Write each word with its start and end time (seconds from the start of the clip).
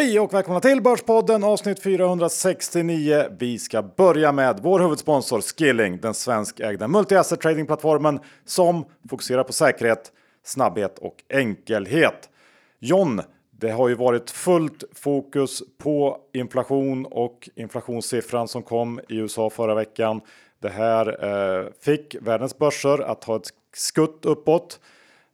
Hej 0.00 0.20
och 0.20 0.34
välkomna 0.34 0.60
till 0.60 0.82
Börspodden 0.82 1.44
avsnitt 1.44 1.82
469. 1.82 3.24
Vi 3.38 3.58
ska 3.58 3.82
börja 3.82 4.32
med 4.32 4.60
vår 4.62 4.80
huvudsponsor 4.80 5.40
Skilling, 5.40 6.00
den 6.00 6.14
svenskägda 6.14 6.86
multi-asset 6.86 7.40
tradingplattformen 7.40 8.20
som 8.44 8.84
fokuserar 9.10 9.44
på 9.44 9.52
säkerhet, 9.52 10.12
snabbhet 10.44 10.98
och 10.98 11.14
enkelhet. 11.28 12.30
John, 12.78 13.20
det 13.50 13.70
har 13.70 13.88
ju 13.88 13.94
varit 13.94 14.30
fullt 14.30 14.84
fokus 14.94 15.62
på 15.78 16.18
inflation 16.32 17.06
och 17.06 17.48
inflationssiffran 17.54 18.48
som 18.48 18.62
kom 18.62 19.00
i 19.08 19.16
USA 19.16 19.50
förra 19.50 19.74
veckan. 19.74 20.20
Det 20.58 20.70
här 20.70 21.24
eh, 21.24 21.66
fick 21.80 22.16
världens 22.20 22.58
börser 22.58 22.98
att 22.98 23.22
ta 23.22 23.36
ett 23.36 23.48
skutt 23.74 24.24
uppåt. 24.24 24.80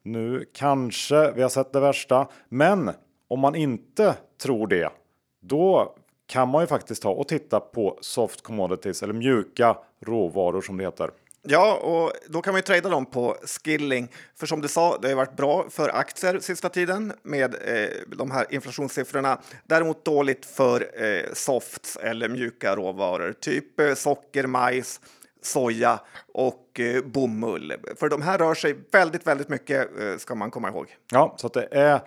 Nu 0.03 0.45
kanske 0.55 1.33
vi 1.33 1.43
har 1.43 1.49
sett 1.49 1.73
det 1.73 1.81
värsta, 1.81 2.29
men 2.49 2.91
om 3.29 3.41
man 3.41 3.55
inte 3.55 4.15
tror 4.39 4.67
det, 4.67 4.93
då 5.41 5.95
kan 6.27 6.49
man 6.49 6.63
ju 6.63 6.67
faktiskt 6.67 7.03
ta 7.03 7.11
och 7.11 7.29
titta 7.29 7.61
på 7.61 7.99
soft 8.01 8.43
commodities 8.43 9.03
eller 9.03 9.15
mjuka 9.15 9.77
råvaror 10.01 10.61
som 10.61 10.77
det 10.77 10.85
heter. 10.85 11.11
Ja, 11.49 11.75
och 11.77 12.13
då 12.27 12.43
kan 12.43 12.53
man 12.53 12.59
ju 12.59 12.63
trada 12.63 12.89
dem 12.89 13.07
på 13.07 13.37
skilling. 13.65 14.09
För 14.35 14.47
som 14.47 14.61
du 14.61 14.69
sa, 14.69 14.99
det 14.99 15.09
har 15.09 15.15
varit 15.15 15.37
bra 15.37 15.67
för 15.71 15.89
aktier 15.89 16.39
sista 16.39 16.69
tiden 16.69 17.13
med 17.23 17.55
eh, 17.55 18.17
de 18.17 18.31
här 18.31 18.47
inflationssiffrorna. 18.51 19.39
Däremot 19.65 20.05
dåligt 20.05 20.47
för 20.47 21.05
eh, 21.05 21.33
softs 21.33 21.97
eller 21.97 22.29
mjuka 22.29 22.77
råvaror, 22.77 23.33
typ 23.41 23.81
eh, 23.81 23.95
socker, 23.95 24.47
majs, 24.47 25.01
soja 25.43 26.01
och 26.33 26.81
eh, 26.81 27.05
bomull. 27.05 27.73
För 27.97 28.09
de 28.09 28.23
här 28.23 28.39
rör 28.39 28.55
sig 28.55 28.77
väldigt, 28.93 29.27
väldigt 29.27 29.49
mycket 29.49 30.01
eh, 30.01 30.17
ska 30.17 30.35
man 30.35 30.51
komma 30.51 30.69
ihåg. 30.69 30.97
Ja, 31.11 31.35
så 31.39 31.49
det 31.49 31.69
är 31.71 32.01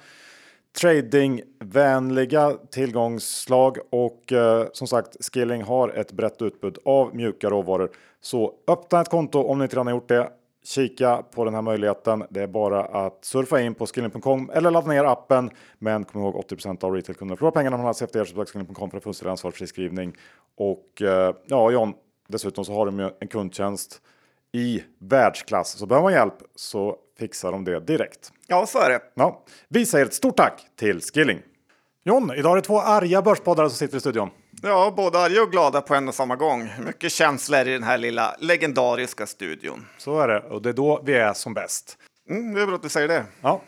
tradingvänliga 0.77 2.53
tillgångsslag 2.71 3.77
och 3.89 4.33
eh, 4.33 4.67
som 4.73 4.87
sagt 4.87 5.25
Skilling 5.33 5.63
har 5.63 5.89
ett 5.89 6.11
brett 6.11 6.41
utbud 6.41 6.77
av 6.85 7.15
mjuka 7.15 7.49
råvaror. 7.49 7.89
Så 8.21 8.53
öppna 8.67 9.01
ett 9.01 9.09
konto 9.09 9.43
om 9.43 9.57
ni 9.57 9.63
inte 9.63 9.75
redan 9.75 9.87
har 9.87 9.93
gjort 9.93 10.09
det. 10.09 10.29
Kika 10.63 11.23
på 11.35 11.45
den 11.45 11.53
här 11.53 11.61
möjligheten. 11.61 12.23
Det 12.29 12.41
är 12.41 12.47
bara 12.47 12.83
att 12.83 13.25
surfa 13.25 13.61
in 13.61 13.75
på 13.75 13.85
skilling.com 13.85 14.49
eller 14.53 14.71
ladda 14.71 14.87
ner 14.87 15.03
appen. 15.03 15.49
Men 15.79 16.03
kom 16.03 16.21
ihåg 16.21 16.35
80% 16.35 16.83
av 16.83 16.93
retailkunderna 16.93 17.37
förlorar 17.37 17.51
pengarna 17.51 17.75
om 17.75 17.81
man 17.81 17.85
har 17.85 18.03
efter 18.03 18.25
så 18.25 18.45
skilling.com 18.45 18.89
för 18.89 18.97
en 18.97 19.01
fullständig 19.01 19.31
ansvarsfri 19.31 19.67
skrivning. 19.67 20.15
Och 20.57 21.01
eh, 21.01 21.35
ja, 21.45 21.71
John, 21.71 21.93
dessutom 22.27 22.65
så 22.65 22.73
har 22.73 22.85
de 22.85 22.99
ju 22.99 23.09
en 23.19 23.27
kundtjänst 23.27 24.01
i 24.51 24.83
världsklass. 24.97 25.77
Så 25.77 25.85
behöver 25.85 26.03
man 26.03 26.13
hjälp 26.13 26.37
så 26.55 26.97
fixar 27.19 27.51
de 27.51 27.63
det 27.63 27.79
direkt. 27.79 28.31
Ja, 28.47 28.65
så 28.65 28.79
är 28.79 28.89
det. 28.89 29.01
Ja, 29.13 29.43
vi 29.67 29.85
säger 29.85 30.05
ett 30.05 30.13
stort 30.13 30.37
tack 30.37 30.65
till 30.79 31.01
Skilling. 31.01 31.39
John, 32.03 32.31
idag 32.35 32.51
är 32.51 32.55
det 32.55 32.61
två 32.61 32.79
arga 32.79 33.21
börspoddare 33.21 33.69
som 33.69 33.77
sitter 33.77 33.97
i 33.97 33.99
studion. 33.99 34.29
Ja, 34.63 34.93
både 34.97 35.19
arga 35.19 35.41
och 35.41 35.51
glada 35.51 35.81
på 35.81 35.95
en 35.95 36.07
och 36.07 36.15
samma 36.15 36.35
gång. 36.35 36.69
Mycket 36.85 37.11
känslor 37.11 37.67
i 37.67 37.73
den 37.73 37.83
här 37.83 37.97
lilla 37.97 38.35
legendariska 38.39 39.27
studion. 39.27 39.85
Så 39.97 40.19
är 40.19 40.27
det 40.27 40.39
och 40.39 40.61
det 40.61 40.69
är 40.69 40.73
då 40.73 41.01
vi 41.03 41.13
är 41.13 41.33
som 41.33 41.53
bäst. 41.53 41.97
Mm, 42.29 42.53
det 42.53 42.61
är 42.61 42.65
bra 42.65 42.75
att 42.75 42.83
du 42.83 42.89
säger 42.89 43.07
det. 43.07 43.25
Ja. 43.41 43.61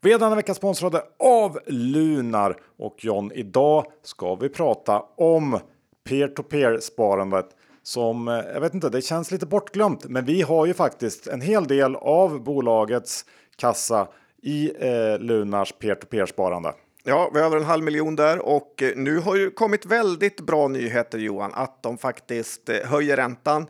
Vi 0.00 0.12
är 0.12 0.18
denna 0.18 0.36
vecka 0.36 0.54
sponsrade 0.54 1.02
av 1.18 1.58
Lunar 1.66 2.56
och 2.78 3.04
John, 3.04 3.32
idag 3.34 3.86
ska 4.02 4.34
vi 4.34 4.48
prata 4.48 5.02
om 5.16 5.60
peer-to-peer 6.08 6.78
sparandet 6.80 7.48
som, 7.88 8.28
eh, 8.28 8.34
jag 8.34 8.60
vet 8.60 8.74
inte, 8.74 8.88
det 8.88 9.02
känns 9.02 9.30
lite 9.30 9.46
bortglömt, 9.46 10.04
men 10.04 10.24
vi 10.24 10.42
har 10.42 10.66
ju 10.66 10.74
faktiskt 10.74 11.26
en 11.26 11.40
hel 11.40 11.66
del 11.66 11.96
av 11.96 12.42
bolagets 12.42 13.24
kassa 13.56 14.08
i 14.42 14.72
eh, 14.78 15.18
Lunars 15.18 15.72
peer-to-peer 15.78 16.26
sparande. 16.26 16.72
Ja, 17.04 17.30
vi 17.34 17.40
har 17.40 17.46
över 17.46 17.56
en 17.56 17.64
halv 17.64 17.84
miljon 17.84 18.16
där 18.16 18.38
och 18.38 18.82
eh, 18.82 18.92
nu 18.96 19.18
har 19.18 19.36
ju 19.36 19.50
kommit 19.50 19.86
väldigt 19.86 20.40
bra 20.40 20.68
nyheter 20.68 21.18
Johan, 21.18 21.50
att 21.54 21.82
de 21.82 21.98
faktiskt 21.98 22.68
eh, 22.68 22.76
höjer 22.84 23.16
räntan 23.16 23.66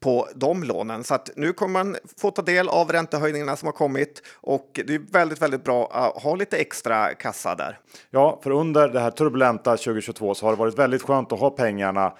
på 0.00 0.28
de 0.34 0.64
lånen. 0.64 1.04
Så 1.04 1.14
att 1.14 1.30
nu 1.36 1.52
kommer 1.52 1.84
man 1.84 1.96
få 2.16 2.30
ta 2.30 2.42
del 2.42 2.68
av 2.68 2.92
räntehöjningarna 2.92 3.56
som 3.56 3.66
har 3.66 3.72
kommit 3.72 4.22
och 4.34 4.80
det 4.86 4.94
är 4.94 5.12
väldigt, 5.12 5.42
väldigt 5.42 5.64
bra 5.64 5.90
att 5.92 6.22
ha 6.22 6.34
lite 6.34 6.56
extra 6.56 7.14
kassa 7.14 7.54
där. 7.54 7.78
Ja, 8.10 8.40
för 8.42 8.50
under 8.50 8.88
det 8.88 9.00
här 9.00 9.10
turbulenta 9.10 9.76
2022 9.76 10.34
så 10.34 10.46
har 10.46 10.52
det 10.52 10.58
varit 10.58 10.78
väldigt 10.78 11.02
skönt 11.02 11.32
att 11.32 11.40
ha 11.40 11.50
pengarna 11.50 12.12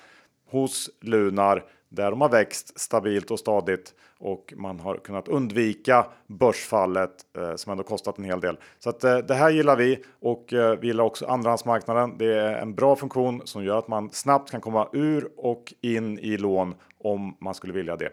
hos 0.54 0.90
Lunar 1.00 1.64
där 1.88 2.10
de 2.10 2.20
har 2.20 2.28
växt 2.28 2.80
stabilt 2.80 3.30
och 3.30 3.38
stadigt 3.38 3.94
och 4.18 4.54
man 4.56 4.80
har 4.80 4.96
kunnat 4.96 5.28
undvika 5.28 6.06
börsfallet 6.26 7.10
eh, 7.38 7.54
som 7.56 7.72
ändå 7.72 7.84
kostat 7.84 8.18
en 8.18 8.24
hel 8.24 8.40
del. 8.40 8.58
Så 8.78 8.90
att, 8.90 9.04
eh, 9.04 9.18
det 9.18 9.34
här 9.34 9.50
gillar 9.50 9.76
vi 9.76 10.02
och 10.20 10.52
eh, 10.52 10.78
vi 10.78 10.86
gillar 10.86 11.04
också 11.04 11.26
andrahandsmarknaden. 11.26 12.18
Det 12.18 12.38
är 12.38 12.52
en 12.52 12.74
bra 12.74 12.96
funktion 12.96 13.42
som 13.44 13.64
gör 13.64 13.78
att 13.78 13.88
man 13.88 14.10
snabbt 14.10 14.50
kan 14.50 14.60
komma 14.60 14.88
ur 14.92 15.28
och 15.36 15.74
in 15.80 16.18
i 16.18 16.36
lån 16.36 16.74
om 16.98 17.36
man 17.40 17.54
skulle 17.54 17.72
vilja 17.72 17.96
det. 17.96 18.10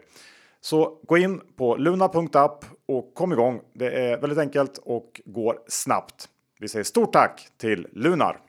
Så 0.60 0.98
gå 1.06 1.18
in 1.18 1.40
på 1.56 1.76
luna.app 1.76 2.64
och 2.86 3.14
kom 3.14 3.32
igång. 3.32 3.60
Det 3.72 3.90
är 3.90 4.20
väldigt 4.20 4.38
enkelt 4.38 4.78
och 4.78 5.20
går 5.24 5.58
snabbt. 5.68 6.28
Vi 6.60 6.68
säger 6.68 6.84
stort 6.84 7.12
tack 7.12 7.48
till 7.56 7.86
Lunar. 7.92 8.40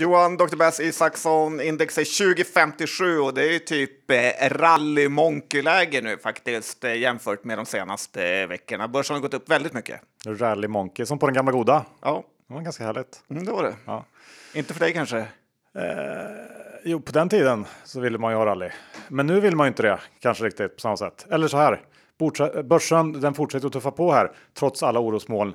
Johan, 0.00 0.36
Dr. 0.36 0.56
Bass 0.56 0.80
Isaksson, 0.80 1.60
index 1.60 1.98
är 1.98 2.34
2057 2.34 3.18
och 3.18 3.34
det 3.34 3.42
är 3.42 3.52
ju 3.52 3.58
typ 3.58 4.10
eh, 4.10 4.48
rally 4.50 5.08
monkey-läge 5.08 6.00
nu 6.00 6.18
faktiskt 6.18 6.84
eh, 6.84 6.94
jämfört 6.94 7.44
med 7.44 7.58
de 7.58 7.66
senaste 7.66 8.46
veckorna. 8.46 8.88
Börsen 8.88 9.14
har 9.14 9.20
gått 9.20 9.34
upp 9.34 9.50
väldigt 9.50 9.72
mycket. 9.72 10.00
Rally 10.26 10.68
monkey, 10.68 11.06
som 11.06 11.18
på 11.18 11.26
den 11.26 11.34
gamla 11.34 11.52
goda. 11.52 11.84
Ja. 12.00 12.24
Det 12.48 12.54
var 12.54 12.60
ganska 12.60 12.84
härligt. 12.84 13.22
Mm, 13.30 13.44
det 13.44 13.52
var 13.52 13.62
det. 13.62 13.74
Ja. 13.84 14.04
Inte 14.54 14.74
för 14.74 14.80
dig 14.80 14.92
kanske? 14.92 15.18
Eh, 15.18 15.24
jo, 16.84 17.00
på 17.00 17.12
den 17.12 17.28
tiden 17.28 17.66
så 17.84 18.00
ville 18.00 18.18
man 18.18 18.32
ju 18.32 18.36
ha 18.36 18.46
rally. 18.46 18.70
Men 19.08 19.26
nu 19.26 19.40
vill 19.40 19.56
man 19.56 19.66
ju 19.66 19.68
inte 19.68 19.82
det, 19.82 20.00
kanske 20.20 20.44
riktigt 20.44 20.74
på 20.74 20.80
samma 20.80 20.96
sätt. 20.96 21.26
Eller 21.30 21.48
så 21.48 21.56
här, 21.56 21.82
börsen 22.62 23.20
den 23.20 23.34
fortsätter 23.34 23.66
att 23.66 23.72
tuffa 23.72 23.90
på 23.90 24.12
här 24.12 24.32
trots 24.54 24.82
alla 24.82 25.00
orosmoln. 25.00 25.54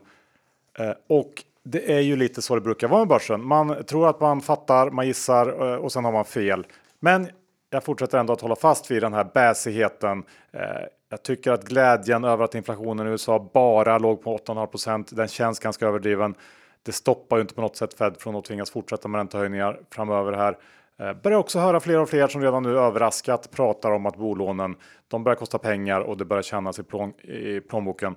Eh, 0.80 0.94
och 1.08 1.44
det 1.64 1.94
är 1.94 2.00
ju 2.00 2.16
lite 2.16 2.42
så 2.42 2.56
det 2.56 2.62
brukar 2.62 2.88
vara 2.88 3.00
med 3.00 3.08
börsen. 3.08 3.46
Man 3.46 3.84
tror 3.84 4.10
att 4.10 4.20
man 4.20 4.42
fattar, 4.42 4.90
man 4.90 5.08
gissar 5.08 5.72
eh, 5.72 5.76
och 5.76 5.92
sen 5.92 6.06
har 6.06 6.12
man 6.12 6.26
fel. 6.26 6.68
Men 7.00 7.28
jag 7.70 7.84
fortsätter 7.84 8.18
ändå 8.18 8.34
att 8.34 8.42
hålla 8.42 8.56
fast 8.56 8.92
vid 8.92 9.04
den 9.04 9.14
här 9.14 9.28
bäsigheten. 9.34 10.24
Eh, 10.52 10.62
jag 11.10 11.24
tycker 11.24 11.52
att 11.52 11.64
glädjen 11.64 12.24
över 12.24 12.44
att 12.44 12.56
inflationen 12.56 13.08
i 13.08 13.10
USA 13.10 13.50
bara 13.54 13.98
låg 13.98 14.24
på 14.24 14.38
8,5% 14.38 15.16
den 15.16 15.28
känns 15.28 15.60
ganska 15.60 15.88
överdriven. 15.88 16.36
Det 16.84 16.92
stoppar 16.92 17.38
ju 17.38 17.42
inte 17.42 17.54
på 17.54 17.62
något 17.62 17.78
sätt 17.78 17.94
Fed 17.94 18.16
från 18.20 18.36
att 18.36 18.46
tvingas 18.46 18.72
fortsätta 18.72 19.08
med 19.08 19.20
räntehöjningar 19.20 19.80
framöver 19.90 20.34
här. 20.34 20.58
Eh, 21.00 21.14
börjar 21.14 21.38
också 21.38 21.60
höra 21.60 21.80
fler 21.80 22.00
och 22.00 22.10
fler 22.10 22.28
som 22.28 22.42
redan 22.42 22.64
nu 22.64 22.78
överraskat 22.80 23.52
pratar 23.52 23.92
om 23.92 24.06
att 24.06 24.18
bolånen 24.18 24.76
de 25.08 25.24
börjar 25.24 25.36
kosta 25.36 25.58
pengar 25.58 26.02
och 26.02 26.18
det 26.18 26.26
börjar 26.26 26.44
kännas 26.44 26.80
i, 26.80 26.84
plån 26.84 27.14
i 27.22 27.60
plånboken. 27.60 28.16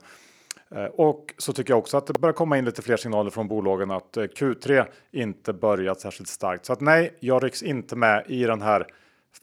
Eh, 0.74 0.84
och 0.84 1.34
så 1.38 1.52
tycker 1.52 1.72
jag 1.72 1.78
också 1.78 1.96
att 1.96 2.06
det 2.06 2.20
börjar 2.20 2.32
komma 2.32 2.58
in 2.58 2.64
lite 2.64 2.82
fler 2.82 2.96
signaler 2.96 3.30
från 3.30 3.48
bolagen 3.48 3.90
att 3.90 4.16
eh, 4.16 4.22
Q3 4.22 4.84
inte 5.12 5.52
börjat 5.52 6.00
särskilt 6.00 6.28
starkt. 6.28 6.64
Så 6.64 6.72
att 6.72 6.80
nej, 6.80 7.16
jag 7.20 7.44
rycks 7.44 7.62
inte 7.62 7.96
med 7.96 8.24
i 8.28 8.44
den 8.44 8.62
här 8.62 8.86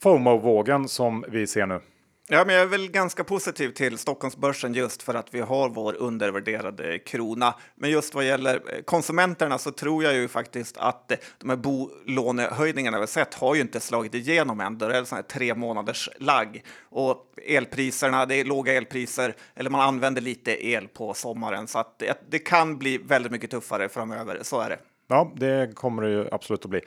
FOMO-vågen 0.02 0.88
som 0.88 1.24
vi 1.28 1.46
ser 1.46 1.66
nu. 1.66 1.80
Ja, 2.28 2.44
men 2.44 2.54
jag 2.54 2.62
är 2.62 2.68
väl 2.68 2.90
ganska 2.90 3.24
positiv 3.24 3.70
till 3.70 3.98
Stockholmsbörsen 3.98 4.74
just 4.74 5.02
för 5.02 5.14
att 5.14 5.34
vi 5.34 5.40
har 5.40 5.68
vår 5.68 5.96
undervärderade 5.96 6.98
krona. 6.98 7.54
Men 7.74 7.90
just 7.90 8.14
vad 8.14 8.24
gäller 8.24 8.54
eh, 8.54 8.82
konsumenterna 8.82 9.58
så 9.58 9.70
tror 9.70 10.04
jag 10.04 10.14
ju 10.14 10.28
faktiskt 10.28 10.76
att 10.76 11.12
eh, 11.12 11.18
de 11.38 11.50
här 11.50 11.56
bolånehöjningarna 11.56 13.00
vi 13.00 13.06
sett 13.06 13.34
har 13.34 13.54
ju 13.54 13.60
inte 13.60 13.80
slagit 13.80 14.14
igenom 14.14 14.60
än. 14.60 14.78
Det 14.78 14.96
är 14.96 15.04
sån 15.04 15.16
här 15.16 15.22
tre 15.22 15.54
månaders 15.54 16.08
lagg 16.18 16.64
och 16.90 17.26
elpriserna, 17.46 18.26
det 18.26 18.34
är 18.34 18.44
låga 18.44 18.72
elpriser 18.72 19.34
eller 19.54 19.70
man 19.70 19.80
använder 19.80 20.22
lite 20.22 20.66
el 20.66 20.88
på 20.88 21.14
sommaren 21.14 21.66
så 21.66 21.78
att 21.78 21.98
det, 21.98 22.24
det 22.30 22.38
kan 22.38 22.78
bli 22.78 22.98
väldigt 22.98 23.32
mycket 23.32 23.50
tuffare 23.50 23.88
framöver. 23.88 24.38
Så 24.42 24.60
är 24.60 24.70
det. 24.70 24.78
Ja, 25.08 25.32
det 25.36 25.74
kommer 25.74 26.02
det 26.02 26.10
ju 26.10 26.28
absolut 26.32 26.64
att 26.64 26.70
bli. 26.70 26.80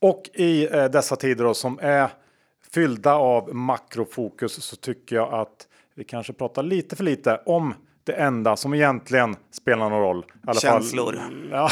Och 0.00 0.30
i 0.34 0.68
eh, 0.72 0.84
dessa 0.84 1.16
tider 1.16 1.44
då, 1.44 1.54
som 1.54 1.78
är 1.82 2.10
fyllda 2.74 3.14
av 3.14 3.54
makrofokus 3.54 4.52
så 4.64 4.76
tycker 4.76 5.16
jag 5.16 5.34
att 5.34 5.68
vi 5.94 6.04
kanske 6.04 6.32
pratar 6.32 6.62
lite 6.62 6.96
för 6.96 7.04
lite 7.04 7.40
om 7.46 7.74
det 8.04 8.12
enda 8.12 8.56
som 8.56 8.74
egentligen 8.74 9.36
spelar 9.50 9.90
någon 9.90 10.00
roll. 10.00 10.24
I 10.28 10.38
alla 10.46 10.60
Känslor. 10.60 11.12
Fall, 11.12 11.48
ja. 11.50 11.68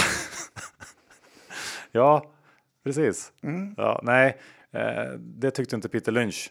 ja, 1.93 2.26
precis. 2.84 3.32
Mm. 3.43 3.75
Ja, 3.76 4.00
nej, 4.02 4.38
eh, 4.72 5.12
det 5.19 5.50
tyckte 5.50 5.76
inte 5.76 5.88
Peter 5.88 6.12
Lynch. 6.12 6.50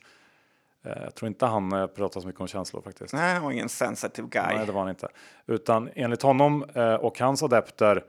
Eh, 0.85 1.03
jag 1.03 1.15
tror 1.15 1.27
inte 1.27 1.45
han 1.45 1.71
eh, 1.71 1.87
pratar 1.87 2.21
så 2.21 2.27
mycket 2.27 2.41
om 2.41 2.47
känslor 2.47 2.81
faktiskt. 2.81 3.13
Nej, 3.13 3.33
han 3.33 3.43
var 3.43 3.51
ingen 3.51 3.69
sensitive 3.69 4.27
guy. 4.27 4.55
Nej, 4.55 4.65
det 4.65 4.71
var 4.71 4.81
han 4.81 4.89
inte. 4.89 5.07
Utan 5.45 5.89
enligt 5.95 6.21
honom 6.21 6.65
och 6.99 7.19
hans 7.19 7.43
adepter 7.43 8.03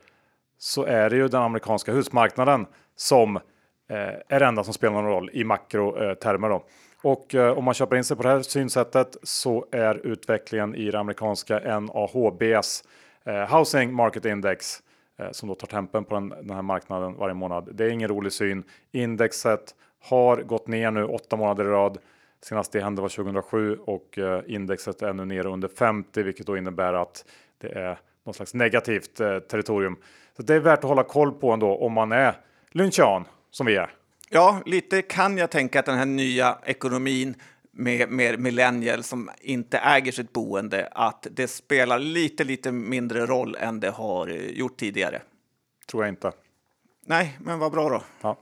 så 0.59 0.85
är 0.85 1.11
det 1.11 1.17
ju 1.17 1.29
den 1.29 1.43
amerikanska 1.43 1.93
husmarknaden 1.93 2.67
som 2.97 3.41
Eh, 3.89 3.97
är 4.29 4.41
det 4.41 4.47
enda 4.47 4.65
som 4.65 4.75
spelar 4.75 4.95
någon 4.95 5.11
roll 5.11 5.31
i 5.33 5.45
makrotermer. 5.45 6.49
Då. 6.49 6.65
Och 7.03 7.35
eh, 7.35 7.59
om 7.59 7.65
man 7.65 7.75
köper 7.75 7.97
in 7.97 8.05
sig 8.05 8.17
på 8.17 8.23
det 8.23 8.29
här 8.29 8.43
synsättet 8.43 9.17
så 9.23 9.67
är 9.71 10.07
utvecklingen 10.07 10.75
i 10.75 10.91
det 10.91 10.99
amerikanska 10.99 11.81
NAHBs 11.81 12.83
Eh, 13.27 13.57
Housing 13.57 13.93
Market 13.93 14.25
Index 14.25 14.83
eh, 15.19 15.31
som 15.31 15.49
då 15.49 15.55
tar 15.55 15.67
tempen 15.67 16.05
på 16.05 16.15
den, 16.15 16.29
den 16.29 16.51
här 16.51 16.63
marknaden 16.63 17.17
varje 17.17 17.35
månad. 17.35 17.69
Det 17.73 17.85
är 17.85 17.89
ingen 17.89 18.09
rolig 18.09 18.33
syn. 18.33 18.65
Indexet 18.93 19.75
har 20.01 20.37
gått 20.37 20.67
ner 20.67 20.91
nu 20.91 21.05
åtta 21.05 21.37
månader 21.37 21.65
i 21.65 21.69
rad. 21.69 21.99
Senast 22.43 22.73
det 22.73 22.81
hände 22.81 23.03
var 23.03 23.09
2007 23.09 23.77
och 23.77 24.19
eh, 24.19 24.43
indexet 24.47 25.03
är 25.03 25.13
nu 25.13 25.25
nere 25.25 25.49
under 25.49 25.69
50, 25.69 26.23
vilket 26.23 26.47
då 26.47 26.57
innebär 26.57 26.93
att 26.93 27.25
det 27.59 27.69
är 27.69 27.99
något 28.25 28.37
slags 28.37 28.55
negativt 28.55 29.21
eh, 29.21 29.39
territorium. 29.39 29.97
Så 30.37 30.43
det 30.43 30.55
är 30.55 30.61
värt 30.61 30.79
att 30.79 30.85
hålla 30.85 31.03
koll 31.03 31.33
på 31.33 31.51
ändå 31.51 31.77
om 31.77 31.93
man 31.93 32.13
är 32.13 32.35
lynchian 32.71 33.25
som 33.57 33.67
vi 33.67 33.77
är. 33.77 33.91
Ja, 34.29 34.63
lite 34.67 35.03
kan 35.03 35.39
jag 35.39 35.51
tänka 35.51 35.81
att 35.81 35.87
den 35.87 35.99
här 35.99 36.07
nya 36.07 36.59
ekonomin 36.65 37.35
med 37.73 38.11
mer 38.11 38.37
millennial 38.37 39.03
som 39.03 39.31
inte 39.41 39.79
äger 39.79 40.13
sitt 40.13 40.33
boende, 40.33 40.89
att 40.93 41.27
det 41.31 41.49
spelar 41.49 41.99
lite, 41.99 42.45
lite 42.45 42.73
mindre 42.73 43.27
roll 43.27 43.57
än 43.61 43.81
det 43.81 43.91
har 43.91 44.29
gjort 44.29 44.77
tidigare. 44.77 45.23
Tror 45.87 46.05
jag 46.05 46.13
inte. 46.13 46.33
Nej, 47.07 47.39
men 47.41 47.59
vad 47.59 47.73
bra 47.73 47.89
då. 47.89 48.03
Ja. 48.21 48.37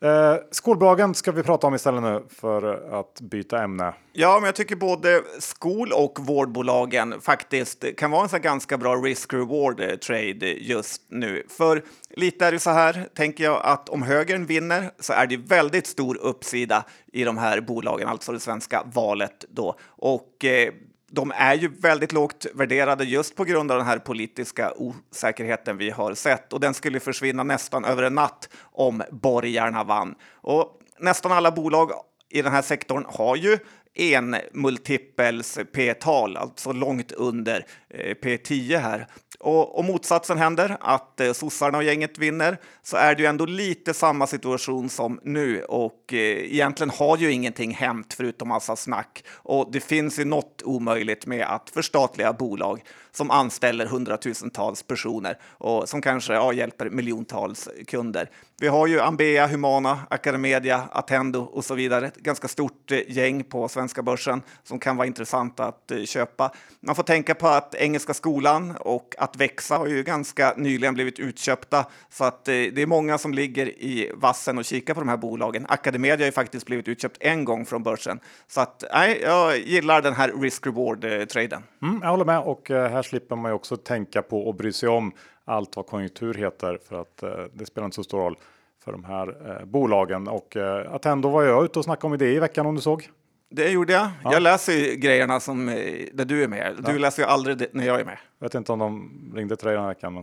Eh, 0.00 0.36
skolbolagen 0.50 1.14
ska 1.14 1.32
vi 1.32 1.42
prata 1.42 1.66
om 1.66 1.74
istället 1.74 2.02
nu 2.02 2.22
för 2.28 2.90
att 3.00 3.20
byta 3.20 3.62
ämne. 3.62 3.94
Ja, 4.12 4.34
men 4.40 4.46
jag 4.46 4.54
tycker 4.54 4.76
både 4.76 5.22
skol 5.38 5.92
och 5.92 6.18
vårdbolagen 6.20 7.20
faktiskt 7.20 7.84
kan 7.96 8.10
vara 8.10 8.22
en 8.22 8.28
så 8.28 8.38
ganska 8.38 8.78
bra 8.78 8.94
risk-reward 8.94 9.80
eh, 9.80 9.96
trade 9.96 10.46
just 10.46 11.02
nu. 11.08 11.42
För 11.48 11.82
lite 12.10 12.46
är 12.46 12.52
det 12.52 12.58
så 12.58 12.70
här, 12.70 13.08
tänker 13.14 13.44
jag, 13.44 13.60
att 13.64 13.88
om 13.88 14.02
högern 14.02 14.46
vinner 14.46 14.90
så 15.00 15.12
är 15.12 15.26
det 15.26 15.36
väldigt 15.36 15.86
stor 15.86 16.16
uppsida 16.16 16.84
i 17.12 17.24
de 17.24 17.38
här 17.38 17.60
bolagen, 17.60 18.08
alltså 18.08 18.32
det 18.32 18.40
svenska 18.40 18.82
valet 18.94 19.44
då. 19.48 19.74
Och 19.86 20.44
eh, 20.44 20.72
de 21.10 21.32
är 21.36 21.54
ju 21.54 21.68
väldigt 21.68 22.12
lågt 22.12 22.46
värderade 22.54 23.04
just 23.04 23.36
på 23.36 23.44
grund 23.44 23.70
av 23.70 23.78
den 23.78 23.86
här 23.86 23.98
politiska 23.98 24.72
osäkerheten 24.76 25.76
vi 25.76 25.90
har 25.90 26.14
sett 26.14 26.52
och 26.52 26.60
den 26.60 26.74
skulle 26.74 27.00
försvinna 27.00 27.42
nästan 27.42 27.84
över 27.84 28.02
en 28.02 28.14
natt 28.14 28.48
om 28.62 29.02
borgarna 29.10 29.84
vann. 29.84 30.14
Och 30.32 30.80
nästan 30.98 31.32
alla 31.32 31.50
bolag 31.50 31.90
i 32.30 32.42
den 32.42 32.52
här 32.52 32.62
sektorn 32.62 33.04
har 33.08 33.36
ju 33.36 33.58
en 33.98 34.36
multipels 34.52 35.58
P-tal, 35.72 36.36
alltså 36.36 36.72
långt 36.72 37.12
under 37.12 37.66
eh, 37.90 38.14
P10 38.14 38.78
här. 38.78 39.06
Och 39.40 39.78
om 39.78 39.86
motsatsen 39.86 40.38
händer, 40.38 40.76
att 40.80 41.20
eh, 41.20 41.32
sossarna 41.32 41.78
och 41.78 41.84
gänget 41.84 42.18
vinner, 42.18 42.58
så 42.82 42.96
är 42.96 43.14
det 43.14 43.22
ju 43.22 43.28
ändå 43.28 43.46
lite 43.46 43.94
samma 43.94 44.26
situation 44.26 44.88
som 44.88 45.20
nu 45.22 45.62
och 45.62 46.12
eh, 46.12 46.18
egentligen 46.18 46.90
har 46.90 47.16
ju 47.16 47.32
ingenting 47.32 47.74
hänt 47.74 48.14
förutom 48.14 48.48
massa 48.48 48.76
snack. 48.76 49.24
Och 49.30 49.72
det 49.72 49.80
finns 49.80 50.18
ju 50.18 50.24
något 50.24 50.62
omöjligt 50.64 51.26
med 51.26 51.46
att 51.46 51.70
förstatliga 51.70 52.32
bolag 52.32 52.82
som 53.18 53.30
anställer 53.30 53.86
hundratusentals 53.86 54.82
personer 54.82 55.38
och 55.58 55.88
som 55.88 56.02
kanske 56.02 56.32
ja, 56.32 56.52
hjälper 56.52 56.90
miljontals 56.90 57.68
kunder. 57.86 58.30
Vi 58.60 58.68
har 58.68 58.86
ju 58.86 59.00
Ambea, 59.00 59.46
Humana, 59.46 59.98
Academedia, 60.10 60.88
Attendo 60.92 61.40
och 61.40 61.64
så 61.64 61.74
vidare. 61.74 62.06
Ett 62.06 62.16
ganska 62.16 62.48
stort 62.48 62.90
eh, 62.90 63.00
gäng 63.08 63.44
på 63.44 63.68
svenska 63.68 64.02
börsen 64.02 64.42
som 64.62 64.78
kan 64.78 64.96
vara 64.96 65.06
intressant 65.06 65.60
att 65.60 65.90
eh, 65.90 66.04
köpa. 66.04 66.52
Man 66.80 66.94
får 66.94 67.02
tänka 67.02 67.34
på 67.34 67.48
att 67.48 67.74
Engelska 67.74 68.14
skolan 68.14 68.76
och 68.80 69.14
Att 69.18 69.36
växa 69.36 69.76
har 69.76 69.86
ju 69.86 70.02
ganska 70.02 70.54
nyligen 70.56 70.94
blivit 70.94 71.18
utköpta 71.18 71.86
så 72.10 72.24
att 72.24 72.48
eh, 72.48 72.52
det 72.52 72.82
är 72.82 72.86
många 72.86 73.18
som 73.18 73.34
ligger 73.34 73.66
i 73.66 74.12
vassen 74.14 74.58
och 74.58 74.64
kikar 74.64 74.94
på 74.94 75.00
de 75.00 75.08
här 75.08 75.16
bolagen. 75.16 75.66
Academedia 75.68 76.24
har 76.24 76.28
ju 76.28 76.32
faktiskt 76.32 76.66
blivit 76.66 76.88
utköpt 76.88 77.16
en 77.20 77.44
gång 77.44 77.66
från 77.66 77.82
börsen 77.82 78.20
så 78.48 78.60
att 78.60 78.84
nej, 78.92 79.20
jag 79.22 79.58
gillar 79.58 80.02
den 80.02 80.14
här 80.14 80.32
risk 80.40 80.66
reward 80.66 81.28
traden. 81.28 81.62
Mm, 81.82 82.00
jag 82.02 82.10
håller 82.10 82.24
med 82.24 82.40
och 82.40 82.68
här 82.68 83.02
slipper 83.08 83.36
man 83.36 83.50
ju 83.50 83.54
också 83.54 83.76
tänka 83.76 84.22
på 84.22 84.48
och 84.48 84.54
bry 84.54 84.72
sig 84.72 84.88
om 84.88 85.12
allt 85.44 85.76
vad 85.76 85.86
konjunktur 85.86 86.34
heter 86.34 86.78
för 86.88 87.00
att 87.00 87.22
eh, 87.22 87.30
det 87.52 87.66
spelar 87.66 87.84
inte 87.84 87.94
så 87.94 88.04
stor 88.04 88.18
roll 88.18 88.36
för 88.84 88.92
de 88.92 89.04
här 89.04 89.58
eh, 89.60 89.64
bolagen. 89.64 90.28
Och 90.28 90.56
eh, 90.56 90.94
Attendo 90.94 91.28
var 91.28 91.42
jag 91.42 91.64
ute 91.64 91.78
och 91.78 91.84
snackade 91.84 92.12
om 92.12 92.18
det 92.18 92.32
i 92.32 92.38
veckan 92.38 92.66
om 92.66 92.74
du 92.74 92.80
såg. 92.80 93.08
Det 93.50 93.68
gjorde 93.68 93.92
jag. 93.92 94.08
Ja. 94.24 94.32
Jag 94.32 94.42
läser 94.42 94.94
grejerna 94.94 95.40
som, 95.40 95.68
eh, 95.68 95.74
där 96.12 96.24
du 96.24 96.42
är 96.42 96.48
med. 96.48 96.76
Du 96.84 96.92
ja. 96.92 96.98
läser 96.98 97.22
ju 97.22 97.28
aldrig 97.28 97.56
det, 97.56 97.68
när 97.72 97.86
jag 97.86 98.00
är 98.00 98.04
med. 98.04 98.18
Jag 98.38 98.46
vet 98.46 98.54
inte 98.54 98.72
om 98.72 98.78
de 98.78 99.10
ringde 99.34 99.56
till 99.56 99.66
dig 99.66 99.74
den 99.74 99.82
här 99.82 99.88
veckan. 99.88 100.14
Men... 100.14 100.22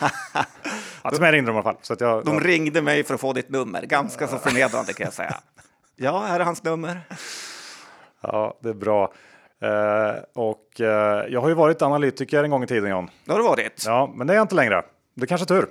ja, 1.02 1.10
till 1.10 1.20
mig 1.20 1.32
ringde 1.32 1.50
de 1.50 1.54
i 1.54 1.56
alla 1.56 1.62
fall. 1.62 1.76
Så 1.82 1.92
att 1.92 2.00
jag, 2.00 2.24
de 2.24 2.34
jag... 2.34 2.48
ringde 2.48 2.82
mig 2.82 3.04
för 3.04 3.14
att 3.14 3.20
få 3.20 3.32
ditt 3.32 3.48
nummer. 3.48 3.82
Ganska 3.82 4.26
så 4.26 4.38
förnedrande 4.38 4.92
kan 4.92 5.04
jag 5.04 5.14
säga. 5.14 5.34
Ja, 6.00 6.18
här 6.18 6.40
är 6.40 6.44
hans 6.44 6.64
nummer. 6.64 7.00
Ja, 8.20 8.58
det 8.60 8.68
är 8.68 8.74
bra. 8.74 9.12
Uh, 9.64 10.22
och 10.34 10.80
uh, 10.80 10.86
jag 11.28 11.40
har 11.40 11.48
ju 11.48 11.54
varit 11.54 11.82
analytiker 11.82 12.44
en 12.44 12.50
gång 12.50 12.62
i 12.62 12.66
tiden 12.66 12.90
John. 12.90 13.10
Det 13.24 13.32
har 13.32 13.38
du 13.38 13.44
varit. 13.44 13.82
Ja, 13.86 14.12
men 14.14 14.26
det 14.26 14.32
är 14.32 14.34
jag 14.34 14.44
inte 14.44 14.54
längre. 14.54 14.82
Det 15.14 15.22
är 15.22 15.26
kanske 15.26 15.46
tur. 15.46 15.66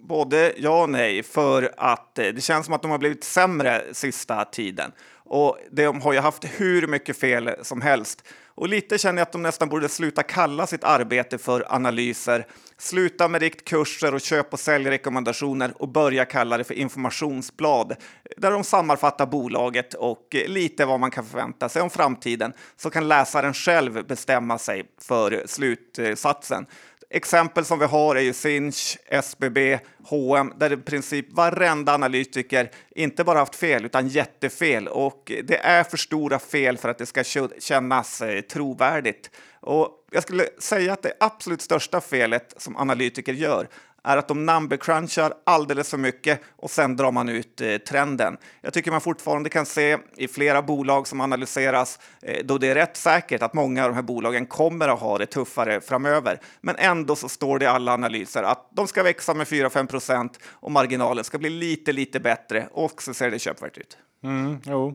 Både 0.00 0.52
ja 0.56 0.82
och 0.82 0.90
nej, 0.90 1.22
för 1.22 1.70
att 1.76 2.18
uh, 2.20 2.26
det 2.34 2.40
känns 2.40 2.66
som 2.66 2.74
att 2.74 2.82
de 2.82 2.90
har 2.90 2.98
blivit 2.98 3.24
sämre 3.24 3.82
sista 3.92 4.44
tiden. 4.44 4.92
Och 5.24 5.58
de 5.70 6.00
har 6.00 6.12
ju 6.12 6.18
haft 6.18 6.44
hur 6.60 6.86
mycket 6.86 7.16
fel 7.16 7.50
som 7.62 7.80
helst. 7.80 8.28
Och 8.60 8.68
lite 8.68 8.98
känner 8.98 9.18
jag 9.20 9.26
att 9.26 9.32
de 9.32 9.42
nästan 9.42 9.68
borde 9.68 9.88
sluta 9.88 10.22
kalla 10.22 10.66
sitt 10.66 10.84
arbete 10.84 11.38
för 11.38 11.74
analyser, 11.74 12.46
sluta 12.78 13.28
med 13.28 13.40
riktkurser 13.40 14.14
och 14.14 14.20
köp 14.20 14.52
och 14.52 14.60
säljrekommendationer 14.60 15.72
och 15.76 15.88
börja 15.88 16.24
kalla 16.24 16.58
det 16.58 16.64
för 16.64 16.74
informationsblad 16.74 17.96
där 18.36 18.50
de 18.50 18.64
sammanfattar 18.64 19.26
bolaget 19.26 19.94
och 19.94 20.36
lite 20.46 20.84
vad 20.84 21.00
man 21.00 21.10
kan 21.10 21.24
förvänta 21.24 21.68
sig 21.68 21.82
om 21.82 21.90
framtiden 21.90 22.52
så 22.76 22.90
kan 22.90 23.08
läsaren 23.08 23.54
själv 23.54 24.06
bestämma 24.06 24.58
sig 24.58 24.84
för 24.98 25.42
slutsatsen. 25.46 26.66
Exempel 27.12 27.64
som 27.64 27.78
vi 27.78 27.84
har 27.84 28.16
är 28.16 28.20
ju 28.20 28.32
Sinch, 28.32 28.98
SBB, 29.06 29.78
H&M 30.04 30.52
där 30.56 30.72
i 30.72 30.76
princip 30.76 31.32
varenda 31.32 31.94
analytiker 31.94 32.70
inte 32.90 33.24
bara 33.24 33.38
haft 33.38 33.56
fel 33.56 33.84
utan 33.84 34.08
jättefel 34.08 34.88
och 34.88 35.32
det 35.44 35.56
är 35.56 35.84
för 35.84 35.96
stora 35.96 36.38
fel 36.38 36.78
för 36.78 36.88
att 36.88 36.98
det 36.98 37.06
ska 37.06 37.24
kännas 37.58 38.22
eh, 38.22 38.40
trovärdigt. 38.40 39.30
Och 39.60 39.88
jag 40.10 40.22
skulle 40.22 40.48
säga 40.58 40.92
att 40.92 41.02
det 41.02 41.12
absolut 41.20 41.62
största 41.62 42.00
felet 42.00 42.54
som 42.56 42.76
analytiker 42.76 43.32
gör 43.32 43.68
är 44.02 44.16
att 44.16 44.28
de 44.28 44.46
numbercrunchar 44.46 45.34
alldeles 45.44 45.90
för 45.90 45.98
mycket 45.98 46.40
och 46.56 46.70
sen 46.70 46.96
drar 46.96 47.12
man 47.12 47.28
ut 47.28 47.60
eh, 47.60 47.76
trenden. 47.76 48.36
Jag 48.60 48.72
tycker 48.72 48.90
man 48.90 49.00
fortfarande 49.00 49.48
kan 49.48 49.66
se 49.66 49.98
i 50.16 50.28
flera 50.28 50.62
bolag 50.62 51.06
som 51.06 51.20
analyseras 51.20 51.98
eh, 52.22 52.44
då 52.44 52.58
det 52.58 52.68
är 52.68 52.74
rätt 52.74 52.96
säkert 52.96 53.42
att 53.42 53.54
många 53.54 53.84
av 53.84 53.90
de 53.90 53.94
här 53.94 54.02
bolagen 54.02 54.46
kommer 54.46 54.88
att 54.88 55.00
ha 55.00 55.18
det 55.18 55.26
tuffare 55.26 55.80
framöver. 55.80 56.40
Men 56.60 56.76
ändå 56.78 57.16
så 57.16 57.28
står 57.28 57.58
det 57.58 57.64
i 57.64 57.68
alla 57.68 57.92
analyser 57.92 58.42
att 58.42 58.68
de 58.72 58.86
ska 58.86 59.02
växa 59.02 59.34
med 59.34 59.46
4-5 59.46 59.86
procent 59.86 60.38
och 60.46 60.72
marginalen 60.72 61.24
ska 61.24 61.38
bli 61.38 61.50
lite, 61.50 61.92
lite 61.92 62.20
bättre 62.20 62.68
och 62.72 63.02
så 63.02 63.14
ser 63.14 63.30
det 63.30 63.38
köpvärt 63.38 63.78
ut. 63.78 63.98
Mm, 64.22 64.60
jo, 64.64 64.94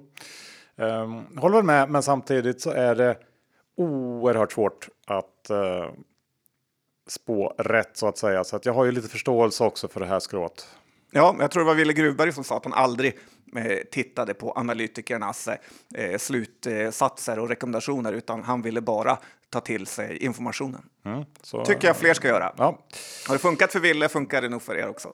um, 0.76 1.38
håller 1.38 1.62
med, 1.62 1.90
men 1.90 2.04
samtidigt 2.04 2.62
så 2.62 2.72
är 2.72 2.96
det 2.96 3.18
oerhört 3.78 4.52
svårt 4.52 4.88
att 5.08 5.52
uh 5.52 5.90
spå 7.08 7.54
rätt 7.58 7.98
så 7.98 8.08
att 8.08 8.18
säga. 8.18 8.44
Så 8.44 8.56
att 8.56 8.66
jag 8.66 8.74
har 8.74 8.86
ju 8.86 8.92
lite 8.92 9.08
förståelse 9.08 9.64
också 9.64 9.88
för 9.88 10.00
det 10.00 10.06
här 10.06 10.20
skrået. 10.20 10.68
Ja, 11.12 11.36
jag 11.40 11.52
tror 11.52 11.64
det 11.64 11.68
var 11.68 11.76
Wille 11.76 11.94
Gruvberg 11.94 12.32
som 12.32 12.44
sa 12.44 12.58
att 12.58 12.64
han 12.64 12.74
aldrig 12.74 13.18
eh, 13.56 13.78
tittade 13.92 14.34
på 14.34 14.52
analytikernas 14.52 15.48
eh, 15.96 16.18
slutsatser 16.18 17.40
och 17.40 17.50
rekommendationer, 17.50 18.14
utan 18.14 18.44
han 18.44 18.62
ville 18.62 18.82
bara 18.82 19.18
ta 19.50 19.60
till 19.60 19.88
sig 19.88 20.18
informationen. 20.18 20.82
Mm, 21.06 21.26
så, 21.42 21.66
Tycker 21.66 21.88
jag 21.88 21.98
fler 21.98 22.14
ska 22.14 22.28
göra. 22.28 22.54
Ja. 22.58 22.80
Har 23.28 23.36
det 23.36 23.40
funkat 23.40 23.72
för 23.72 23.80
Wille 23.80 24.10
funkar 24.10 24.42
det 24.42 24.50
nog 24.50 24.62
för 24.62 24.78
er 24.78 24.90
också. 24.90 25.14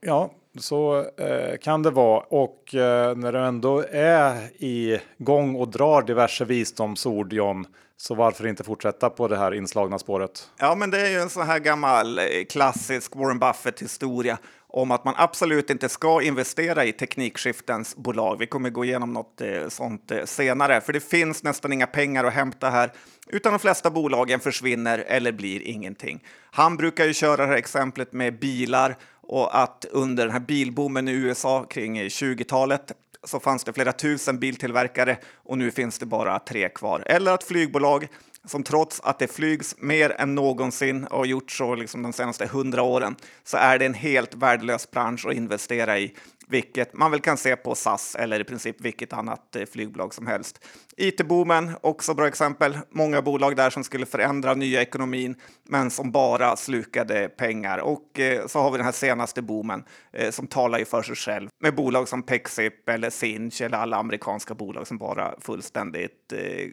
Ja, 0.00 0.30
så 0.58 1.04
eh, 1.16 1.56
kan 1.56 1.82
det 1.82 1.90
vara. 1.90 2.20
Och 2.20 2.74
eh, 2.74 3.16
när 3.16 3.32
du 3.32 3.38
ändå 3.38 3.84
är 3.92 4.62
i 4.64 4.98
gång 5.18 5.56
och 5.56 5.68
drar 5.68 6.02
diverse 6.02 6.44
visdomsord, 6.44 7.32
John, 7.32 7.66
så 8.00 8.14
varför 8.14 8.46
inte 8.46 8.64
fortsätta 8.64 9.10
på 9.10 9.28
det 9.28 9.36
här 9.36 9.54
inslagna 9.54 9.98
spåret? 9.98 10.50
Ja, 10.58 10.74
men 10.74 10.90
det 10.90 11.00
är 11.00 11.10
ju 11.10 11.20
en 11.20 11.30
sån 11.30 11.46
här 11.46 11.58
gammal 11.58 12.18
eh, 12.18 12.24
klassisk 12.50 13.16
Warren 13.16 13.38
Buffett-historia 13.38 14.38
om 14.66 14.90
att 14.90 15.04
man 15.04 15.14
absolut 15.16 15.70
inte 15.70 15.88
ska 15.88 16.22
investera 16.22 16.84
i 16.84 16.92
teknikskiftens 16.92 17.96
bolag. 17.96 18.38
Vi 18.38 18.46
kommer 18.46 18.70
gå 18.70 18.84
igenom 18.84 19.12
något 19.12 19.40
eh, 19.40 19.68
sånt 19.68 20.10
eh, 20.10 20.24
senare, 20.24 20.80
för 20.80 20.92
det 20.92 21.00
finns 21.00 21.42
nästan 21.42 21.72
inga 21.72 21.86
pengar 21.86 22.24
att 22.24 22.32
hämta 22.32 22.70
här, 22.70 22.92
utan 23.26 23.52
de 23.52 23.58
flesta 23.58 23.90
bolagen 23.90 24.40
försvinner 24.40 24.98
eller 24.98 25.32
blir 25.32 25.62
ingenting. 25.62 26.24
Han 26.50 26.76
brukar 26.76 27.04
ju 27.04 27.14
köra 27.14 27.36
det 27.36 27.46
här 27.46 27.56
exemplet 27.56 28.12
med 28.12 28.38
bilar 28.38 28.96
och 29.22 29.62
att 29.62 29.84
under 29.90 30.24
den 30.24 30.32
här 30.32 30.40
bilboomen 30.40 31.08
i 31.08 31.12
USA 31.12 31.64
kring 31.64 32.02
20-talet 32.02 32.92
så 33.24 33.40
fanns 33.40 33.64
det 33.64 33.72
flera 33.72 33.92
tusen 33.92 34.38
biltillverkare 34.38 35.18
och 35.34 35.58
nu 35.58 35.70
finns 35.70 35.98
det 35.98 36.06
bara 36.06 36.38
tre 36.38 36.68
kvar. 36.68 37.02
Eller 37.06 37.32
att 37.32 37.44
flygbolag 37.44 38.08
som 38.44 38.62
trots 38.62 39.00
att 39.00 39.18
det 39.18 39.28
flygs 39.28 39.74
mer 39.78 40.10
än 40.10 40.34
någonsin 40.34 41.04
och 41.04 41.26
gjort 41.26 41.50
så 41.50 41.74
liksom 41.74 42.02
de 42.02 42.12
senaste 42.12 42.46
hundra 42.46 42.82
åren 42.82 43.16
så 43.44 43.56
är 43.56 43.78
det 43.78 43.86
en 43.86 43.94
helt 43.94 44.34
värdelös 44.34 44.90
bransch 44.90 45.26
att 45.26 45.34
investera 45.34 45.98
i 45.98 46.14
vilket 46.50 46.92
man 46.92 47.10
väl 47.10 47.20
kan 47.20 47.36
se 47.36 47.56
på 47.56 47.74
SAS 47.74 48.14
eller 48.14 48.40
i 48.40 48.44
princip 48.44 48.80
vilket 48.80 49.12
annat 49.12 49.56
eh, 49.56 49.66
flygbolag 49.66 50.14
som 50.14 50.26
helst. 50.26 50.64
IT-boomen, 50.96 51.70
också 51.80 52.14
bra 52.14 52.28
exempel. 52.28 52.78
Många 52.90 53.22
bolag 53.22 53.56
där 53.56 53.70
som 53.70 53.84
skulle 53.84 54.06
förändra 54.06 54.54
nya 54.54 54.82
ekonomin, 54.82 55.34
men 55.68 55.90
som 55.90 56.10
bara 56.10 56.56
slukade 56.56 57.28
pengar. 57.28 57.78
Och 57.78 58.20
eh, 58.20 58.46
så 58.46 58.58
har 58.58 58.70
vi 58.70 58.76
den 58.76 58.84
här 58.84 58.92
senaste 58.92 59.42
boomen 59.42 59.84
eh, 60.12 60.30
som 60.30 60.46
talar 60.46 60.78
ju 60.78 60.84
för 60.84 61.02
sig 61.02 61.16
själv 61.16 61.48
med 61.60 61.74
bolag 61.74 62.08
som 62.08 62.22
Pexip 62.22 62.88
eller 62.88 63.10
Sinch 63.10 63.62
eller 63.62 63.78
alla 63.78 63.96
amerikanska 63.96 64.54
bolag 64.54 64.86
som 64.86 64.98
bara 64.98 65.34
fullständigt 65.40 66.32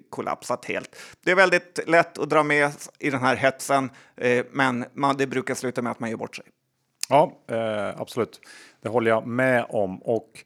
kollapsat 0.10 0.66
helt. 0.66 0.96
Det 1.26 1.32
är 1.32 1.36
väldigt 1.36 1.80
lätt 1.88 2.18
att 2.18 2.30
dra 2.30 2.44
med 2.44 2.72
i 3.00 3.10
den 3.10 3.22
här 3.22 3.36
hetsen, 3.36 3.90
men 4.52 4.86
man, 4.94 5.18
det 5.18 5.28
brukar 5.28 5.56
sluta 5.56 5.82
med 5.82 5.92
att 5.92 6.00
man 6.00 6.10
gör 6.10 6.18
bort 6.18 6.36
sig. 6.36 6.46
Ja, 7.10 7.32
eh, 7.48 8.02
absolut. 8.02 8.42
Det 8.82 8.90
håller 8.90 9.12
jag 9.12 9.28
med 9.28 9.66
om. 9.70 9.98
Och 9.98 10.44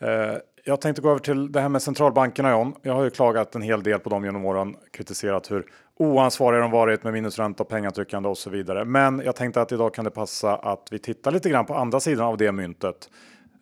eh, 0.00 0.36
jag 0.64 0.80
tänkte 0.80 1.02
gå 1.02 1.10
över 1.10 1.20
till 1.20 1.52
det 1.52 1.60
här 1.60 1.68
med 1.68 1.82
centralbankerna 1.82 2.50
John. 2.50 2.74
Jag 2.82 2.94
har 2.94 3.04
ju 3.04 3.10
klagat 3.10 3.54
en 3.54 3.62
hel 3.62 3.82
del 3.82 3.98
på 3.98 4.10
dem 4.10 4.24
genom 4.24 4.44
åren, 4.44 4.76
kritiserat 4.90 5.50
hur 5.50 5.66
oansvariga 5.96 6.60
de 6.60 6.70
varit 6.70 7.04
med 7.04 7.12
minusränta 7.12 7.62
och 7.62 7.68
pengatryckande 7.68 8.28
och 8.28 8.38
så 8.38 8.50
vidare. 8.50 8.84
Men 8.84 9.22
jag 9.24 9.36
tänkte 9.36 9.60
att 9.60 9.72
idag 9.72 9.94
kan 9.94 10.04
det 10.04 10.10
passa 10.10 10.56
att 10.56 10.88
vi 10.90 10.98
tittar 10.98 11.30
lite 11.30 11.50
grann 11.50 11.66
på 11.66 11.74
andra 11.74 12.00
sidan 12.00 12.26
av 12.26 12.36
det 12.36 12.52
myntet. 12.52 13.10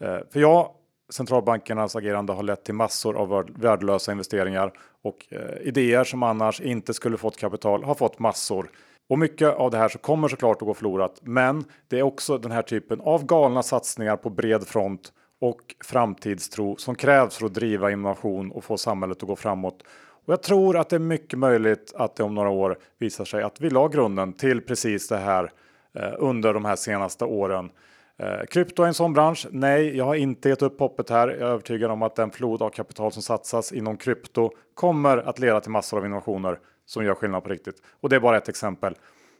Eh, 0.00 0.19
för 0.33 0.41
ja, 0.41 0.75
centralbankernas 1.12 1.97
agerande 1.97 2.33
har 2.33 2.43
lett 2.43 2.64
till 2.64 2.75
massor 2.75 3.17
av 3.17 3.50
värdelösa 3.57 4.12
investeringar 4.12 4.73
och 5.02 5.26
eh, 5.31 5.69
idéer 5.69 6.05
som 6.05 6.23
annars 6.23 6.61
inte 6.61 6.95
skulle 6.95 7.17
fått 7.17 7.37
kapital 7.37 7.85
har 7.85 7.95
fått 7.95 8.19
massor. 8.19 8.71
Och 9.12 9.19
mycket 9.19 9.54
av 9.54 9.71
det 9.71 9.76
här 9.78 9.88
så 9.88 9.99
kommer 9.99 10.28
såklart 10.28 10.62
att 10.62 10.66
gå 10.66 10.75
förlorat. 10.75 11.21
Men 11.23 11.64
det 11.88 11.99
är 11.99 12.02
också 12.02 12.38
den 12.38 12.52
här 12.52 12.62
typen 12.62 13.00
av 13.00 13.26
galna 13.26 13.62
satsningar 13.62 14.16
på 14.16 14.31
bred 14.31 14.66
front 14.66 15.12
och 15.40 15.75
framtidstro 15.85 16.76
som 16.76 16.95
krävs 16.95 17.37
för 17.37 17.47
att 17.47 17.54
driva 17.54 17.90
innovation 17.90 18.50
och 18.50 18.64
få 18.64 18.76
samhället 18.76 19.23
att 19.23 19.28
gå 19.28 19.37
framåt. 19.37 19.83
Och 20.26 20.33
jag 20.33 20.42
tror 20.42 20.76
att 20.76 20.88
det 20.88 20.97
är 20.97 21.00
mycket 21.00 21.38
möjligt 21.38 21.92
att 21.97 22.16
det 22.16 22.23
om 22.23 22.35
några 22.35 22.49
år 22.49 22.78
visar 22.99 23.25
sig 23.25 23.42
att 23.42 23.61
vi 23.61 23.71
la 23.71 23.88
grunden 23.88 24.33
till 24.33 24.61
precis 24.61 25.09
det 25.09 25.16
här 25.16 25.52
eh, 25.95 26.12
under 26.19 26.54
de 26.54 26.64
här 26.64 26.76
senaste 26.76 27.25
åren. 27.25 27.71
Eh, 28.16 28.47
krypto 28.50 28.83
är 28.83 28.87
en 28.87 28.95
sån 28.95 29.12
bransch. 29.12 29.47
Nej, 29.50 29.97
jag 29.97 30.04
har 30.04 30.14
inte 30.14 30.49
gett 30.49 30.62
upp 30.62 30.81
hoppet 30.81 31.11
här. 31.11 31.28
Jag 31.28 31.38
är 31.38 31.45
övertygad 31.45 31.90
om 31.90 32.02
att 32.02 32.16
den 32.16 32.31
flod 32.31 32.62
av 32.62 32.71
kapital 32.71 33.12
som 33.12 33.23
satsas 33.23 33.73
inom 33.73 33.97
krypto 33.97 34.50
kommer 34.75 35.19
att 35.19 35.38
leda 35.38 35.61
till 35.61 35.71
massor 35.71 35.99
av 35.99 36.07
innovationer 36.07 36.59
som 36.92 37.04
gör 37.04 37.14
skillnad 37.14 37.42
på 37.42 37.49
riktigt. 37.49 37.82
Och 38.00 38.08
det 38.08 38.16
är 38.16 38.20
bara 38.20 38.37
ett 38.37 38.49
exempel. 38.49 38.94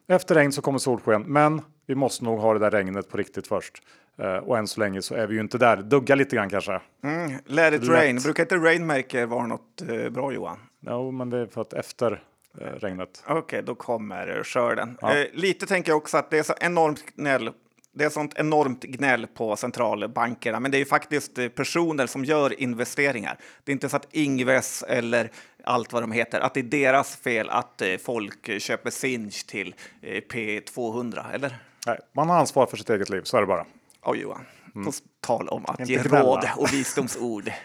Efter 0.09 0.35
regn 0.35 0.53
så 0.53 0.63
kommer 0.63 0.79
solsken, 0.79 1.23
men 1.23 1.63
vi 1.87 1.95
måste 1.95 2.25
nog 2.25 2.39
ha 2.39 2.53
det 2.53 2.59
där 2.59 2.71
regnet 2.71 3.09
på 3.09 3.17
riktigt 3.17 3.47
först. 3.47 3.83
Uh, 4.21 4.27
och 4.27 4.59
än 4.59 4.67
så 4.67 4.81
länge 4.81 5.03
så 5.03 5.15
är 5.15 5.27
vi 5.27 5.35
ju 5.35 5.41
inte 5.41 5.59
där. 5.59 5.77
Dugga 5.77 6.15
lite 6.15 6.37
grann 6.37 6.51
kanske. 6.51 6.81
Mm, 7.05 7.33
let 7.45 7.75
it 7.75 7.81
Lätt. 7.81 7.91
rain. 7.91 8.17
Brukar 8.17 8.43
inte 8.43 8.57
Rainmaker 8.57 9.27
vara 9.27 9.47
något 9.47 9.83
uh, 9.91 10.09
bra 10.09 10.33
Johan? 10.33 10.59
Jo, 10.81 11.11
men 11.11 11.31
det 11.31 11.39
är 11.39 11.47
för 11.47 11.61
att 11.61 11.73
efter 11.73 12.13
uh, 12.13 12.67
regnet. 12.81 13.23
Okej, 13.25 13.39
okay, 13.39 13.63
då 13.63 13.75
kommer 13.75 14.43
skörden. 14.45 14.99
Ja. 15.01 15.25
lite 15.33 15.67
tänker 15.67 15.91
jag 15.91 15.97
också 15.97 16.17
att 16.17 16.31
det 16.31 16.39
är 16.39 16.43
så 16.43 16.55
enormt 16.61 17.17
gnäll 17.17 17.51
det 17.95 18.05
är 18.05 18.11
sånt 18.11 18.35
enormt 18.37 18.83
gnäll 18.83 19.27
på 19.27 19.57
centralbankerna, 19.57 20.61
men 20.61 20.71
det 20.71 20.77
är 20.77 20.79
ju 20.79 20.85
faktiskt 20.85 21.55
personer 21.55 22.07
som 22.07 22.25
gör 22.25 22.61
investeringar. 22.61 23.39
Det 23.65 23.71
är 23.71 23.75
inte 23.75 23.89
så 23.89 23.97
att 23.97 24.07
Ingves 24.11 24.83
eller 24.83 25.31
allt 25.65 25.93
vad 25.93 26.03
de 26.03 26.13
heter, 26.13 26.41
att 26.41 26.55
det 26.55 26.61
är 26.61 26.65
deras 26.65 27.17
fel 27.17 27.49
att 27.51 27.83
folk 28.05 28.63
köper 28.63 28.91
Sinch 28.91 29.47
till 29.47 29.75
P200, 30.03 31.35
eller? 31.35 31.57
Nej, 31.87 31.99
man 32.13 32.29
har 32.29 32.37
ansvar 32.37 32.67
för 32.67 32.77
sitt 32.77 32.91
eget 32.91 33.11
liv, 33.11 33.23
så 33.25 33.37
är 33.37 33.41
det 33.41 33.47
bara. 33.47 33.67
Ja, 34.05 34.15
Johan. 34.15 34.45
Mm. 34.75 34.87
På 34.87 34.93
tal 35.21 35.49
om 35.49 35.67
att 35.67 35.81
inte 35.81 35.93
ge 35.93 35.99
gnälla. 35.99 36.23
råd 36.23 36.49
och 36.57 36.73
visdomsord. 36.73 37.51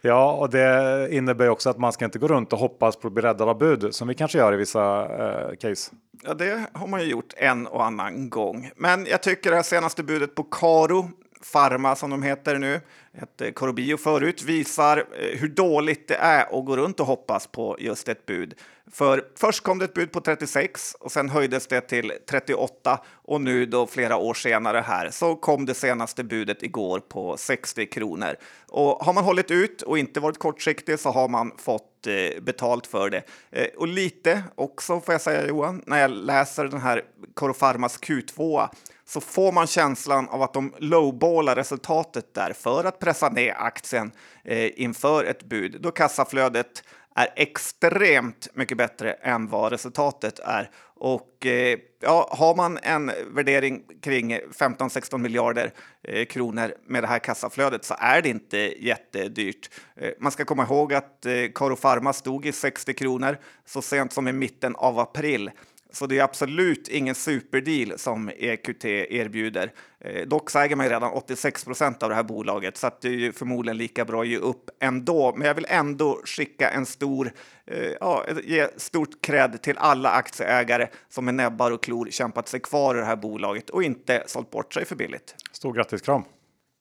ja, 0.00 0.32
och 0.32 0.50
det 0.50 1.08
innebär 1.10 1.48
också 1.48 1.70
att 1.70 1.78
man 1.78 1.92
ska 1.92 2.04
inte 2.04 2.18
gå 2.18 2.28
runt 2.28 2.52
och 2.52 2.58
hoppas 2.58 2.96
på 2.96 3.06
att 3.06 3.12
bli 3.12 3.22
räddad 3.22 3.48
av 3.48 3.58
bud 3.58 3.94
som 3.94 4.08
vi 4.08 4.14
kanske 4.14 4.38
gör 4.38 4.52
i 4.52 4.56
vissa 4.56 5.02
eh, 5.02 5.56
case. 5.56 5.92
Ja, 6.22 6.34
det 6.34 6.66
har 6.72 6.86
man 6.86 7.00
ju 7.00 7.06
gjort 7.06 7.34
en 7.36 7.66
och 7.66 7.84
annan 7.84 8.30
gång. 8.30 8.70
Men 8.76 9.06
jag 9.06 9.22
tycker 9.22 9.50
det 9.50 9.56
här 9.56 9.62
senaste 9.62 10.02
budet 10.02 10.34
på 10.34 10.42
Karo 10.42 11.10
Pharma 11.52 11.96
som 11.96 12.10
de 12.10 12.22
heter 12.22 12.58
nu, 12.58 12.80
hette 13.12 13.46
eh, 13.46 13.52
Corobio 13.52 13.96
förut, 13.96 14.42
visar 14.42 14.96
eh, 14.96 15.38
hur 15.38 15.48
dåligt 15.48 16.08
det 16.08 16.14
är 16.14 16.58
att 16.58 16.64
gå 16.64 16.76
runt 16.76 17.00
och 17.00 17.06
hoppas 17.06 17.46
på 17.46 17.76
just 17.80 18.08
ett 18.08 18.26
bud. 18.26 18.54
För 18.92 19.24
först 19.36 19.62
kom 19.62 19.78
det 19.78 19.84
ett 19.84 19.94
bud 19.94 20.12
på 20.12 20.20
36 20.20 20.96
och 21.00 21.12
sen 21.12 21.28
höjdes 21.28 21.66
det 21.66 21.80
till 21.80 22.12
38 22.30 23.00
och 23.12 23.40
nu 23.40 23.66
då 23.66 23.86
flera 23.86 24.16
år 24.16 24.34
senare 24.34 24.78
här 24.78 25.10
så 25.10 25.36
kom 25.36 25.66
det 25.66 25.74
senaste 25.74 26.24
budet 26.24 26.62
igår 26.62 27.00
på 27.00 27.36
60 27.36 27.86
kronor. 27.86 28.36
Och 28.68 29.04
har 29.04 29.12
man 29.12 29.24
hållit 29.24 29.50
ut 29.50 29.82
och 29.82 29.98
inte 29.98 30.20
varit 30.20 30.38
kortsiktig 30.38 30.98
så 30.98 31.10
har 31.10 31.28
man 31.28 31.52
fått 31.58 32.06
eh, 32.06 32.40
betalt 32.42 32.86
för 32.86 33.10
det. 33.10 33.22
Eh, 33.50 33.66
och 33.76 33.88
lite 33.88 34.42
också 34.54 35.00
får 35.00 35.14
jag 35.14 35.20
säga 35.20 35.46
Johan, 35.46 35.82
när 35.86 36.00
jag 36.00 36.10
läser 36.10 36.64
den 36.64 36.80
här 36.80 37.02
Corofarmas 37.34 38.00
Q2 38.00 38.68
så 39.08 39.20
får 39.20 39.52
man 39.52 39.66
känslan 39.66 40.28
av 40.28 40.42
att 40.42 40.54
de 40.54 40.74
lowballar 40.78 41.56
resultatet 41.56 42.34
där 42.34 42.52
för 42.52 42.84
att 42.84 42.98
pressa 42.98 43.28
ner 43.28 43.54
aktien 43.58 44.12
eh, 44.44 44.80
inför 44.82 45.24
ett 45.24 45.42
bud 45.42 45.76
då 45.80 45.90
kassaflödet 45.90 46.82
är 47.14 47.28
extremt 47.36 48.48
mycket 48.54 48.78
bättre 48.78 49.12
än 49.12 49.48
vad 49.48 49.72
resultatet 49.72 50.38
är. 50.38 50.70
Och 50.94 51.46
eh, 51.46 51.78
ja, 52.00 52.28
har 52.38 52.56
man 52.56 52.78
en 52.82 53.12
värdering 53.34 53.82
kring 54.02 54.38
15-16 54.38 55.18
miljarder 55.18 55.72
eh, 56.02 56.24
kronor 56.24 56.74
med 56.86 57.02
det 57.02 57.06
här 57.06 57.18
kassaflödet 57.18 57.84
så 57.84 57.94
är 57.98 58.22
det 58.22 58.28
inte 58.28 58.58
jättedyrt. 58.58 59.70
Eh, 59.96 60.10
man 60.18 60.32
ska 60.32 60.44
komma 60.44 60.62
ihåg 60.62 60.94
att 60.94 61.26
eh, 61.26 61.32
Caro 61.54 61.76
Pharma 61.76 62.12
stod 62.12 62.46
i 62.46 62.52
60 62.52 62.94
kronor 62.94 63.38
så 63.66 63.82
sent 63.82 64.12
som 64.12 64.28
i 64.28 64.32
mitten 64.32 64.76
av 64.76 64.98
april. 64.98 65.50
Så 65.90 66.06
det 66.06 66.18
är 66.18 66.22
absolut 66.22 66.88
ingen 66.88 67.14
superdeal 67.14 67.98
som 67.98 68.30
EQT 68.36 68.84
erbjuder. 68.84 69.72
Eh, 70.00 70.26
dock 70.26 70.50
så 70.50 70.58
äger 70.58 70.76
man 70.76 70.86
ju 70.86 70.92
redan 70.92 71.12
86 71.12 71.64
procent 71.64 72.02
av 72.02 72.08
det 72.08 72.14
här 72.14 72.22
bolaget 72.22 72.76
så 72.76 72.90
det 73.00 73.08
är 73.08 73.12
ju 73.12 73.32
förmodligen 73.32 73.76
lika 73.76 74.04
bra 74.04 74.22
att 74.22 74.28
ge 74.28 74.36
upp 74.36 74.70
ändå. 74.80 75.34
Men 75.36 75.46
jag 75.46 75.54
vill 75.54 75.66
ändå 75.68 76.20
skicka 76.24 76.70
en 76.70 76.86
stor, 76.86 77.32
eh, 77.66 77.92
ja, 78.00 78.24
ge 78.44 78.68
stort 78.76 79.20
cred 79.20 79.62
till 79.62 79.78
alla 79.78 80.10
aktieägare 80.10 80.88
som 81.08 81.24
med 81.24 81.34
näbbar 81.34 81.70
och 81.70 81.82
klor 81.82 82.08
kämpat 82.10 82.48
sig 82.48 82.60
kvar 82.60 82.94
i 82.94 82.98
det 82.98 83.04
här 83.04 83.16
bolaget 83.16 83.70
och 83.70 83.82
inte 83.82 84.24
sålt 84.26 84.50
bort 84.50 84.74
sig 84.74 84.84
för 84.84 84.96
billigt. 84.96 85.34
Stor 85.52 85.72
grattiskram! 85.72 86.22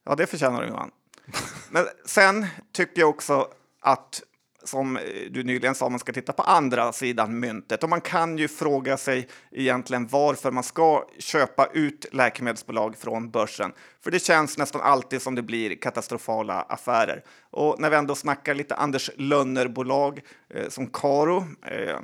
Ja, 0.06 0.16
det 0.16 0.28
förtjänar 0.28 0.62
du 0.62 0.68
Johan. 0.68 0.92
Men 1.70 1.86
sen 2.06 2.46
tycker 2.72 3.02
jag 3.02 3.10
också 3.10 3.48
att 3.82 4.22
som 4.64 4.98
eh, 4.98 5.04
du 5.32 5.44
nyligen 5.44 5.76
sa, 5.76 5.90
man 5.90 6.00
ska 6.00 6.14
titta 6.14 6.34
på 6.34 6.44
andra 6.44 6.94
sidan 6.94 7.40
myntet. 7.40 7.84
Och 7.84 7.90
man 7.90 8.02
kan 8.02 8.38
ju 8.38 8.48
fråga 8.48 8.98
sig 8.98 9.28
egentligen 9.52 10.08
varför 10.08 10.52
man 10.52 10.64
ska 10.64 11.06
köpa 11.20 11.68
ut 11.74 12.06
läkemedelsbolag 12.12 12.98
från 12.98 13.30
börsen. 13.30 13.72
För 14.04 14.12
det 14.12 14.20
känns 14.20 14.58
nästan 14.58 14.82
alltid 14.82 15.22
som 15.22 15.36
det 15.36 15.42
blir 15.42 15.76
katastrofala 15.76 16.62
affärer. 16.62 17.24
Och 17.52 17.80
när 17.80 17.90
vi 17.90 17.96
ändå 17.96 18.16
snackar 18.16 18.56
lite 18.56 18.76
Anders 18.76 19.10
Lönnerbolag 19.16 20.22
eh, 20.50 20.70
som 20.70 20.88
Karo, 20.88 21.46
eh, 21.66 21.98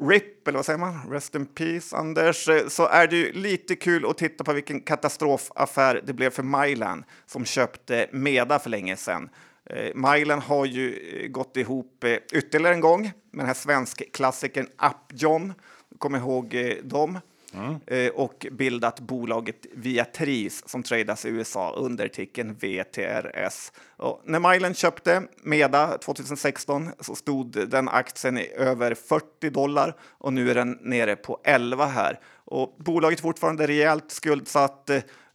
RIP, 0.00 0.48
eller 0.48 0.58
vad 0.58 0.66
säger 0.66 0.78
man? 0.78 1.10
Rest 1.10 1.34
in 1.34 1.46
peace, 1.46 1.96
Anders. 1.96 2.48
Eh, 2.48 2.68
så 2.68 2.86
är 2.86 3.06
det 3.06 3.16
ju 3.16 3.32
lite 3.32 3.76
kul 3.76 4.06
att 4.06 4.18
titta 4.18 4.44
på 4.44 4.52
vilken 4.52 4.80
katastrofaffär 4.80 6.02
det 6.06 6.12
blev 6.12 6.30
för 6.30 6.42
Mylan 6.42 7.04
som 7.26 7.44
köpte 7.44 8.08
Meda 8.12 8.58
för 8.58 8.70
länge 8.70 8.96
sedan. 8.96 9.28
Eh, 9.70 9.94
Milen 9.94 10.40
har 10.40 10.66
ju 10.66 10.96
eh, 10.96 11.28
gått 11.28 11.56
ihop 11.56 12.04
eh, 12.04 12.16
ytterligare 12.32 12.74
en 12.74 12.80
gång 12.80 13.02
med 13.02 13.40
den 13.40 13.46
här 13.46 13.54
svensk-klassikern 13.54 14.66
Upjohn. 14.66 15.52
Kom 15.98 16.14
ihåg 16.14 16.56
dem. 16.82 17.18
Mm. 17.56 18.10
och 18.14 18.46
bildat 18.52 19.00
bolaget 19.00 19.66
Viatris 19.72 20.62
som 20.66 20.82
tradas 20.82 21.24
i 21.24 21.28
USA 21.28 21.74
under 21.76 22.08
ticken 22.08 22.54
VTRS. 22.54 23.72
Och 23.96 24.22
när 24.24 24.52
Milen 24.52 24.74
köpte 24.74 25.22
Meda 25.42 25.98
2016 25.98 26.90
så 27.00 27.14
stod 27.14 27.68
den 27.68 27.88
aktien 27.88 28.38
i 28.38 28.52
över 28.56 28.94
40 28.94 29.50
dollar 29.50 29.96
och 30.00 30.32
nu 30.32 30.50
är 30.50 30.54
den 30.54 30.78
nere 30.80 31.16
på 31.16 31.40
11 31.44 31.86
här. 31.86 32.20
Och 32.44 32.76
bolaget 32.78 33.18
är 33.18 33.22
fortfarande 33.22 33.66
rejält 33.66 34.10
skuldsatt 34.10 34.90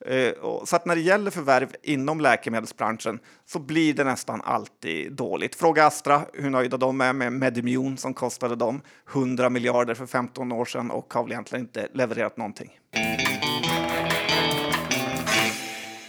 Eh, 0.05 0.33
så 0.65 0.75
att 0.75 0.85
när 0.85 0.95
det 0.95 1.01
gäller 1.01 1.31
förvärv 1.31 1.75
inom 1.83 2.21
läkemedelsbranschen 2.21 3.19
så 3.45 3.59
blir 3.59 3.93
det 3.93 4.03
nästan 4.03 4.41
alltid 4.41 5.13
dåligt. 5.13 5.55
Fråga 5.55 5.85
Astra 5.85 6.21
hur 6.33 6.49
nöjda 6.49 6.77
de 6.77 7.01
är 7.01 7.13
med 7.13 7.33
Medimune 7.33 7.97
som 7.97 8.13
kostade 8.13 8.55
dem 8.55 8.81
100 9.13 9.49
miljarder 9.49 9.93
för 9.93 10.05
15 10.05 10.51
år 10.51 10.65
sedan 10.65 10.91
och 10.91 11.13
har 11.13 11.23
väl 11.23 11.31
egentligen 11.31 11.65
inte 11.65 11.87
levererat 11.93 12.37
någonting. 12.37 12.79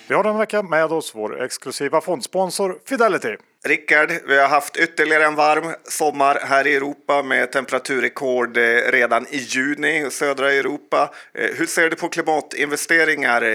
Vi 0.09 0.15
har 0.15 0.25
den 0.25 0.39
vecka 0.39 0.63
med 0.63 0.85
oss 0.85 1.13
vår 1.15 1.43
exklusiva 1.43 2.01
fondsponsor 2.01 2.79
Fidelity. 2.85 3.37
Rickard, 3.65 4.11
vi 4.27 4.39
har 4.39 4.49
haft 4.49 4.77
ytterligare 4.77 5.25
en 5.25 5.35
varm 5.35 5.75
sommar 5.85 6.39
här 6.43 6.67
i 6.67 6.77
Europa 6.77 7.23
med 7.23 7.53
temperaturrekord 7.53 8.57
eh, 8.57 8.63
redan 8.93 9.27
i 9.31 9.37
juni 9.37 10.07
i 10.07 10.11
södra 10.11 10.53
Europa. 10.53 11.15
Eh, 11.35 11.51
hur 11.57 11.67
ser 11.67 11.91
du 11.91 11.97
på 11.97 12.09
klimatinvesteringar 12.09 13.43
eh, 13.43 13.49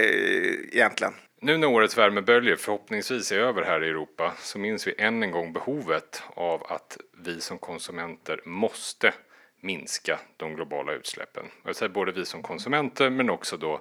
egentligen? 0.72 1.14
Nu 1.40 1.56
när 1.56 1.66
årets 1.66 1.98
värmeböljor 1.98 2.56
förhoppningsvis 2.56 3.32
är 3.32 3.38
över 3.38 3.62
här 3.62 3.84
i 3.84 3.88
Europa 3.88 4.32
så 4.38 4.58
minns 4.58 4.86
vi 4.86 4.94
än 4.98 5.22
en 5.22 5.30
gång 5.30 5.52
behovet 5.52 6.22
av 6.34 6.66
att 6.72 6.98
vi 7.24 7.40
som 7.40 7.58
konsumenter 7.58 8.40
måste 8.44 9.14
minska 9.60 10.18
de 10.36 10.54
globala 10.54 10.92
utsläppen. 10.92 11.44
Jag 11.64 11.76
säger 11.76 11.92
både 11.92 12.12
vi 12.12 12.24
som 12.24 12.42
konsumenter 12.42 13.10
men 13.10 13.30
också 13.30 13.56
då 13.56 13.80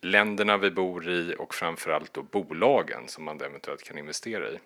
länderna 0.00 0.56
vi 0.56 0.70
bor 0.70 1.08
i 1.08 1.34
och 1.38 1.54
framförallt 1.54 2.14
då 2.14 2.22
bolagen 2.22 3.08
som 3.08 3.24
man 3.24 3.40
eventuellt 3.40 3.82
kan 3.82 3.98
investera 3.98 4.50
i. 4.50 4.58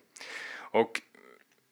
Och 0.71 1.01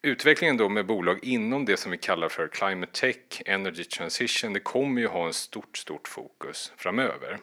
utvecklingen 0.02 0.56
då 0.56 0.68
med 0.68 0.86
bolag 0.86 1.18
inom 1.24 1.64
det 1.64 1.76
som 1.76 1.90
vi 1.90 1.98
kallar 1.98 2.28
för 2.28 2.48
climate 2.48 2.92
tech, 2.92 3.42
energy 3.46 3.84
transition, 3.84 4.52
det 4.52 4.60
kommer 4.60 5.00
ju 5.00 5.06
ha 5.06 5.26
en 5.26 5.32
stort, 5.32 5.76
stort 5.76 6.08
fokus 6.08 6.72
framöver. 6.76 7.38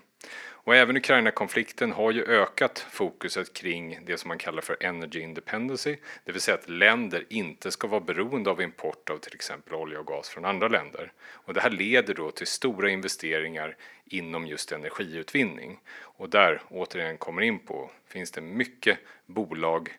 Och 0.66 0.76
även 0.76 0.98
Ukraina-konflikten 0.98 1.92
har 1.92 2.12
ju 2.12 2.26
ökat 2.26 2.80
fokuset 2.80 3.54
kring 3.54 4.00
det 4.06 4.18
som 4.18 4.28
man 4.28 4.38
kallar 4.38 4.62
för 4.62 4.78
energy 4.80 5.20
independency, 5.20 5.98
det 6.24 6.32
vill 6.32 6.42
säga 6.42 6.56
att 6.56 6.70
länder 6.70 7.26
inte 7.30 7.72
ska 7.72 7.88
vara 7.88 8.02
beroende 8.02 8.50
av 8.50 8.62
import 8.62 9.10
av 9.10 9.18
till 9.18 9.36
exempel 9.36 9.74
olja 9.74 10.00
och 10.00 10.08
gas 10.08 10.30
från 10.30 10.46
andra 10.46 10.68
länder. 10.68 11.12
Och 11.28 11.54
det 11.54 11.62
här 11.62 11.70
leder 11.70 12.14
då 12.14 12.32
till 12.32 12.48
stora 12.48 12.90
investeringar 12.90 13.76
inom 14.06 14.48
just 14.48 14.72
energiutvinning. 14.72 15.80
Och 15.98 16.30
där, 16.30 16.62
återigen 16.70 17.18
kommer 17.18 17.42
in 17.42 17.60
på, 17.60 17.92
finns 18.08 18.32
det 18.32 18.42
mycket 18.42 19.00
bolag 19.26 19.90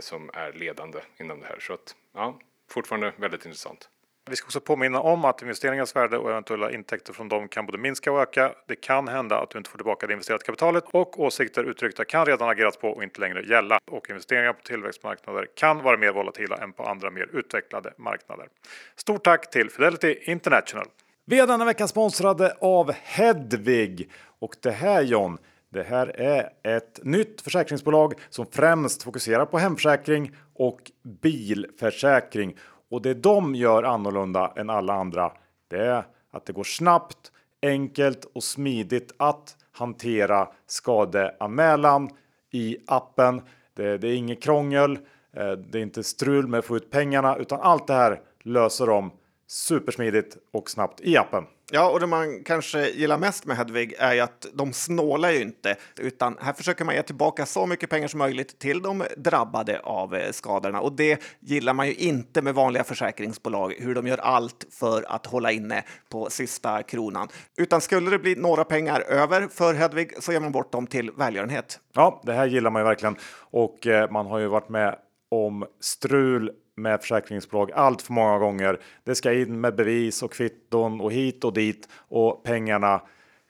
som 0.00 0.30
är 0.34 0.52
ledande 0.52 0.98
inom 1.20 1.40
det 1.40 1.46
här. 1.46 1.58
Så 1.60 1.72
att, 1.72 1.96
ja, 2.14 2.38
fortfarande 2.70 3.12
väldigt 3.16 3.46
intressant. 3.46 3.88
Vi 4.30 4.36
ska 4.36 4.46
också 4.46 4.60
påminna 4.60 5.00
om 5.00 5.24
att 5.24 5.42
investeringens 5.42 5.96
värde 5.96 6.18
och 6.18 6.30
eventuella 6.30 6.70
intäkter 6.70 7.12
från 7.12 7.28
dem 7.28 7.48
kan 7.48 7.66
både 7.66 7.78
minska 7.78 8.12
och 8.12 8.20
öka. 8.20 8.54
Det 8.68 8.76
kan 8.76 9.08
hända 9.08 9.38
att 9.38 9.50
du 9.50 9.58
inte 9.58 9.70
får 9.70 9.78
tillbaka 9.78 10.06
det 10.06 10.12
investerade 10.12 10.44
kapitalet 10.44 10.84
och 10.90 11.20
åsikter 11.20 11.64
uttryckta 11.64 12.04
kan 12.04 12.26
redan 12.26 12.48
agerats 12.48 12.76
på 12.76 12.88
och 12.88 13.02
inte 13.02 13.20
längre 13.20 13.42
gälla. 13.42 13.78
Och 13.90 14.10
investeringar 14.10 14.52
på 14.52 14.62
tillväxtmarknader 14.62 15.46
kan 15.56 15.82
vara 15.82 15.96
mer 15.96 16.12
volatila 16.12 16.56
än 16.56 16.72
på 16.72 16.82
andra 16.82 17.10
mer 17.10 17.28
utvecklade 17.32 17.92
marknader. 17.96 18.48
Stort 18.96 19.24
tack 19.24 19.50
till 19.50 19.70
Fidelity 19.70 20.18
International! 20.22 20.86
Vi 21.24 21.40
är 21.40 21.46
denna 21.46 21.64
vecka 21.64 21.88
sponsrade 21.88 22.56
av 22.60 22.92
Hedvig 22.92 24.10
och 24.38 24.54
det 24.62 24.70
här 24.70 25.02
John 25.02 25.38
det 25.72 25.82
här 25.82 26.20
är 26.20 26.52
ett 26.62 27.00
nytt 27.02 27.40
försäkringsbolag 27.40 28.14
som 28.28 28.46
främst 28.50 29.02
fokuserar 29.02 29.46
på 29.46 29.58
hemförsäkring 29.58 30.32
och 30.54 30.90
bilförsäkring. 31.02 32.56
Och 32.90 33.02
det 33.02 33.14
de 33.14 33.54
gör 33.54 33.82
annorlunda 33.82 34.52
än 34.56 34.70
alla 34.70 34.92
andra, 34.92 35.32
det 35.68 35.86
är 35.86 36.04
att 36.30 36.46
det 36.46 36.52
går 36.52 36.64
snabbt, 36.64 37.32
enkelt 37.62 38.24
och 38.24 38.44
smidigt 38.44 39.12
att 39.16 39.56
hantera 39.72 40.48
skadeanmälan 40.66 42.10
i 42.50 42.76
appen. 42.86 43.42
Det, 43.74 43.98
det 43.98 44.08
är 44.08 44.14
inget 44.14 44.42
krångel, 44.42 44.98
eh, 45.36 45.52
det 45.52 45.78
är 45.78 45.82
inte 45.82 46.02
strul 46.02 46.46
med 46.48 46.58
att 46.58 46.64
få 46.64 46.76
ut 46.76 46.90
pengarna, 46.90 47.36
utan 47.36 47.60
allt 47.60 47.86
det 47.86 47.94
här 47.94 48.20
löser 48.42 48.86
de 48.86 49.12
supersmidigt 49.46 50.36
och 50.52 50.70
snabbt 50.70 51.00
i 51.00 51.16
appen. 51.16 51.44
Ja, 51.74 51.90
och 51.90 52.00
det 52.00 52.06
man 52.06 52.44
kanske 52.44 52.88
gillar 52.88 53.18
mest 53.18 53.46
med 53.46 53.56
Hedvig 53.56 53.94
är 53.98 54.14
ju 54.14 54.20
att 54.20 54.46
de 54.54 54.72
snålar 54.72 55.30
ju 55.30 55.42
inte, 55.42 55.76
utan 55.96 56.36
här 56.40 56.52
försöker 56.52 56.84
man 56.84 56.94
ge 56.94 57.02
tillbaka 57.02 57.46
så 57.46 57.66
mycket 57.66 57.90
pengar 57.90 58.08
som 58.08 58.18
möjligt 58.18 58.58
till 58.58 58.82
de 58.82 59.04
drabbade 59.16 59.80
av 59.80 60.14
eh, 60.14 60.32
skadorna. 60.32 60.80
Och 60.80 60.92
det 60.92 61.22
gillar 61.40 61.74
man 61.74 61.86
ju 61.86 61.94
inte 61.94 62.42
med 62.42 62.54
vanliga 62.54 62.84
försäkringsbolag, 62.84 63.74
hur 63.78 63.94
de 63.94 64.06
gör 64.06 64.18
allt 64.18 64.66
för 64.70 65.04
att 65.08 65.26
hålla 65.26 65.52
inne 65.52 65.84
på 66.08 66.30
sista 66.30 66.82
kronan. 66.82 67.28
Utan 67.56 67.80
skulle 67.80 68.10
det 68.10 68.18
bli 68.18 68.34
några 68.34 68.64
pengar 68.64 69.00
över 69.00 69.48
för 69.48 69.74
Hedvig 69.74 70.12
så 70.22 70.32
ger 70.32 70.40
man 70.40 70.52
bort 70.52 70.72
dem 70.72 70.86
till 70.86 71.10
välgörenhet. 71.10 71.80
Ja, 71.92 72.20
det 72.24 72.32
här 72.32 72.46
gillar 72.46 72.70
man 72.70 72.82
ju 72.82 72.86
verkligen 72.86 73.16
och 73.50 73.86
eh, 73.86 74.10
man 74.10 74.26
har 74.26 74.38
ju 74.38 74.46
varit 74.46 74.68
med 74.68 74.96
om 75.30 75.66
strul 75.80 76.50
med 76.76 77.00
försäkringsbolag 77.00 77.72
allt 77.72 78.02
för 78.02 78.12
många 78.12 78.38
gånger. 78.38 78.80
Det 79.04 79.14
ska 79.14 79.32
in 79.32 79.60
med 79.60 79.76
bevis 79.76 80.22
och 80.22 80.32
kvitton 80.32 81.00
och 81.00 81.12
hit 81.12 81.44
och 81.44 81.52
dit 81.52 81.88
och 82.08 82.44
pengarna 82.44 83.02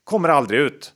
kommer 0.05 0.29
aldrig 0.29 0.61
ut. 0.61 0.95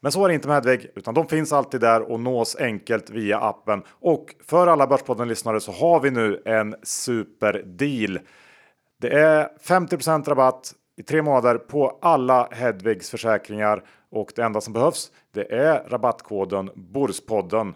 Men 0.00 0.12
så 0.12 0.24
är 0.24 0.28
det 0.28 0.34
inte 0.34 0.48
med 0.48 0.54
Hedvig, 0.54 0.90
utan 0.94 1.14
de 1.14 1.28
finns 1.28 1.52
alltid 1.52 1.80
där 1.80 2.00
och 2.00 2.20
nås 2.20 2.56
enkelt 2.56 3.10
via 3.10 3.40
appen. 3.40 3.82
Och 3.88 4.34
för 4.46 4.66
alla 4.66 4.86
Börspodden 4.86 5.28
lyssnare 5.28 5.60
så 5.60 5.72
har 5.72 6.00
vi 6.00 6.10
nu 6.10 6.42
en 6.44 6.74
superdeal. 6.82 8.18
Det 9.00 9.08
är 9.08 9.48
50% 9.62 10.28
rabatt 10.28 10.74
i 10.96 11.02
tre 11.02 11.22
månader 11.22 11.58
på 11.58 11.98
alla 12.02 12.48
Hedvigs 12.50 13.10
försäkringar 13.10 13.84
och 14.10 14.32
det 14.36 14.42
enda 14.42 14.60
som 14.60 14.72
behövs 14.72 15.12
det 15.34 15.52
är 15.52 15.88
rabattkoden 15.88 16.70
Borspodden. 16.74 17.74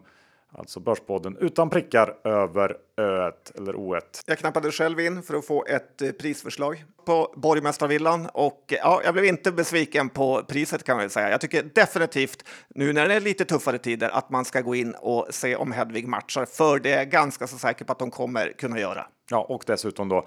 Alltså 0.52 0.80
Börspodden 0.80 1.36
utan 1.40 1.70
prickar 1.70 2.14
över 2.24 2.76
öet 2.96 3.52
eller 3.56 3.76
oet. 3.76 4.22
Jag 4.26 4.38
knappade 4.38 4.72
själv 4.72 5.00
in 5.00 5.22
för 5.22 5.34
att 5.34 5.46
få 5.46 5.64
ett 5.64 6.02
eh, 6.02 6.10
prisförslag 6.10 6.84
på 7.06 7.34
Borgmästarvillan 7.36 8.28
och 8.32 8.64
ja, 8.68 9.00
jag 9.04 9.14
blev 9.14 9.24
inte 9.24 9.52
besviken 9.52 10.08
på 10.08 10.42
priset 10.48 10.84
kan 10.84 10.96
man 10.96 11.10
säga. 11.10 11.30
Jag 11.30 11.40
tycker 11.40 11.62
definitivt 11.62 12.44
nu 12.68 12.92
när 12.92 13.08
det 13.08 13.14
är 13.14 13.20
lite 13.20 13.44
tuffare 13.44 13.78
tider 13.78 14.08
att 14.08 14.30
man 14.30 14.44
ska 14.44 14.60
gå 14.60 14.74
in 14.74 14.94
och 14.94 15.26
se 15.30 15.56
om 15.56 15.72
Hedvig 15.72 16.08
matchar, 16.08 16.44
för 16.44 16.78
det 16.78 16.92
är 16.92 17.04
ganska 17.04 17.46
så 17.46 17.58
säker 17.58 17.84
på 17.84 17.92
att 17.92 17.98
de 17.98 18.10
kommer 18.10 18.52
kunna 18.52 18.80
göra. 18.80 19.06
Ja, 19.30 19.46
och 19.48 19.64
dessutom 19.66 20.08
då 20.08 20.26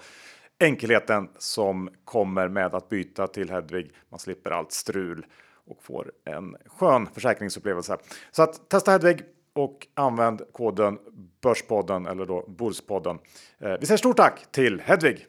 enkelheten 0.60 1.28
som 1.38 1.90
kommer 2.04 2.48
med 2.48 2.74
att 2.74 2.88
byta 2.88 3.26
till 3.26 3.50
Hedvig. 3.50 3.92
Man 4.10 4.20
slipper 4.20 4.50
allt 4.50 4.72
strul 4.72 5.26
och 5.66 5.82
får 5.82 6.12
en 6.24 6.56
skön 6.66 7.08
försäkringsupplevelse. 7.14 7.96
Så 8.30 8.42
att 8.42 8.70
testa 8.70 8.90
Hedvig 8.90 9.22
och 9.54 9.86
använd 9.94 10.42
koden 10.52 10.98
Börspodden 11.42 12.06
eller 12.06 12.26
då 12.26 12.44
Börspodden. 12.48 13.18
Eh, 13.60 13.72
vi 13.80 13.86
säger 13.86 13.98
stort 13.98 14.16
tack 14.16 14.52
till 14.52 14.82
Hedvig. 14.84 15.26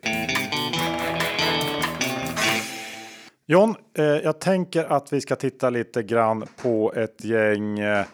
John, 3.45 3.75
eh, 3.97 4.05
jag 4.05 4.39
tänker 4.39 4.83
att 4.83 5.13
vi 5.13 5.21
ska 5.21 5.35
titta 5.35 5.69
lite 5.69 6.03
grann 6.03 6.45
på 6.61 6.93
ett 6.95 7.23
gäng 7.23 7.79
eh, 7.79 8.05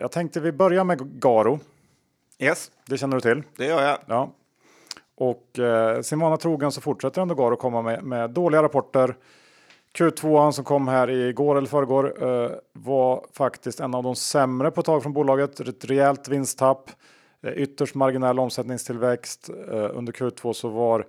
Jag 0.00 0.12
tänkte 0.12 0.40
vi 0.40 0.52
börjar 0.52 0.84
med 0.84 1.20
Garo. 1.20 1.60
Yes. 2.38 2.70
Det 2.86 2.98
känner 2.98 3.16
du 3.16 3.20
till? 3.20 3.42
Det 3.56 3.64
gör 3.64 3.82
jag. 3.82 3.98
Ja. 4.06 4.30
Och 5.16 5.58
eh, 5.58 6.00
sin 6.00 6.20
vana 6.20 6.36
trogen 6.36 6.72
så 6.72 6.80
fortsätter 6.80 7.22
ändå 7.22 7.34
Garo 7.34 7.56
komma 7.56 7.82
med, 7.82 8.02
med 8.02 8.30
dåliga 8.30 8.62
rapporter. 8.62 9.16
Q2 9.98 10.50
som 10.50 10.64
kom 10.64 10.88
här 10.88 11.10
igår 11.10 11.56
eller 11.58 11.68
förrgår 11.68 12.22
eh, 12.22 12.50
var 12.72 13.24
faktiskt 13.32 13.80
en 13.80 13.94
av 13.94 14.02
de 14.02 14.16
sämre 14.16 14.70
på 14.70 14.80
ett 14.80 14.86
tag 14.86 15.02
från 15.02 15.12
bolaget. 15.12 15.60
Ett 15.60 15.84
rejält 15.84 16.28
vinsttapp. 16.28 16.90
Eh, 17.42 17.52
ytterst 17.52 17.94
marginell 17.94 18.38
omsättningstillväxt. 18.38 19.50
Eh, 19.70 19.90
under 19.96 20.12
Q2 20.12 20.52
så 20.52 20.68
var 20.68 21.06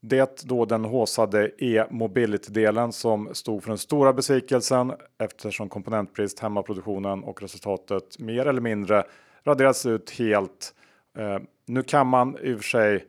det 0.00 0.42
då 0.44 0.64
den 0.64 0.84
håsade 0.84 1.50
e-mobility-delen 1.58 2.92
som 2.92 3.34
stod 3.34 3.62
för 3.62 3.70
den 3.70 3.78
stora 3.78 4.12
besvikelsen 4.12 4.92
eftersom 5.18 5.68
komponentbrist, 5.68 6.40
hemmaproduktionen 6.40 7.24
och 7.24 7.42
resultatet 7.42 8.18
mer 8.18 8.46
eller 8.46 8.60
mindre 8.60 9.04
raderats 9.44 9.86
ut 9.86 10.10
helt. 10.10 10.74
Eh, 11.18 11.38
nu 11.66 11.82
kan 11.82 12.06
man 12.06 12.38
i 12.42 12.54
och 12.54 12.58
för 12.58 12.64
sig 12.64 13.04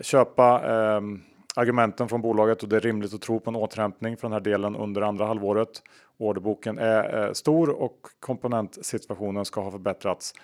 köpa 0.00 0.62
argumenten 1.56 2.08
från 2.08 2.22
bolaget 2.22 2.62
och 2.62 2.68
det 2.68 2.76
är 2.76 2.80
rimligt 2.80 3.14
att 3.14 3.20
tro 3.20 3.40
på 3.40 3.50
en 3.50 3.56
återhämtning 3.56 4.16
för 4.16 4.28
den 4.28 4.32
här 4.32 4.40
delen 4.40 4.76
under 4.76 5.02
andra 5.02 5.26
halvåret. 5.26 5.82
Orderboken 6.18 6.78
är 6.78 7.32
stor 7.32 7.70
och 7.70 8.06
komponentsituationen 8.20 9.44
ska 9.44 9.60
ha 9.60 9.70
förbättrats. 9.70 10.34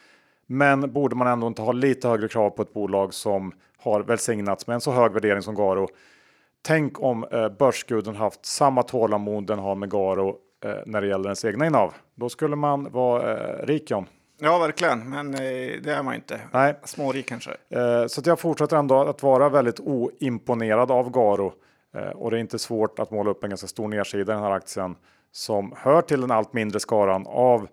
Men 0.47 0.93
borde 0.93 1.17
man 1.17 1.27
ändå 1.27 1.47
inte 1.47 1.63
ha 1.63 1.73
lite 1.73 2.09
högre 2.09 2.29
krav 2.29 2.51
på 2.51 2.63
ett 2.63 2.73
bolag 2.73 3.15
som 3.15 3.53
har 3.79 4.01
välsignats 4.01 4.67
med 4.67 4.75
en 4.75 4.81
så 4.81 4.91
hög 4.91 5.13
värdering 5.13 5.43
som 5.43 5.55
Garo? 5.55 5.89
Tänk 6.63 7.03
om 7.03 7.25
eh, 7.25 7.49
börsguden 7.49 8.15
haft 8.15 8.47
samma 8.47 8.83
tålamod 8.83 9.47
den 9.47 9.59
har 9.59 9.75
med 9.75 9.91
Garo 9.91 10.37
eh, 10.65 10.75
när 10.87 11.01
det 11.01 11.07
gäller 11.07 11.25
ens 11.25 11.45
egna 11.45 11.67
innehav. 11.67 11.95
Då 12.15 12.29
skulle 12.29 12.57
man 12.57 12.93
vara 12.93 13.39
eh, 13.39 13.67
rik 13.67 13.91
John. 13.91 14.07
Ja, 14.39 14.59
verkligen, 14.59 15.11
men 15.11 15.35
eh, 15.35 15.41
det 15.83 15.93
är 15.93 16.03
man 16.03 16.15
inte. 16.15 16.41
Nej. 16.53 16.75
Smårik 16.85 17.29
kanske. 17.29 17.51
Eh, 17.51 18.07
så 18.07 18.23
jag 18.25 18.41
fortsätter 18.41 18.77
ändå 18.77 19.01
att 19.01 19.23
vara 19.23 19.49
väldigt 19.49 19.81
oimponerad 19.81 20.91
av 20.91 21.11
Garo 21.11 21.53
eh, 21.95 22.09
och 22.09 22.31
det 22.31 22.37
är 22.37 22.41
inte 22.41 22.59
svårt 22.59 22.99
att 22.99 23.11
måla 23.11 23.31
upp 23.31 23.45
en 23.45 23.51
ganska 23.51 23.67
stor 23.67 23.89
nedsida 23.89 24.33
i 24.33 24.35
den 24.35 24.45
här 24.45 24.51
aktien 24.51 24.97
som 25.33 25.75
hör 25.77 26.03
till 26.03 26.21
den 26.21 26.31
allt 26.31 26.53
mindre 26.53 26.81
skaran 26.81 27.27
av 27.27 27.69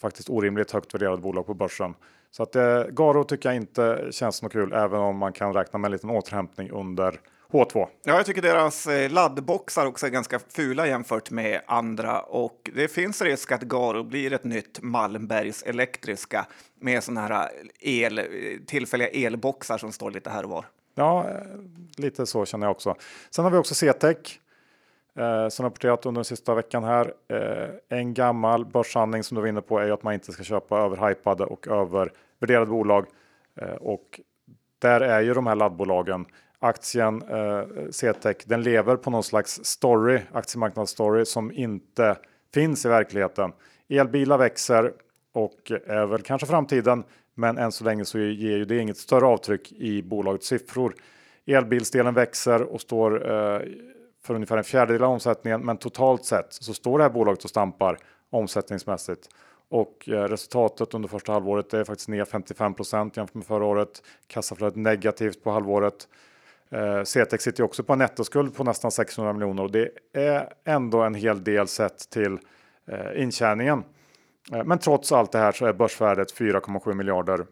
faktiskt 0.00 0.30
orimligt 0.30 0.70
högt 0.70 0.94
värderade 0.94 1.22
bolag 1.22 1.46
på 1.46 1.54
börsen. 1.54 1.94
Så 2.30 2.42
att 2.42 2.56
eh, 2.56 2.84
Garo 2.84 3.24
tycker 3.24 3.48
jag 3.48 3.56
inte 3.56 4.08
känns 4.10 4.36
som 4.36 4.48
kul, 4.48 4.72
även 4.72 5.00
om 5.00 5.16
man 5.16 5.32
kan 5.32 5.54
räkna 5.54 5.78
med 5.78 5.88
en 5.88 5.92
liten 5.92 6.10
återhämtning 6.10 6.70
under 6.70 7.20
H2. 7.50 7.86
Ja, 8.04 8.16
jag 8.16 8.26
tycker 8.26 8.42
deras 8.42 8.86
eh, 8.86 9.10
laddboxar 9.10 9.86
också 9.86 10.06
är 10.06 10.10
ganska 10.10 10.38
fula 10.48 10.86
jämfört 10.86 11.30
med 11.30 11.60
andra 11.66 12.20
och 12.20 12.70
det 12.74 12.88
finns 12.88 13.22
risk 13.22 13.52
att 13.52 13.62
Garo 13.62 14.02
blir 14.02 14.32
ett 14.32 14.44
nytt 14.44 14.82
Malmbergs 14.82 15.62
elektriska 15.62 16.46
med 16.80 17.04
sådana 17.04 17.20
här 17.20 17.50
el, 17.80 18.20
tillfälliga 18.66 19.08
elboxar 19.08 19.78
som 19.78 19.92
står 19.92 20.10
lite 20.10 20.30
här 20.30 20.44
och 20.44 20.50
var. 20.50 20.64
Ja, 20.94 21.30
eh, 21.30 21.36
lite 21.96 22.26
så 22.26 22.46
känner 22.46 22.66
jag 22.66 22.70
också. 22.70 22.96
Sen 23.30 23.44
har 23.44 23.52
vi 23.52 23.58
också 23.58 23.74
CTEC 23.74 24.38
eh, 25.18 25.48
som 25.48 25.64
rapporterat 25.64 26.06
under 26.06 26.18
den 26.18 26.24
sista 26.24 26.54
veckan 26.54 26.84
här. 26.84 27.12
Eh, 27.28 27.98
en 27.98 28.14
gammal 28.14 28.64
börshandling 28.64 29.22
som 29.22 29.34
du 29.34 29.40
var 29.40 29.48
inne 29.48 29.60
på 29.60 29.78
är 29.78 29.86
ju 29.86 29.92
att 29.92 30.02
man 30.02 30.14
inte 30.14 30.32
ska 30.32 30.42
köpa 30.42 30.78
överhypade 30.78 31.44
och 31.44 31.68
övervärderade 31.68 32.66
bolag 32.66 33.06
eh, 33.60 33.74
och 33.74 34.20
där 34.78 35.00
är 35.00 35.20
ju 35.20 35.34
de 35.34 35.46
här 35.46 35.54
laddbolagen 35.54 36.26
aktien 36.62 37.22
eh, 37.22 37.62
CTEC, 37.90 38.36
den 38.44 38.62
lever 38.62 38.96
på 38.96 39.10
någon 39.10 39.22
slags 39.22 39.64
story, 39.64 40.20
aktiemarknadsstory 40.32 41.24
som 41.24 41.52
inte 41.52 42.16
finns 42.54 42.84
i 42.84 42.88
verkligheten. 42.88 43.52
Elbilar 43.88 44.38
växer 44.38 44.92
och 45.32 45.72
är 45.86 46.06
väl 46.06 46.22
kanske 46.22 46.46
framtiden, 46.46 47.04
men 47.34 47.58
än 47.58 47.72
så 47.72 47.84
länge 47.84 48.04
så 48.04 48.18
ger 48.18 48.56
ju 48.56 48.64
det 48.64 48.78
inget 48.78 48.96
större 48.96 49.26
avtryck 49.26 49.72
i 49.72 50.02
bolagets 50.02 50.46
siffror. 50.46 50.94
Elbilsdelen 51.46 52.14
växer 52.14 52.62
och 52.62 52.80
står 52.80 53.30
eh, 53.30 53.60
för 54.24 54.34
ungefär 54.34 54.56
en 54.56 54.64
fjärdedel 54.64 55.04
av 55.04 55.12
omsättningen, 55.12 55.60
men 55.60 55.76
totalt 55.76 56.24
sett 56.24 56.46
så 56.50 56.74
står 56.74 56.98
det 56.98 57.04
här 57.04 57.10
bolaget 57.10 57.44
och 57.44 57.50
stampar 57.50 57.98
omsättningsmässigt. 58.30 59.28
Och 59.68 60.08
eh, 60.08 60.24
resultatet 60.24 60.94
under 60.94 61.08
första 61.08 61.32
halvåret 61.32 61.74
är 61.74 61.84
faktiskt 61.84 62.08
ner 62.08 62.24
55 62.24 62.74
jämfört 62.92 63.34
med 63.34 63.44
förra 63.44 63.64
året. 63.64 64.02
Kassaflödet 64.26 64.76
negativt 64.76 65.44
på 65.44 65.50
halvåret. 65.50 66.08
Eh, 66.70 67.02
CTEX 67.02 67.44
sitter 67.44 67.64
också 67.64 67.82
på 67.82 67.92
en 67.92 67.98
nettoskuld 67.98 68.54
på 68.54 68.64
nästan 68.64 68.90
600 68.90 69.32
miljoner 69.32 69.62
och 69.62 69.70
det 69.70 69.90
är 70.12 70.52
ändå 70.64 71.02
en 71.02 71.14
hel 71.14 71.44
del 71.44 71.68
sett 71.68 72.10
till 72.10 72.38
eh, 72.86 73.22
intjäningen. 73.22 73.84
Eh, 74.52 74.64
men 74.64 74.78
trots 74.78 75.12
allt 75.12 75.32
det 75.32 75.38
här 75.38 75.52
så 75.52 75.66
är 75.66 75.72
börsvärdet 75.72 76.34
4,7 76.34 76.94
miljarder 76.94 77.46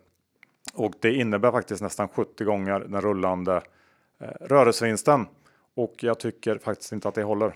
och 0.75 0.93
det 1.01 1.13
innebär 1.13 1.53
faktiskt 1.53 1.83
nästan 1.83 2.09
70 2.09 2.45
gånger 2.45 2.81
den 2.81 3.01
rullande 3.01 3.63
eh, 4.21 4.29
rörelsevinsten. 4.41 5.27
Och 5.81 5.95
jag 6.01 6.19
tycker 6.19 6.59
faktiskt 6.59 6.93
inte 6.93 7.09
att 7.09 7.15
det 7.15 7.23
håller. 7.23 7.55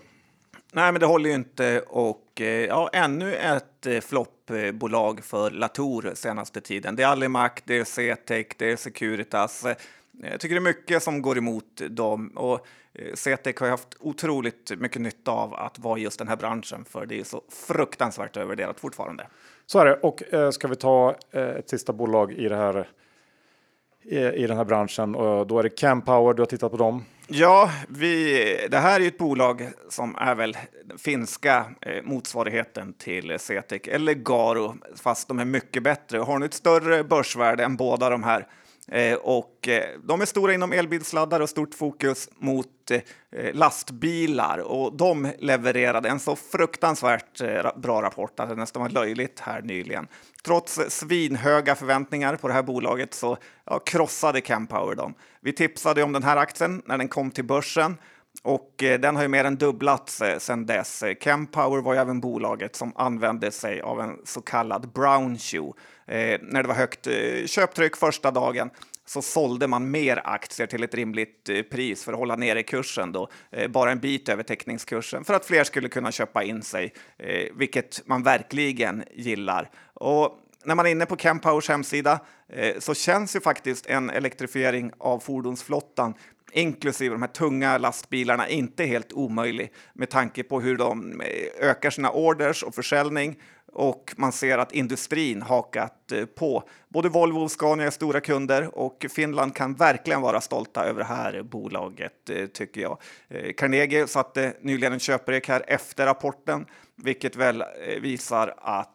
Nej, 0.72 0.92
men 0.92 1.00
det 1.00 1.06
håller 1.06 1.30
ju 1.30 1.34
inte 1.34 1.80
och 1.80 2.40
ja, 2.68 2.90
ännu 2.92 3.34
ett 3.34 4.04
floppbolag 4.04 5.24
för 5.24 5.50
Latour 5.50 6.12
senaste 6.14 6.60
tiden. 6.60 6.96
Det 6.96 7.02
är 7.02 7.06
Alimac, 7.06 7.52
det 7.64 7.78
är 7.78 7.84
CTEC, 7.84 8.46
det 8.56 8.72
är 8.72 8.76
Securitas. 8.76 9.64
Jag 10.22 10.40
tycker 10.40 10.54
det 10.54 10.58
är 10.58 10.60
mycket 10.60 11.02
som 11.02 11.22
går 11.22 11.38
emot 11.38 11.82
dem 11.90 12.28
och 12.28 12.66
eh, 12.92 13.14
CTEC 13.14 13.60
har 13.60 13.68
haft 13.68 13.96
otroligt 14.00 14.72
mycket 14.78 15.02
nytta 15.02 15.30
av 15.30 15.54
att 15.54 15.78
vara 15.78 15.98
just 15.98 16.18
den 16.18 16.28
här 16.28 16.36
branschen 16.36 16.84
för 16.84 17.06
det 17.06 17.20
är 17.20 17.24
så 17.24 17.42
fruktansvärt 17.48 18.36
övervärderat 18.36 18.80
fortfarande. 18.80 19.26
Så 19.66 19.78
är 19.78 19.84
det 19.84 19.94
och 19.94 20.34
eh, 20.34 20.50
ska 20.50 20.68
vi 20.68 20.76
ta 20.76 21.16
eh, 21.30 21.42
ett 21.42 21.70
sista 21.70 21.92
bolag 21.92 22.32
i 22.32 22.48
det 22.48 22.56
här 22.56 22.88
i 24.04 24.46
den 24.46 24.56
här 24.56 24.64
branschen 24.64 25.14
och 25.14 25.46
då 25.46 25.58
är 25.58 25.62
det 25.62 25.68
Campower. 25.68 26.34
Du 26.34 26.42
har 26.42 26.46
tittat 26.46 26.70
på 26.70 26.76
dem. 26.76 27.04
Ja, 27.26 27.70
vi, 27.88 28.66
det 28.70 28.78
här 28.78 28.96
är 28.96 29.00
ju 29.00 29.08
ett 29.08 29.18
bolag 29.18 29.68
som 29.88 30.16
är 30.16 30.34
väl 30.34 30.56
den 30.84 30.98
finska 30.98 31.64
eh, 31.80 32.02
motsvarigheten 32.02 32.92
till 32.92 33.38
Cetec 33.38 33.82
eller 33.84 34.14
Garo, 34.14 34.74
fast 34.96 35.28
de 35.28 35.38
är 35.38 35.44
mycket 35.44 35.82
bättre 35.82 36.20
och 36.20 36.26
har 36.26 36.38
nu 36.38 36.46
ett 36.46 36.54
större 36.54 37.04
börsvärde 37.04 37.64
än 37.64 37.76
båda 37.76 38.10
de 38.10 38.22
här 38.22 38.46
Eh, 38.88 39.14
och 39.14 39.68
eh, 39.68 39.98
de 40.02 40.20
är 40.20 40.26
stora 40.26 40.54
inom 40.54 40.72
elbilsladdar 40.72 41.40
och 41.40 41.48
stort 41.48 41.74
fokus 41.74 42.28
mot 42.38 42.90
eh, 42.90 43.54
lastbilar 43.54 44.58
och 44.58 44.96
de 44.96 45.32
levererade 45.38 46.08
en 46.08 46.20
så 46.20 46.36
fruktansvärt 46.36 47.40
bra 47.76 48.02
rapport 48.02 48.40
att 48.40 48.48
det 48.48 48.54
nästan 48.54 48.82
var 48.82 48.90
löjligt 48.90 49.40
här 49.40 49.62
nyligen. 49.62 50.06
Trots 50.42 50.80
svinhöga 50.88 51.74
förväntningar 51.74 52.36
på 52.36 52.48
det 52.48 52.54
här 52.54 52.62
bolaget 52.62 53.14
så 53.14 53.36
ja, 53.64 53.78
krossade 53.78 54.40
Campower 54.40 54.94
dem. 54.94 55.14
Vi 55.40 55.52
tipsade 55.52 56.02
om 56.02 56.12
den 56.12 56.22
här 56.22 56.36
aktien 56.36 56.82
när 56.86 56.98
den 56.98 57.08
kom 57.08 57.30
till 57.30 57.44
börsen 57.44 57.96
och 58.42 58.74
den 58.78 59.16
har 59.16 59.22
ju 59.22 59.28
mer 59.28 59.44
än 59.44 59.56
dubblats 59.56 60.22
sedan 60.38 60.66
dess. 60.66 61.04
Campower 61.20 61.80
var 61.82 61.94
ju 61.94 62.00
även 62.00 62.20
bolaget 62.20 62.76
som 62.76 62.92
använde 62.96 63.50
sig 63.50 63.80
av 63.80 64.00
en 64.00 64.16
så 64.24 64.40
kallad 64.40 64.92
brown 64.92 65.38
shoe 65.38 65.72
eh, 66.06 66.40
när 66.42 66.62
det 66.62 66.68
var 66.68 66.74
högt 66.74 67.06
eh, 67.06 67.46
köptryck 67.46 67.96
första 67.96 68.30
dagen 68.30 68.70
så 69.06 69.22
sålde 69.22 69.66
man 69.66 69.90
mer 69.90 70.22
aktier 70.24 70.66
till 70.66 70.82
ett 70.82 70.94
rimligt 70.94 71.48
eh, 71.48 71.62
pris 71.62 72.04
för 72.04 72.12
att 72.12 72.18
hålla 72.18 72.36
nere 72.36 72.62
kursen 72.62 73.12
då, 73.12 73.28
eh, 73.50 73.70
bara 73.70 73.90
en 73.92 74.00
bit 74.00 74.28
över 74.28 74.42
teckningskursen 74.42 75.24
för 75.24 75.34
att 75.34 75.46
fler 75.46 75.64
skulle 75.64 75.88
kunna 75.88 76.12
köpa 76.12 76.44
in 76.44 76.62
sig, 76.62 76.94
eh, 77.18 77.46
vilket 77.54 78.02
man 78.06 78.22
verkligen 78.22 79.04
gillar. 79.14 79.70
Och 79.94 80.40
när 80.64 80.74
man 80.74 80.86
är 80.86 80.90
inne 80.90 81.06
på 81.06 81.16
Kempowers 81.16 81.68
hemsida 81.68 82.20
eh, 82.48 82.78
så 82.78 82.94
känns 82.94 83.36
ju 83.36 83.40
faktiskt 83.40 83.86
en 83.86 84.10
elektrifiering 84.10 84.92
av 84.98 85.18
fordonsflottan 85.18 86.14
inklusive 86.54 87.14
de 87.14 87.22
här 87.22 87.28
tunga 87.28 87.78
lastbilarna, 87.78 88.48
inte 88.48 88.84
helt 88.84 89.12
omöjlig 89.12 89.72
med 89.92 90.10
tanke 90.10 90.42
på 90.42 90.60
hur 90.60 90.76
de 90.76 91.20
eh, 91.20 91.68
ökar 91.68 91.90
sina 91.90 92.10
orders 92.10 92.62
och 92.62 92.74
försäljning 92.74 93.36
och 93.74 94.14
man 94.16 94.32
ser 94.32 94.58
att 94.58 94.72
industrin 94.72 95.42
hakat 95.42 96.12
eh, 96.12 96.24
på. 96.24 96.62
Både 96.88 97.08
Volvo 97.08 97.40
och 97.40 97.50
Scania 97.50 97.86
är 97.86 97.90
stora 97.90 98.20
kunder 98.20 98.78
och 98.78 99.06
Finland 99.10 99.54
kan 99.56 99.74
verkligen 99.74 100.20
vara 100.20 100.40
stolta 100.40 100.84
över 100.84 100.98
det 100.98 101.04
här 101.04 101.42
bolaget 101.42 102.30
eh, 102.30 102.46
tycker 102.46 102.80
jag. 102.80 102.98
Eh, 103.28 103.52
Carnegie 103.52 104.06
satte 104.06 104.54
nyligen 104.60 104.92
en 104.92 104.98
köprek 104.98 105.48
här 105.48 105.64
efter 105.66 106.06
rapporten, 106.06 106.66
vilket 106.96 107.36
väl 107.36 107.64
visar 108.00 108.54
att 108.58 108.90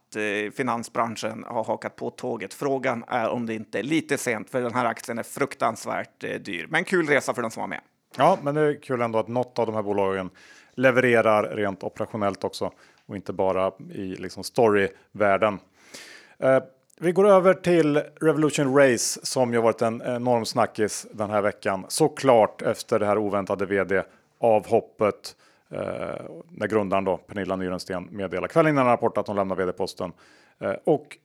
finansbranschen 0.53 1.43
har 1.47 1.63
hakat 1.63 1.95
på 1.95 2.09
tåget. 2.09 2.53
Frågan 2.53 3.03
är 3.07 3.29
om 3.29 3.45
det 3.45 3.53
inte 3.53 3.79
är 3.79 3.83
lite 3.83 4.17
sent, 4.17 4.49
för 4.49 4.61
den 4.61 4.73
här 4.73 4.85
aktien 4.85 5.19
är 5.19 5.23
fruktansvärt 5.23 6.19
dyr. 6.19 6.67
Men 6.69 6.83
kul 6.83 7.07
resa 7.07 7.33
för 7.33 7.41
de 7.41 7.51
som 7.51 7.61
var 7.61 7.67
med. 7.67 7.81
Ja, 8.17 8.37
men 8.41 8.55
det 8.55 8.61
är 8.61 8.81
kul 8.81 9.01
ändå 9.01 9.19
att 9.19 9.27
något 9.27 9.59
av 9.59 9.65
de 9.65 9.75
här 9.75 9.83
bolagen 9.83 10.29
levererar 10.75 11.55
rent 11.55 11.83
operationellt 11.83 12.43
också 12.43 12.71
och 13.10 13.15
inte 13.15 13.34
bara 13.34 13.72
i 13.93 14.15
liksom 14.15 14.43
storyvärlden. 14.43 15.60
Eh, 16.39 16.60
vi 17.02 17.12
går 17.12 17.28
över 17.28 17.54
till 17.54 17.98
Revolution 18.22 18.76
Race 18.78 19.19
som 19.24 19.54
ju 19.54 19.62
varit 19.62 19.82
en 19.82 20.02
enorm 20.02 20.45
snackis 20.45 21.08
den 21.12 21.30
här 21.30 21.41
veckan. 21.41 21.86
Såklart 21.88 22.62
efter 22.62 23.00
det 23.00 23.06
här 23.06 23.17
oväntade 23.17 23.65
vd 23.65 24.04
avhoppet 24.39 25.36
eh, 25.69 25.80
när 26.50 26.67
grundaren 26.67 27.04
då 27.04 27.17
Pernilla 27.17 27.56
Nyrensten 27.56 28.08
meddelar 28.12 28.48
kvällen 28.48 28.74
innan 28.74 28.86
rapport 28.86 29.17
att 29.17 29.28
hon 29.28 29.36
lämnar 29.36 29.56
vd-posten. 29.56 30.12
Eh, 30.60 30.74
och 30.84 31.17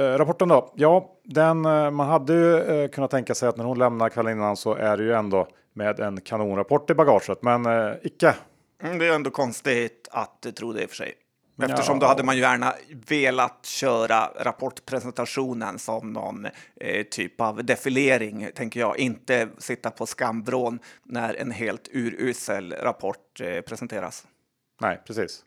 eh, 0.00 0.18
rapporten 0.18 0.48
då? 0.48 0.72
Ja, 0.74 1.10
den 1.24 1.64
eh, 1.64 1.90
man 1.90 2.08
hade 2.08 2.32
ju 2.32 2.58
eh, 2.58 2.88
kunnat 2.88 3.10
tänka 3.10 3.34
sig 3.34 3.48
att 3.48 3.56
när 3.56 3.64
hon 3.64 3.78
lämnar 3.78 4.08
kvällen 4.08 4.32
innan 4.32 4.56
så 4.56 4.74
är 4.74 4.96
det 4.96 5.02
ju 5.02 5.12
ändå 5.12 5.48
med 5.72 6.00
en 6.00 6.20
kanonrapport 6.20 6.90
i 6.90 6.94
bagaget, 6.94 7.42
men 7.42 7.66
eh, 7.66 7.92
icke. 8.02 8.34
Mm, 8.82 8.98
det 8.98 9.06
är 9.06 9.14
ändå 9.14 9.30
konstigt 9.30 10.08
att 10.10 10.46
tro 10.56 10.72
det 10.72 10.82
i 10.82 10.86
och 10.86 10.90
för 10.90 10.96
sig. 10.96 11.14
Eftersom 11.62 11.96
ja. 11.96 12.00
då 12.00 12.06
hade 12.06 12.22
man 12.22 12.34
ju 12.36 12.42
gärna 12.42 12.74
velat 13.08 13.66
köra 13.66 14.30
rapportpresentationen 14.36 15.78
som 15.78 16.12
någon 16.12 16.46
eh, 16.80 17.02
typ 17.10 17.40
av 17.40 17.64
defilering, 17.64 18.50
tänker 18.54 18.80
jag. 18.80 18.98
Inte 18.98 19.48
sitta 19.58 19.90
på 19.90 20.06
skamvrån 20.06 20.78
när 21.02 21.34
en 21.34 21.50
helt 21.50 21.88
urusel 21.92 22.72
rapport 22.72 23.40
eh, 23.40 23.60
presenteras. 23.60 24.26
Nej, 24.80 25.02
precis. 25.06 25.44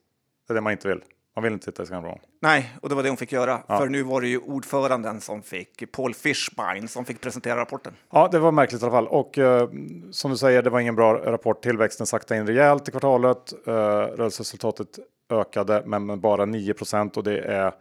Det 0.48 0.54
är 0.54 0.56
det 0.56 0.62
man 0.62 0.72
inte 0.72 0.88
vill. 0.88 1.04
Man 1.40 1.44
vill 1.44 1.54
inte 1.54 1.66
sitta 1.66 1.84
i 1.84 1.86
skamvrån. 1.86 2.20
Nej, 2.42 2.74
och 2.82 2.90
det 2.90 2.96
var 2.96 3.04
det 3.04 3.10
hon 3.10 3.18
fick 3.18 3.32
göra. 3.32 3.64
Ja. 3.68 3.78
För 3.78 3.90
nu 3.90 4.04
var 4.04 4.22
det 4.22 4.28
ju 4.28 4.38
ordföranden 4.38 5.22
som 5.22 5.42
fick, 5.42 5.92
Paul 5.92 6.14
Fishbein, 6.14 6.88
som 6.88 7.06
fick 7.06 7.22
presentera 7.22 7.60
rapporten. 7.60 7.94
Ja, 8.12 8.28
det 8.32 8.40
var 8.40 8.52
märkligt 8.52 8.82
i 8.82 8.86
alla 8.86 8.92
fall. 8.92 9.08
Och 9.08 9.38
eh, 9.38 9.70
som 10.12 10.32
du 10.32 10.38
säger, 10.38 10.62
det 10.62 10.70
var 10.70 10.80
ingen 10.80 10.96
bra 10.96 11.14
rapport. 11.14 11.64
Tillväxten 11.64 12.08
sakta 12.08 12.36
in 12.36 12.48
rejält 12.48 12.88
i 12.88 12.92
kvartalet. 12.92 13.54
Eh, 13.68 13.74
rörelseresultatet 13.74 15.00
ökade, 15.30 15.84
men 15.86 16.06
med 16.06 16.20
bara 16.20 16.46
9 16.46 16.74
och 17.16 17.24
det 17.24 17.40
är 17.40 17.66
eh, 17.66 17.72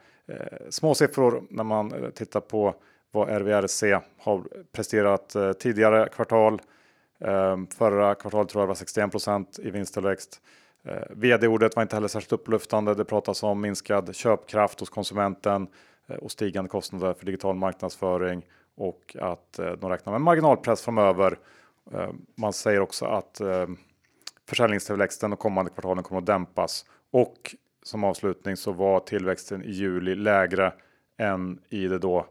små 0.71 0.95
siffror 0.95 1.43
när 1.51 1.65
man 1.65 1.93
eh, 1.93 2.11
tittar 2.11 2.41
på 2.41 2.75
vad 3.11 3.29
RVRC 3.29 3.83
har 4.19 4.45
presterat 4.73 5.35
eh, 5.35 5.53
tidigare 5.53 6.09
kvartal. 6.09 6.61
Eh, 7.21 7.57
förra 7.79 8.15
kvartalet 8.15 8.49
tror 8.49 8.63
jag 8.63 8.67
var 8.67 8.75
61% 8.75 9.61
i 9.61 9.71
vinsttillväxt. 9.71 10.41
Eh, 10.89 11.03
Vd-ordet 11.11 11.77
var 11.77 11.83
inte 11.83 11.97
heller 11.97 12.09
särskilt 12.09 12.33
upplyftande. 12.33 12.95
Det 12.95 13.05
pratas 13.05 13.43
om 13.43 13.61
minskad 13.61 14.17
köpkraft 14.17 14.81
hos 14.81 14.91
konsumenten 14.91 15.69
eh, 16.07 16.17
och 16.17 16.31
stigande 16.31 16.69
kostnader 16.71 17.15
för 17.15 17.27
digital 17.27 17.57
marknadsföring 17.57 18.47
och 18.77 19.17
att 19.21 19.59
eh, 19.59 19.73
de 19.73 19.91
räknar 19.91 20.13
med 20.13 20.21
marginalpress 20.21 20.83
framöver. 20.83 21.39
Eh, 21.93 22.11
man 22.35 22.53
säger 22.53 22.81
också 22.81 23.05
att 23.05 23.41
eh, 23.41 23.67
försäljningstillväxten 24.49 25.31
de 25.31 25.37
kommande 25.37 25.71
kvartalen 25.71 26.05
kommer 26.05 26.21
att 26.21 26.27
dämpas 26.27 26.85
och 27.11 27.55
som 27.83 28.05
avslutning 28.05 28.57
så 28.57 28.73
var 28.73 29.01
tillväxten 29.01 29.65
i 29.65 29.71
juli 29.71 30.15
lägre 30.15 30.73
än 31.19 31.59
i 31.69 31.89
det 31.89 31.99
då 31.99 32.27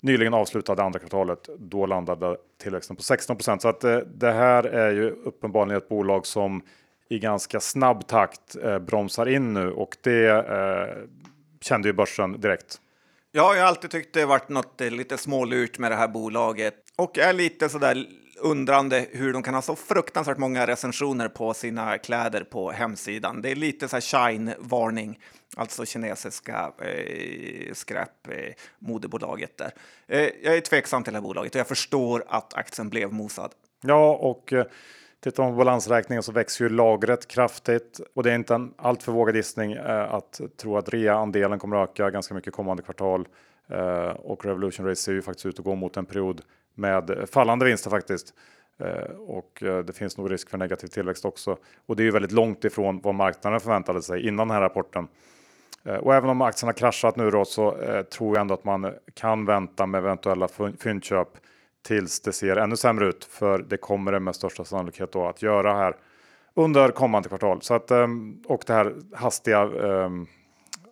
nyligen 0.00 0.34
avslutade 0.34 0.82
andra 0.82 0.98
kvartalet. 0.98 1.48
Då 1.58 1.86
landade 1.86 2.36
tillväxten 2.62 2.96
på 2.96 3.02
16 3.02 3.36
Så 3.40 3.68
att 3.68 3.84
eh, 3.84 3.98
det 3.98 4.32
här 4.32 4.64
är 4.64 4.90
ju 4.90 5.10
uppenbarligen 5.10 5.76
ett 5.76 5.88
bolag 5.88 6.26
som 6.26 6.62
i 7.08 7.18
ganska 7.18 7.60
snabb 7.60 8.06
takt 8.06 8.56
eh, 8.56 8.78
bromsar 8.78 9.28
in 9.28 9.54
nu 9.54 9.70
och 9.70 9.96
det 10.00 10.28
eh, 10.28 11.08
kände 11.60 11.88
ju 11.88 11.92
börsen 11.92 12.40
direkt. 12.40 12.80
Ja, 13.32 13.54
jag 13.54 13.62
har 13.62 13.68
alltid 13.68 13.90
tyckt 13.90 14.14
det 14.14 14.24
varit 14.24 14.48
något 14.48 14.80
eh, 14.80 14.90
lite 14.90 15.18
smålurt 15.18 15.78
med 15.78 15.92
det 15.92 15.96
här 15.96 16.08
bolaget 16.08 16.74
och 16.96 17.18
är 17.18 17.32
lite 17.32 17.68
sådär 17.68 18.06
undrande 18.38 19.06
hur 19.10 19.32
de 19.32 19.42
kan 19.42 19.54
ha 19.54 19.62
så 19.62 19.76
fruktansvärt 19.76 20.38
många 20.38 20.66
recensioner 20.66 21.28
på 21.28 21.54
sina 21.54 21.98
kläder 21.98 22.44
på 22.44 22.70
hemsidan. 22.70 23.42
Det 23.42 23.50
är 23.50 23.54
lite 23.54 23.88
så 23.88 24.00
shine-varning, 24.00 25.18
alltså 25.56 25.84
kinesiska 25.84 26.72
eh, 26.82 27.72
skräpmodebolaget 27.72 29.60
eh, 29.60 29.66
där. 29.66 29.72
Eh, 30.18 30.30
jag 30.42 30.56
är 30.56 30.60
tveksam 30.60 31.02
till 31.02 31.12
det 31.12 31.16
här 31.16 31.22
bolaget 31.22 31.54
och 31.54 31.58
jag 31.58 31.68
förstår 31.68 32.24
att 32.28 32.54
aktien 32.54 32.88
blev 32.88 33.12
mosad. 33.12 33.50
Ja, 33.82 34.14
och 34.14 34.52
eh, 34.52 34.66
tittar 35.20 35.42
man 35.42 35.52
på 35.52 35.56
balansräkningen 35.56 36.22
så 36.22 36.32
växer 36.32 36.64
ju 36.64 36.68
lagret 36.68 37.28
kraftigt 37.28 38.00
och 38.14 38.22
det 38.22 38.30
är 38.30 38.34
inte 38.34 38.54
en 38.54 38.74
alltför 38.76 39.12
vågad 39.12 39.36
gissning 39.36 39.72
eh, 39.72 40.14
att 40.14 40.40
tro 40.56 40.76
att 40.76 40.88
rea-andelen 40.88 41.58
kommer 41.58 41.76
att 41.76 41.90
öka 41.90 42.10
ganska 42.10 42.34
mycket 42.34 42.52
kommande 42.52 42.82
kvartal. 42.82 43.28
Eh, 43.68 44.08
och 44.08 44.44
Revolution 44.44 44.86
Race 44.86 45.02
ser 45.02 45.12
ju 45.12 45.22
faktiskt 45.22 45.46
ut 45.46 45.58
att 45.58 45.64
gå 45.64 45.74
mot 45.74 45.96
en 45.96 46.06
period 46.06 46.40
med 46.74 47.28
fallande 47.32 47.64
vinster 47.64 47.90
faktiskt. 47.90 48.34
Eh, 48.78 49.10
och 49.16 49.62
det 49.86 49.96
finns 49.96 50.18
nog 50.18 50.32
risk 50.32 50.50
för 50.50 50.58
negativ 50.58 50.88
tillväxt 50.88 51.24
också. 51.24 51.56
Och 51.86 51.96
det 51.96 52.02
är 52.02 52.04
ju 52.04 52.10
väldigt 52.10 52.32
långt 52.32 52.64
ifrån 52.64 53.00
vad 53.02 53.14
marknaden 53.14 53.60
förväntade 53.60 54.02
sig 54.02 54.28
innan 54.28 54.48
den 54.48 54.54
här 54.54 54.60
rapporten. 54.60 55.08
Och 56.00 56.14
även 56.14 56.30
om 56.30 56.40
aktien 56.42 56.68
har 56.68 56.72
kraschat 56.72 57.16
nu 57.16 57.30
då 57.30 57.44
så 57.44 57.70
tror 58.10 58.36
jag 58.36 58.40
ändå 58.40 58.54
att 58.54 58.64
man 58.64 58.92
kan 59.14 59.44
vänta 59.44 59.86
med 59.86 59.98
eventuella 59.98 60.48
fyndköp 60.82 61.28
tills 61.86 62.20
det 62.20 62.32
ser 62.32 62.56
ännu 62.56 62.76
sämre 62.76 63.06
ut. 63.06 63.24
För 63.24 63.58
det 63.58 63.76
kommer 63.76 64.12
det 64.12 64.20
med 64.20 64.34
största 64.34 64.64
sannolikhet 64.64 65.12
då 65.12 65.26
att 65.26 65.42
göra 65.42 65.74
här 65.74 65.96
under 66.54 66.88
kommande 66.88 67.28
kvartal. 67.28 67.62
Så 67.62 67.74
att, 67.74 67.90
ehm, 67.90 68.42
och 68.46 68.62
det 68.66 68.72
här 68.72 68.94
hastiga 69.14 69.60
ehm, 69.60 70.26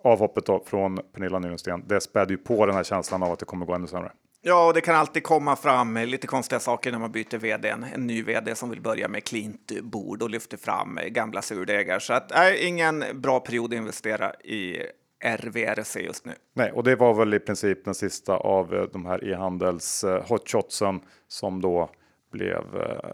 avhoppet 0.05 0.47
då 0.47 0.65
från 0.67 0.99
Pernilla 1.13 1.39
Nyrensten, 1.39 1.85
det 1.87 2.01
späder 2.01 2.31
ju 2.31 2.37
på 2.37 2.67
den 2.67 2.75
här 2.75 2.85
känslan 2.85 3.23
av 3.23 3.33
att 3.33 3.39
det 3.39 3.45
kommer 3.45 3.67
gå 3.67 3.75
ännu 3.75 3.87
sämre. 3.87 4.13
Ja, 4.43 4.67
och 4.67 4.75
det 4.75 4.81
kan 4.81 4.95
alltid 4.95 5.23
komma 5.23 5.57
fram 5.57 5.97
lite 5.97 6.27
konstiga 6.27 6.61
saker 6.61 6.93
när 6.93 6.99
man 6.99 7.13
byter 7.13 7.39
vd. 7.39 7.69
En 7.69 8.07
ny 8.07 8.23
vd 8.23 8.55
som 8.55 8.71
vill 8.71 8.81
börja 8.81 9.09
med 9.09 9.25
klint 9.25 9.73
bord 9.83 10.23
och 10.23 10.31
lyfter 10.31 10.57
fram 10.57 10.99
gamla 11.09 11.43
surdegar. 11.43 11.99
Så 11.99 12.13
att 12.13 12.33
är 12.33 12.67
ingen 12.67 13.05
bra 13.15 13.41
period 13.41 13.73
att 13.73 13.79
investera 13.79 14.35
i 14.35 14.83
RVRC 15.25 15.97
just 15.97 16.25
nu. 16.25 16.33
Nej, 16.53 16.73
och 16.73 16.85
det 16.85 16.97
var 16.97 17.15
väl 17.15 17.35
i 17.35 17.39
princip 17.41 17.85
den 17.85 17.95
sista 17.95 18.37
av 18.37 18.75
eh, 18.75 18.83
de 18.83 19.07
här 19.07 19.25
e-handels 19.25 20.05
eh, 20.05 20.27
hotshotsen 20.29 21.01
som 21.29 21.61
då 21.61 21.91
blev 22.33 22.77
eh, 22.77 23.11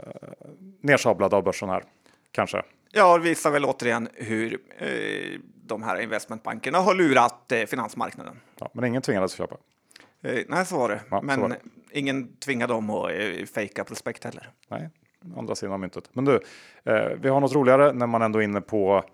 nersablad 0.81 1.35
av 1.35 1.44
börsen 1.44 1.68
här. 1.68 1.85
Kanske. 2.33 2.62
Ja, 2.92 3.18
det 3.18 3.25
visar 3.25 3.51
väl 3.51 3.64
återigen 3.64 4.09
hur 4.14 4.59
eh, 4.79 5.40
de 5.64 5.83
här 5.83 6.01
investmentbankerna 6.01 6.79
har 6.79 6.94
lurat 6.94 7.53
eh, 7.53 7.66
finansmarknaden. 7.66 8.40
Ja, 8.61 8.70
men 8.73 8.85
ingen 8.85 9.03
tvingades 9.03 9.33
köpa. 9.33 9.57
Eh, 10.23 10.38
nej, 10.49 10.66
så 10.66 10.79
var 10.79 10.88
det. 10.88 11.01
Ja, 11.11 11.20
Men 11.23 11.40
var 11.40 11.49
det. 11.49 11.59
ingen 11.92 12.37
tvingade 12.37 12.73
dem 12.73 12.90
att 12.90 13.11
eh, 13.11 13.44
fejka 13.55 13.85
prospekt 13.85 14.25
heller. 14.25 14.51
Nej, 14.68 14.88
andra 15.37 15.55
sidan 15.55 15.73
av 15.73 15.81
myntet. 15.81 16.11
Men 16.12 16.25
du, 16.25 16.40
vi 17.20 17.29
har 17.29 17.40
något 17.40 17.55
roligare 17.55 17.92
när 17.92 18.07
man 18.07 18.23
ändå 18.23 18.38
är 18.38 18.42
inne 18.42 18.61
på 18.61 19.05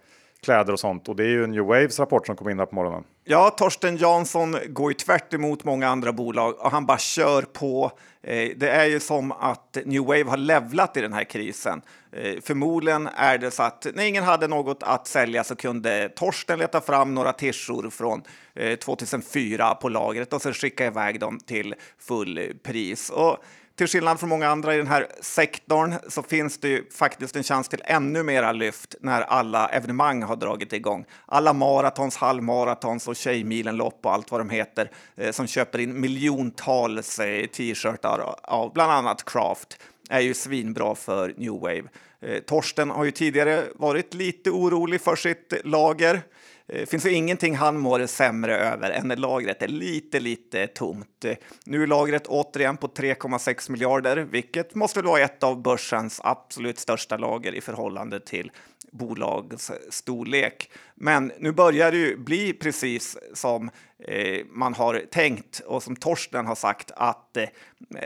kläder 0.42 0.72
och 0.72 0.80
sånt. 0.80 1.08
Och 1.08 1.16
det 1.16 1.24
är 1.24 1.28
ju 1.28 1.46
New 1.46 1.64
Waves 1.64 1.98
rapport 1.98 2.26
som 2.26 2.36
kom 2.36 2.48
in 2.48 2.58
här 2.58 2.66
på 2.66 2.74
morgonen. 2.74 3.04
Ja, 3.24 3.50
Torsten 3.50 3.96
Jansson 3.96 4.56
går 4.68 4.90
ju 4.90 4.94
tvärt 4.94 5.34
emot 5.34 5.64
många 5.64 5.88
andra 5.88 6.12
bolag 6.12 6.54
och 6.58 6.70
han 6.70 6.86
bara 6.86 6.98
kör 6.98 7.42
på. 7.42 7.92
Eh, 8.22 8.50
det 8.56 8.68
är 8.68 8.84
ju 8.84 9.00
som 9.00 9.32
att 9.32 9.78
New 9.84 10.02
Wave 10.02 10.24
har 10.24 10.36
levlat 10.36 10.96
i 10.96 11.00
den 11.00 11.12
här 11.12 11.24
krisen. 11.24 11.82
Eh, 12.12 12.40
förmodligen 12.42 13.08
är 13.16 13.38
det 13.38 13.50
så 13.50 13.62
att 13.62 13.86
när 13.94 14.04
ingen 14.04 14.24
hade 14.24 14.48
något 14.48 14.82
att 14.82 15.06
sälja 15.06 15.44
så 15.44 15.56
kunde 15.56 16.08
Torsten 16.08 16.58
leta 16.58 16.80
fram 16.80 17.14
några 17.14 17.32
tishor 17.32 17.90
från 17.90 18.22
eh, 18.54 18.78
2004 18.78 19.74
på 19.74 19.88
lagret 19.88 20.32
och 20.32 20.42
sen 20.42 20.54
skicka 20.54 20.86
iväg 20.86 21.20
dem 21.20 21.38
till 21.38 21.74
fullpris. 21.98 23.10
Och 23.10 23.38
till 23.76 23.86
skillnad 23.86 24.20
från 24.20 24.28
många 24.28 24.48
andra 24.48 24.74
i 24.74 24.76
den 24.76 24.86
här 24.86 25.06
sektorn 25.20 25.94
så 26.08 26.22
finns 26.22 26.58
det 26.58 26.68
ju 26.68 26.90
faktiskt 26.90 27.36
en 27.36 27.42
chans 27.42 27.68
till 27.68 27.82
ännu 27.84 28.22
mera 28.22 28.52
lyft 28.52 28.94
när 29.00 29.22
alla 29.22 29.68
evenemang 29.68 30.22
har 30.22 30.36
dragit 30.36 30.72
igång. 30.72 31.04
Alla 31.26 31.52
maratons, 31.52 32.16
halvmaratons 32.16 33.08
och 33.08 33.16
Tjejmilenlopp 33.16 34.06
och 34.06 34.12
allt 34.12 34.30
vad 34.30 34.40
de 34.40 34.50
heter 34.50 34.90
eh, 35.16 35.30
som 35.30 35.46
köper 35.46 35.78
in 35.78 36.00
miljontals 36.00 37.18
eh, 37.18 37.46
t-shirtar 37.46 38.34
av 38.42 38.72
bland 38.72 38.92
annat 38.92 39.24
Craft 39.24 39.78
är 40.10 40.20
ju 40.20 40.34
svinbra 40.34 40.94
för 40.94 41.34
New 41.36 41.52
Wave. 41.52 41.84
Eh, 42.20 42.38
Torsten 42.38 42.90
har 42.90 43.04
ju 43.04 43.10
tidigare 43.10 43.64
varit 43.74 44.14
lite 44.14 44.50
orolig 44.50 45.00
för 45.00 45.16
sitt 45.16 45.52
lager. 45.64 46.22
Eh, 46.68 46.80
det 46.80 46.86
finns 46.86 47.06
ju 47.06 47.12
ingenting 47.12 47.56
han 47.56 47.78
mår 47.78 48.06
sämre 48.06 48.58
över 48.58 48.90
än 48.90 49.08
när 49.08 49.16
lagret 49.16 49.62
är 49.62 49.68
lite, 49.68 50.20
lite 50.20 50.66
tomt. 50.66 51.24
Nu 51.64 51.82
är 51.82 51.86
lagret 51.86 52.26
återigen 52.26 52.76
på 52.76 52.88
3,6 52.88 53.70
miljarder, 53.70 54.16
vilket 54.16 54.74
måste 54.74 55.02
vara 55.02 55.20
ett 55.20 55.42
av 55.42 55.62
börsens 55.62 56.20
absolut 56.24 56.78
största 56.78 57.16
lager 57.16 57.54
i 57.54 57.60
förhållande 57.60 58.20
till 58.20 58.50
bolagsstorlek. 58.90 60.70
Men 60.94 61.32
nu 61.38 61.52
börjar 61.52 61.92
det 61.92 61.96
ju 61.98 62.16
bli 62.16 62.52
precis 62.52 63.18
som 63.34 63.70
eh, 63.98 64.46
man 64.50 64.74
har 64.74 65.02
tänkt 65.10 65.60
och 65.60 65.82
som 65.82 65.96
Torsten 65.96 66.46
har 66.46 66.54
sagt 66.54 66.90
att 66.96 67.36
eh, 67.36 67.48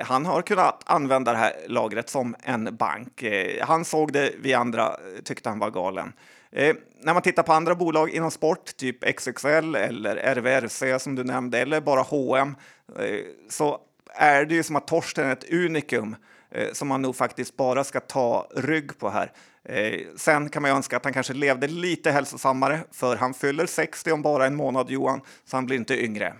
han 0.05 0.27
har 0.27 0.43
kunnat 0.43 0.83
använda 0.87 1.33
det 1.33 1.39
här 1.39 1.53
lagret 1.69 2.11
som 2.11 2.37
en 2.43 2.77
bank. 2.77 3.23
Eh, 3.23 3.67
han 3.67 3.85
såg 3.85 4.13
det, 4.13 4.33
vi 4.41 4.55
andra 4.55 4.97
tyckte 5.25 5.49
han 5.49 5.59
var 5.59 5.71
galen. 5.71 6.13
Eh, 6.53 6.77
när 7.03 7.15
man 7.15 7.23
tittar 7.23 7.43
på 7.43 7.53
andra 7.53 7.75
bolag 7.75 8.11
inom 8.11 8.31
sport, 8.31 8.77
typ 8.77 9.05
XXL 9.05 9.75
eller 9.75 10.17
RVRC 10.17 10.99
som 11.03 11.15
du 11.15 11.25
nämnde, 11.25 11.59
eller 11.59 11.81
bara 11.81 12.01
H&M, 12.01 12.57
eh, 12.99 13.21
så 13.49 13.81
är 14.15 14.45
det 14.45 14.55
ju 14.55 14.63
som 14.63 14.77
att 14.77 14.87
Torsten 14.87 15.27
är 15.29 15.33
ett 15.33 15.53
unikum 15.53 16.17
eh, 16.51 16.73
som 16.73 16.89
man 16.89 17.03
nog 17.03 17.17
faktiskt 17.17 17.57
bara 17.57 17.85
ska 17.85 18.01
ta 18.01 18.49
rygg 18.57 18.99
på 18.99 19.11
här. 19.11 19.33
Eh, 19.65 20.01
sen 20.17 20.49
kan 20.49 20.63
man 20.63 20.71
ju 20.71 20.77
önska 20.77 20.97
att 20.97 21.05
han 21.05 21.13
kanske 21.13 21.33
levde 21.33 21.67
lite 21.67 22.11
hälsosammare, 22.11 22.81
för 22.91 23.17
han 23.17 23.35
fyller 23.35 23.67
60 23.67 24.13
om 24.13 24.23
bara 24.23 24.47
en 24.47 24.57
månad, 24.57 24.91
Johan, 24.91 25.21
så 25.45 25.57
han 25.57 25.67
blir 25.67 25.77
inte 25.77 26.05
yngre. 26.05 26.35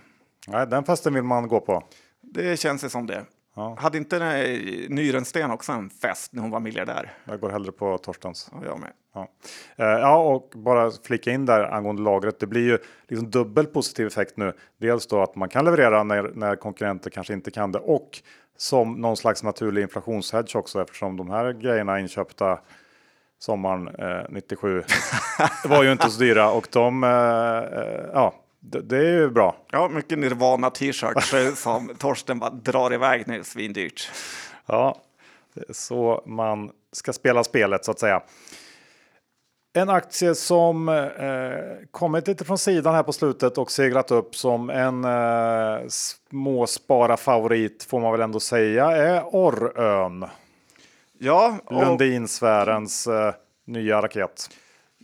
Nej, 0.47 0.67
den 0.67 0.83
festen 0.83 1.13
vill 1.13 1.23
man 1.23 1.47
gå 1.47 1.59
på. 1.59 1.83
Det 2.21 2.59
känns 2.59 2.83
ju 2.83 2.89
som 2.89 3.07
det. 3.07 3.25
Ja. 3.55 3.75
Hade 3.79 3.97
inte 3.97 4.19
Nyrensten 4.89 5.51
också 5.51 5.71
en 5.71 5.89
fest 5.89 6.33
när 6.33 6.41
hon 6.41 6.51
var 6.51 6.59
miljardär? 6.59 7.13
Jag 7.25 7.39
går 7.39 7.49
hellre 7.49 7.71
på 7.71 7.97
Torstens. 7.97 8.51
Ja, 8.51 8.59
jag 8.65 8.79
med. 8.79 8.91
Ja. 9.13 9.27
Eh, 9.75 9.85
ja, 9.85 10.17
och 10.17 10.51
bara 10.55 10.91
flika 11.03 11.31
in 11.31 11.45
där 11.45 11.63
angående 11.63 12.01
lagret. 12.01 12.39
Det 12.39 12.47
blir 12.47 12.61
ju 12.61 12.77
liksom 13.07 13.29
dubbel 13.29 13.65
positiv 13.65 14.07
effekt 14.07 14.37
nu. 14.37 14.53
Dels 14.77 15.07
då 15.07 15.21
att 15.21 15.35
man 15.35 15.49
kan 15.49 15.65
leverera 15.65 16.03
när, 16.03 16.31
när 16.33 16.55
konkurrenter 16.55 17.09
kanske 17.09 17.33
inte 17.33 17.51
kan 17.51 17.71
det 17.71 17.79
och 17.79 18.21
som 18.57 18.93
någon 18.93 19.17
slags 19.17 19.43
naturlig 19.43 19.81
inflationshedge 19.81 20.57
också 20.57 20.81
eftersom 20.81 21.17
de 21.17 21.29
här 21.29 21.53
grejerna 21.53 21.99
inköpta 21.99 22.59
sommaren 23.39 23.87
eh, 23.87 24.25
97 24.29 24.83
var 25.65 25.83
ju 25.83 25.91
inte 25.91 26.09
så 26.09 26.19
dyra 26.19 26.51
och 26.51 26.67
de, 26.71 27.03
eh, 27.03 27.09
eh 27.09 28.05
ja, 28.13 28.33
det, 28.63 28.81
det, 28.81 28.97
är 28.97 29.19
ju 29.19 29.29
bra. 29.29 29.55
Ja, 29.71 29.89
mycket 29.89 30.19
Nirvana 30.19 30.69
t-shirts 30.69 31.61
som 31.61 31.91
Torsten 31.99 32.39
bara 32.39 32.49
drar 32.49 32.93
iväg 32.93 33.27
nu, 33.27 33.43
svindyrt. 33.43 34.11
Ja, 34.65 35.01
så 35.69 36.23
man 36.25 36.71
ska 36.91 37.13
spela 37.13 37.43
spelet 37.43 37.85
så 37.85 37.91
att 37.91 37.99
säga. 37.99 38.21
En 39.73 39.89
aktie 39.89 40.35
som 40.35 40.89
eh, 40.89 41.87
kommit 41.91 42.27
lite 42.27 42.45
från 42.45 42.57
sidan 42.57 42.95
här 42.95 43.03
på 43.03 43.13
slutet 43.13 43.57
och 43.57 43.71
seglat 43.71 44.11
upp 44.11 44.35
som 44.35 44.69
en 44.69 45.05
eh, 45.05 45.87
småspara 45.87 47.17
favorit 47.17 47.83
får 47.83 47.99
man 47.99 48.11
väl 48.11 48.21
ändå 48.21 48.39
säga 48.39 48.91
är 48.91 49.35
Orrön. 49.35 50.25
Ja, 51.17 51.57
och... 51.65 51.85
Lundinsfärens 51.85 53.07
eh, 53.07 53.33
nya 53.65 54.01
raket. 54.01 54.49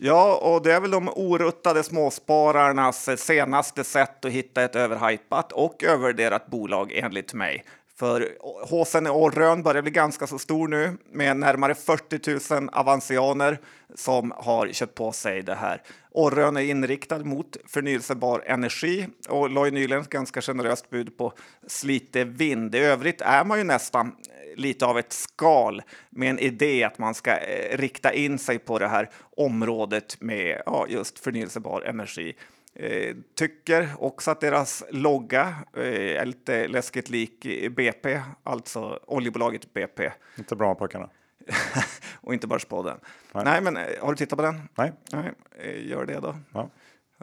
Ja, 0.00 0.36
och 0.36 0.62
det 0.62 0.72
är 0.72 0.80
väl 0.80 0.90
de 0.90 1.08
oruttade 1.08 1.82
småspararnas 1.82 3.20
senaste 3.20 3.84
sätt 3.84 4.24
att 4.24 4.32
hitta 4.32 4.62
ett 4.62 4.76
överhypat 4.76 5.52
och 5.52 5.84
övervärderat 5.84 6.46
bolag 6.46 6.92
enligt 6.92 7.34
mig. 7.34 7.64
För 7.98 8.28
HSN 8.70 9.06
Orrön 9.06 9.62
börjar 9.62 9.82
bli 9.82 9.90
ganska 9.90 10.26
så 10.26 10.38
stor 10.38 10.68
nu 10.68 10.96
med 11.12 11.36
närmare 11.36 11.74
40 11.74 12.54
000 12.54 12.68
avansianer 12.72 13.58
som 13.94 14.32
har 14.36 14.68
köpt 14.68 14.94
på 14.94 15.12
sig 15.12 15.42
det 15.42 15.54
här. 15.54 15.82
Orrön 16.18 16.56
är 16.56 16.60
inriktad 16.60 17.24
mot 17.24 17.56
förnyelsebar 17.64 18.42
energi 18.46 19.06
och 19.28 19.50
la 19.50 19.64
nyligen 19.64 20.02
ett 20.02 20.08
ganska 20.08 20.40
generöst 20.40 20.90
bud 20.90 21.16
på 21.16 21.32
Slite 21.66 22.24
vind. 22.24 22.74
I 22.74 22.78
övrigt 22.78 23.20
är 23.20 23.44
man 23.44 23.58
ju 23.58 23.64
nästan 23.64 24.16
lite 24.56 24.86
av 24.86 24.98
ett 24.98 25.12
skal 25.12 25.82
med 26.10 26.30
en 26.30 26.38
idé 26.38 26.84
att 26.84 26.98
man 26.98 27.14
ska 27.14 27.36
eh, 27.36 27.78
rikta 27.78 28.12
in 28.12 28.38
sig 28.38 28.58
på 28.58 28.78
det 28.78 28.88
här 28.88 29.10
området 29.36 30.20
med 30.20 30.62
ja, 30.66 30.86
just 30.88 31.18
förnyelsebar 31.18 31.82
energi. 31.82 32.36
Eh, 32.74 33.16
tycker 33.34 33.88
också 33.98 34.30
att 34.30 34.40
deras 34.40 34.84
logga 34.90 35.54
eh, 35.76 36.20
är 36.20 36.26
lite 36.26 36.68
läskigt 36.68 37.10
lik 37.10 37.46
BP, 37.76 38.20
alltså 38.42 39.00
oljebolaget 39.06 39.72
BP. 39.72 40.10
Inte 40.38 40.56
bra 40.56 40.74
pojkarna. 40.74 41.08
och 42.20 42.34
inte 42.34 42.46
Börspodden. 42.46 42.98
Nej. 43.32 43.44
Nej, 43.44 43.60
men 43.60 43.76
eh, 43.76 43.86
har 44.00 44.10
du 44.10 44.16
tittat 44.16 44.36
på 44.36 44.42
den? 44.42 44.68
Nej. 44.74 44.92
Nej 45.12 45.32
eh, 45.58 45.86
gör 45.86 46.06
det 46.06 46.20
då. 46.20 46.36
Ja. 46.52 46.68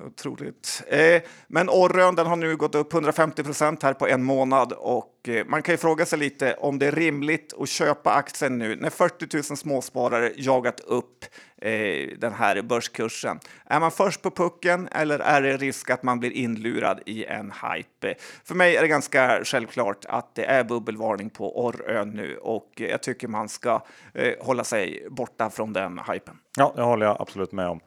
Otroligt. 0.01 0.83
Eh, 0.87 1.21
men 1.47 1.69
Orrön 1.69 2.15
den 2.15 2.27
har 2.27 2.35
nu 2.35 2.57
gått 2.57 2.75
upp 2.75 2.93
150 2.93 3.43
procent 3.43 3.83
här 3.83 3.93
på 3.93 4.07
en 4.07 4.23
månad 4.23 4.73
och 4.73 5.29
eh, 5.29 5.45
man 5.45 5.61
kan 5.61 5.73
ju 5.73 5.77
fråga 5.77 6.05
sig 6.05 6.19
lite 6.19 6.53
om 6.53 6.79
det 6.79 6.87
är 6.87 6.91
rimligt 6.91 7.53
att 7.59 7.69
köpa 7.69 8.13
aktien 8.13 8.57
nu 8.57 8.75
när 8.75 8.89
40 8.89 9.35
000 9.35 9.43
småsparare 9.43 10.31
jagat 10.35 10.79
upp 10.79 11.25
eh, 11.61 12.07
den 12.17 12.33
här 12.33 12.61
börskursen. 12.61 13.39
Är 13.65 13.79
man 13.79 13.91
först 13.91 14.21
på 14.21 14.31
pucken 14.31 14.87
eller 14.91 15.19
är 15.19 15.41
det 15.41 15.57
risk 15.57 15.89
att 15.89 16.03
man 16.03 16.19
blir 16.19 16.31
inlurad 16.31 17.01
i 17.05 17.25
en 17.25 17.51
hype? 17.51 18.15
För 18.43 18.55
mig 18.55 18.75
är 18.75 18.81
det 18.81 18.87
ganska 18.87 19.43
självklart 19.43 20.05
att 20.05 20.35
det 20.35 20.45
är 20.45 20.63
bubbelvarning 20.63 21.29
på 21.29 21.65
Orrön 21.65 22.09
nu 22.09 22.37
och 22.37 22.71
jag 22.75 23.03
tycker 23.03 23.27
man 23.27 23.49
ska 23.49 23.85
eh, 24.13 24.33
hålla 24.41 24.63
sig 24.63 25.07
borta 25.09 25.49
från 25.49 25.73
den 25.73 25.99
hypen. 26.11 26.37
Ja, 26.57 26.73
det 26.75 26.81
håller 26.81 27.05
jag 27.05 27.17
absolut 27.19 27.51
med 27.51 27.67
om. 27.67 27.79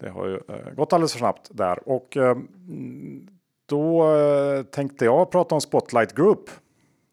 Det 0.00 0.10
har 0.10 0.26
ju 0.26 0.34
eh, 0.34 0.74
gått 0.74 0.92
alldeles 0.92 1.12
för 1.12 1.18
snabbt 1.18 1.48
där 1.50 1.88
och 1.88 2.16
eh, 2.16 2.36
då 3.66 4.14
eh, 4.16 4.62
tänkte 4.62 5.04
jag 5.04 5.30
prata 5.30 5.54
om 5.54 5.60
Spotlight 5.60 6.14
Group. 6.14 6.50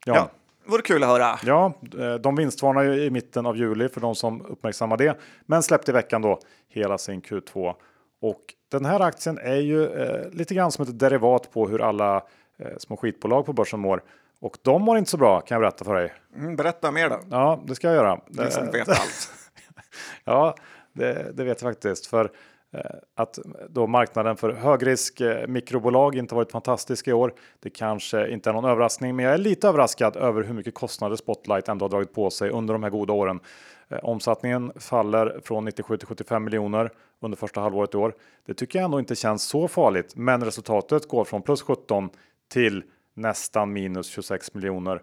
Ja, 0.06 0.15
ja 0.15 0.30
vore 0.65 0.82
kul 0.82 1.04
att 1.04 1.10
höra. 1.10 1.39
Ja, 1.43 1.73
de 2.19 2.36
vinstvarnar 2.36 2.84
ju 2.84 3.04
i 3.04 3.10
mitten 3.10 3.45
av 3.45 3.58
juli 3.58 3.89
för 3.89 4.02
de 4.02 4.15
som 4.15 4.45
uppmärksammar 4.45 4.97
det, 4.97 5.17
men 5.45 5.63
släppte 5.63 5.91
i 5.91 5.93
veckan 5.93 6.21
då 6.21 6.39
hela 6.69 6.97
sin 6.97 7.21
Q2 7.21 7.76
och 8.21 8.41
den 8.71 8.86
här 8.86 9.00
aktien 9.00 9.38
är 9.38 9.56
ju 9.56 9.86
eh, 9.86 10.30
lite 10.32 10.56
grann 10.56 10.71
som 10.71 10.84
ett 10.84 11.00
derivat 11.00 11.52
på 11.52 11.67
hur 11.67 11.82
alla 11.82 12.15
eh, 12.60 12.78
små 12.78 12.97
skitbolag 12.97 13.45
på 13.45 13.54
börsen 13.54 13.80
mår. 13.80 14.04
Och 14.39 14.58
de 14.62 14.82
mår 14.82 14.97
inte 14.97 15.12
så 15.12 15.17
bra 15.17 15.41
kan 15.41 15.56
jag 15.56 15.62
berätta 15.62 15.86
för 15.86 15.95
dig. 15.95 16.13
Mm, 16.36 16.56
berätta 16.56 16.91
mer 16.91 17.10
då. 17.10 17.19
Ja, 17.32 17.63
det 17.65 17.76
ska 17.76 17.88
jag 17.88 17.95
göra. 17.95 18.19
Det 18.28 18.52
som 18.52 18.71
vet 18.71 18.89
allt. 18.89 19.32
ja, 20.23 20.56
det, 20.93 21.32
det, 21.34 21.43
vet 21.43 21.62
jag 21.62 21.71
faktiskt. 21.71 22.08
För 22.08 22.32
Eh, 22.73 22.82
att 23.15 23.39
då 23.69 23.88
marknaden 23.88 24.38
för 24.38 24.53
högrisk 24.53 25.21
eh, 25.21 25.47
mikrobolag 25.47 26.15
inte 26.15 26.36
varit 26.36 26.51
fantastisk 26.51 27.08
i 27.08 27.13
år. 27.13 27.34
Det 27.60 27.69
kanske 27.69 28.30
inte 28.30 28.49
är 28.49 28.53
någon 28.53 28.65
överraskning, 28.65 29.15
men 29.15 29.25
jag 29.25 29.34
är 29.34 29.38
lite 29.38 29.67
överraskad 29.67 30.15
över 30.15 30.43
hur 30.43 30.53
mycket 30.53 30.73
kostnader 30.73 31.15
Spotlight 31.15 31.67
ändå 31.67 31.86
har 31.86 31.89
dragit 31.89 32.13
på 32.13 32.30
sig 32.30 32.49
under 32.49 32.73
de 32.73 32.84
här 32.84 32.89
goda 32.89 33.13
åren. 33.13 33.39
Eh, 33.88 33.99
omsättningen 34.03 34.71
faller 34.75 35.39
från 35.43 35.65
97 35.65 35.97
till 35.97 36.08
75 36.08 36.43
miljoner 36.43 36.91
under 37.21 37.38
första 37.38 37.62
halvåret 37.62 37.93
i 37.93 37.97
år. 37.97 38.15
Det 38.45 38.53
tycker 38.53 38.80
jag 38.80 38.86
ändå 38.86 38.99
inte 38.99 39.15
känns 39.15 39.43
så 39.43 39.67
farligt, 39.67 40.15
men 40.15 40.43
resultatet 40.43 41.08
går 41.08 41.25
från 41.25 41.41
plus 41.41 41.62
17 41.62 42.10
till 42.51 42.84
nästan 43.13 43.73
minus 43.73 44.08
26 44.08 44.53
miljoner 44.53 45.01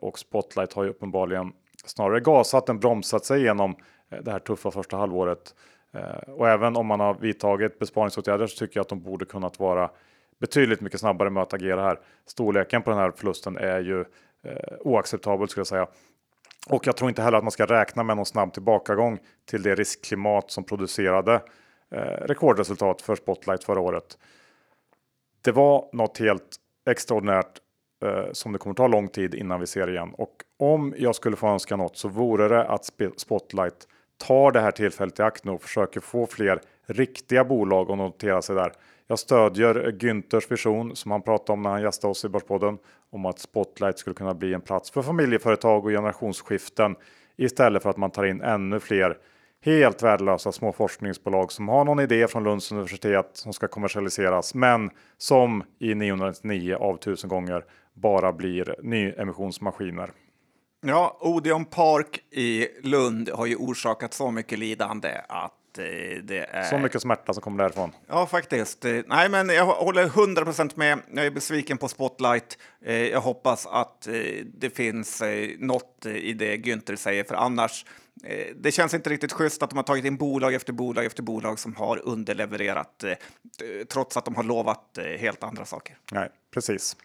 och 0.00 0.18
Spotlight 0.18 0.72
har 0.72 0.84
ju 0.84 0.90
uppenbarligen 0.90 1.52
snarare 1.84 2.20
gasat 2.20 2.68
än 2.68 2.78
bromsat 2.78 3.24
sig 3.24 3.40
igenom 3.40 3.76
det 4.22 4.30
här 4.30 4.38
tuffa 4.38 4.70
första 4.70 4.96
halvåret. 4.96 5.54
Eh, 5.96 6.32
och 6.32 6.48
även 6.48 6.76
om 6.76 6.86
man 6.86 7.00
har 7.00 7.14
vidtagit 7.14 7.78
besparingsåtgärder 7.78 8.46
så 8.46 8.58
tycker 8.58 8.76
jag 8.76 8.82
att 8.82 8.88
de 8.88 9.02
borde 9.02 9.24
kunnat 9.24 9.58
vara 9.58 9.90
betydligt 10.40 10.80
mycket 10.80 11.00
snabbare 11.00 11.30
med 11.30 11.42
att 11.42 11.54
agera 11.54 11.82
här. 11.82 12.00
Storleken 12.26 12.82
på 12.82 12.90
den 12.90 12.98
här 12.98 13.12
förlusten 13.16 13.56
är 13.56 13.80
ju 13.80 14.00
eh, 14.44 14.76
oacceptabel 14.80 15.48
skulle 15.48 15.60
jag 15.60 15.66
säga. 15.66 15.86
Och 16.68 16.86
jag 16.86 16.96
tror 16.96 17.08
inte 17.10 17.22
heller 17.22 17.38
att 17.38 17.44
man 17.44 17.50
ska 17.50 17.66
räkna 17.66 18.02
med 18.02 18.16
någon 18.16 18.26
snabb 18.26 18.52
tillbakagång 18.52 19.18
till 19.44 19.62
det 19.62 19.74
riskklimat 19.74 20.50
som 20.50 20.64
producerade 20.64 21.34
eh, 21.90 22.00
rekordresultat 22.00 23.02
för 23.02 23.16
Spotlight 23.16 23.64
förra 23.64 23.80
året. 23.80 24.18
Det 25.44 25.52
var 25.52 25.88
något 25.92 26.18
helt 26.18 26.56
extraordinärt 26.90 27.60
eh, 28.04 28.32
som 28.32 28.52
det 28.52 28.58
kommer 28.58 28.74
ta 28.74 28.86
lång 28.86 29.08
tid 29.08 29.34
innan 29.34 29.60
vi 29.60 29.66
ser 29.66 29.90
igen. 29.90 30.14
Och 30.14 30.34
om 30.58 30.94
jag 30.98 31.14
skulle 31.14 31.36
få 31.36 31.48
önska 31.48 31.76
något 31.76 31.96
så 31.96 32.08
vore 32.08 32.48
det 32.48 32.64
att 32.64 32.84
Spotlight 33.16 33.88
tar 34.18 34.52
det 34.52 34.60
här 34.60 34.70
tillfället 34.70 35.18
i 35.18 35.22
akt 35.22 35.44
nu 35.44 35.52
och 35.52 35.62
försöker 35.62 36.00
få 36.00 36.26
fler 36.26 36.60
riktiga 36.86 37.44
bolag 37.44 37.90
att 37.90 37.98
notera 37.98 38.42
sig 38.42 38.56
där. 38.56 38.72
Jag 39.06 39.18
stödjer 39.18 39.74
Günthers 39.98 40.50
vision 40.50 40.96
som 40.96 41.10
han 41.10 41.22
pratade 41.22 41.52
om 41.52 41.62
när 41.62 41.70
han 41.70 41.82
gästade 41.82 42.10
oss 42.10 42.24
i 42.24 42.28
Börspodden 42.28 42.78
om 43.10 43.26
att 43.26 43.38
Spotlight 43.38 43.98
skulle 43.98 44.14
kunna 44.14 44.34
bli 44.34 44.54
en 44.54 44.60
plats 44.60 44.90
för 44.90 45.02
familjeföretag 45.02 45.84
och 45.84 45.90
generationsskiften 45.90 46.96
istället 47.36 47.82
för 47.82 47.90
att 47.90 47.96
man 47.96 48.10
tar 48.10 48.24
in 48.24 48.40
ännu 48.40 48.80
fler 48.80 49.18
helt 49.64 50.02
värdelösa 50.02 50.52
små 50.52 50.72
forskningsbolag 50.72 51.52
som 51.52 51.68
har 51.68 51.84
någon 51.84 52.00
idé 52.00 52.28
från 52.28 52.44
Lunds 52.44 52.72
universitet 52.72 53.30
som 53.32 53.52
ska 53.52 53.68
kommersialiseras, 53.68 54.54
men 54.54 54.90
som 55.18 55.62
i 55.78 55.94
999 55.94 56.74
av 56.74 56.94
1000 56.96 57.30
gånger 57.30 57.64
bara 57.94 58.32
blir 58.32 58.74
nyemissionsmaskiner. 58.82 60.10
Ja, 60.80 61.16
Odeon 61.20 61.64
Park 61.64 62.20
i 62.30 62.68
Lund 62.82 63.28
har 63.28 63.46
ju 63.46 63.56
orsakat 63.56 64.14
så 64.14 64.30
mycket 64.30 64.58
lidande 64.58 65.20
att 65.28 65.78
eh, 65.78 66.22
det 66.22 66.46
är... 66.50 66.62
Så 66.62 66.78
mycket 66.78 67.02
smärta 67.02 67.34
som 67.34 67.42
kommer 67.42 67.64
därifrån. 67.64 67.92
Ja, 68.06 68.26
faktiskt. 68.26 68.84
Eh, 68.84 69.00
nej, 69.06 69.28
men 69.28 69.48
jag 69.48 69.66
håller 69.66 70.06
100% 70.08 70.72
med. 70.74 70.98
Jag 71.12 71.26
är 71.26 71.30
besviken 71.30 71.78
på 71.78 71.88
Spotlight. 71.88 72.58
Eh, 72.84 72.94
jag 72.94 73.20
hoppas 73.20 73.66
att 73.66 74.08
det 74.44 74.76
finns 74.76 75.22
något 75.58 76.06
i 76.06 76.32
det 76.32 76.56
Günther 76.56 76.96
säger, 76.96 77.24
för 77.24 77.34
annars 77.34 77.84
det 78.56 78.72
känns 78.72 78.94
inte 78.94 79.10
riktigt 79.10 79.32
schysst 79.32 79.62
att 79.62 79.70
de 79.70 79.76
har 79.76 79.82
tagit 79.82 80.04
in 80.04 80.16
bolag 80.16 80.54
efter 80.54 80.72
bolag 80.72 81.04
efter 81.04 81.22
bolag 81.22 81.58
som 81.58 81.76
har 81.76 82.00
underlevererat 82.04 83.04
trots 83.88 84.16
att 84.16 84.24
de 84.24 84.34
har 84.34 84.42
lovat 84.42 84.98
helt 85.18 85.42
andra 85.42 85.64
saker. 85.64 85.98
Nej, 86.12 86.28
precis. 86.54 86.96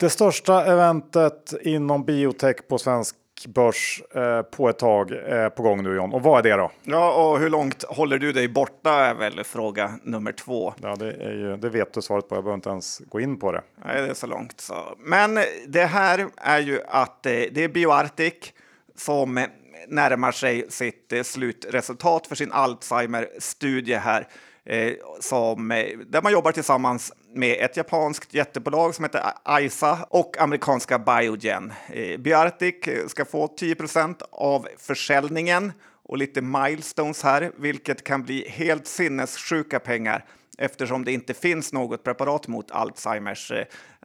Det 0.00 0.10
största 0.10 0.64
eventet 0.64 1.52
inom 1.62 2.04
biotech 2.04 2.56
på 2.68 2.78
svensk 2.78 3.16
börs 3.48 4.02
eh, 4.14 4.42
på 4.42 4.68
ett 4.68 4.78
tag 4.78 5.10
är 5.12 5.50
på 5.50 5.62
gång 5.62 5.82
nu 5.82 5.94
John. 5.94 6.12
Och 6.12 6.22
vad 6.22 6.46
är 6.46 6.50
det 6.50 6.56
då? 6.56 6.70
Ja, 6.82 7.12
och 7.12 7.40
hur 7.40 7.50
långt 7.50 7.82
håller 7.82 8.18
du 8.18 8.32
dig 8.32 8.48
borta 8.48 8.90
är 8.90 9.14
väl 9.14 9.44
fråga 9.44 9.98
nummer 10.02 10.32
två. 10.32 10.74
Ja, 10.82 10.96
det, 10.96 11.12
är 11.12 11.32
ju, 11.32 11.56
det 11.56 11.68
vet 11.68 11.94
du 11.94 12.02
svaret 12.02 12.28
på. 12.28 12.34
Jag 12.34 12.44
behöver 12.44 12.54
inte 12.54 12.70
ens 12.70 12.98
gå 12.98 13.20
in 13.20 13.38
på 13.38 13.52
det. 13.52 13.62
Nej, 13.84 14.02
det 14.02 14.08
är 14.08 14.14
så 14.14 14.26
långt 14.26 14.60
så. 14.60 14.74
Men 14.98 15.38
det 15.66 15.84
här 15.84 16.26
är 16.36 16.60
ju 16.60 16.80
att 16.88 17.26
eh, 17.26 17.32
det 17.32 17.64
är 17.64 17.68
BioArctic 17.68 18.52
som 18.96 19.46
närmar 19.88 20.32
sig 20.32 20.66
sitt 20.68 21.12
eh, 21.12 21.22
slutresultat 21.22 22.26
för 22.26 22.34
sin 22.34 22.52
Alzheimer-studie 22.52 23.94
här 23.94 24.20
eh, 24.20 24.26
Eh, 24.70 24.92
som, 25.20 25.70
eh, 25.70 25.98
där 25.98 26.22
man 26.22 26.32
jobbar 26.32 26.52
tillsammans 26.52 27.12
med 27.34 27.64
ett 27.64 27.76
japanskt 27.76 28.34
jättebolag 28.34 28.94
som 28.94 29.04
heter 29.04 29.22
AISA 29.42 30.06
och 30.10 30.40
amerikanska 30.40 30.98
Biogen. 30.98 31.72
Eh, 31.88 32.18
Biartic 32.18 32.88
eh, 32.88 33.06
ska 33.06 33.24
få 33.24 33.46
10% 33.46 34.22
av 34.30 34.68
försäljningen 34.78 35.72
och 36.02 36.18
lite 36.18 36.40
milestones 36.40 37.22
här, 37.22 37.52
vilket 37.56 38.04
kan 38.04 38.22
bli 38.22 38.48
helt 38.48 38.86
sinnessjuka 38.86 39.78
pengar 39.78 40.24
eftersom 40.58 41.04
det 41.04 41.12
inte 41.12 41.34
finns 41.34 41.72
något 41.72 42.04
preparat 42.04 42.48
mot 42.48 42.70
Alzheimers. 42.70 43.52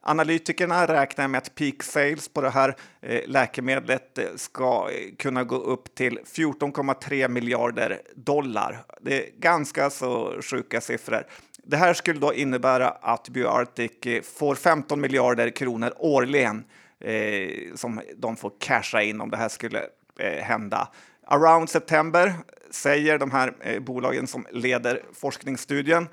Analytikerna 0.07 0.87
räknar 0.87 1.27
med 1.27 1.37
att 1.37 1.55
peak 1.55 1.83
sales 1.83 2.27
på 2.29 2.41
det 2.41 2.49
här 2.49 2.75
eh, 3.01 3.21
läkemedlet 3.27 4.17
eh, 4.17 4.25
ska 4.35 4.89
eh, 4.91 5.15
kunna 5.15 5.43
gå 5.43 5.55
upp 5.55 5.95
till 5.95 6.19
14,3 6.25 7.27
miljarder 7.27 8.01
dollar. 8.15 8.85
Det 9.01 9.27
är 9.27 9.39
ganska 9.39 9.89
så 9.89 10.41
sjuka 10.41 10.81
siffror. 10.81 11.23
Det 11.63 11.77
här 11.77 11.93
skulle 11.93 12.19
då 12.19 12.33
innebära 12.33 12.89
att 12.89 13.29
BioArctic 13.29 14.25
får 14.37 14.55
15 14.55 15.01
miljarder 15.01 15.49
kronor 15.49 15.93
årligen 15.97 16.63
eh, 16.99 17.75
som 17.75 18.01
de 18.15 18.35
får 18.35 18.51
casha 18.59 19.01
in 19.01 19.21
om 19.21 19.29
det 19.29 19.37
här 19.37 19.49
skulle 19.49 19.83
eh, 20.19 20.43
hända. 20.43 20.87
Around 21.27 21.69
September 21.69 22.33
säger 22.71 23.17
de 23.19 23.31
här 23.31 23.53
eh, 23.59 23.79
bolagen 23.79 24.27
som 24.27 24.45
leder 24.51 25.01
forskningsstudien 25.13 26.07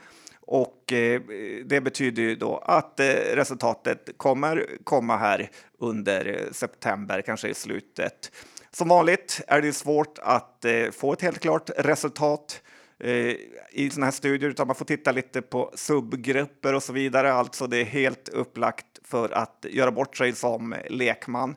och 0.46 0.92
eh, 0.92 1.20
det 1.64 1.80
betyder 1.80 2.22
ju 2.22 2.36
då 2.36 2.56
att 2.56 3.00
eh, 3.00 3.06
resultatet 3.34 4.08
kommer 4.16 4.66
komma 4.84 5.16
här 5.16 5.50
under 5.78 6.26
eh, 6.26 6.52
september, 6.52 7.22
kanske 7.22 7.48
i 7.48 7.54
slutet. 7.54 8.32
Som 8.70 8.88
vanligt 8.88 9.40
är 9.46 9.62
det 9.62 9.72
svårt 9.72 10.18
att 10.22 10.64
eh, 10.64 10.90
få 10.90 11.12
ett 11.12 11.22
helt 11.22 11.40
klart 11.40 11.70
resultat 11.76 12.62
eh, 13.00 13.36
i 13.70 13.90
sådana 13.90 14.06
här 14.06 14.10
studier, 14.10 14.50
utan 14.50 14.66
man 14.66 14.76
får 14.76 14.84
titta 14.84 15.12
lite 15.12 15.42
på 15.42 15.72
subgrupper 15.74 16.74
och 16.74 16.82
så 16.82 16.92
vidare. 16.92 17.32
Alltså 17.32 17.66
det 17.66 17.76
är 17.76 17.84
helt 17.84 18.28
upplagt 18.28 18.86
för 19.04 19.30
att 19.30 19.66
göra 19.70 19.90
bort 19.90 20.16
sig 20.16 20.32
som 20.32 20.74
lekman. 20.90 21.56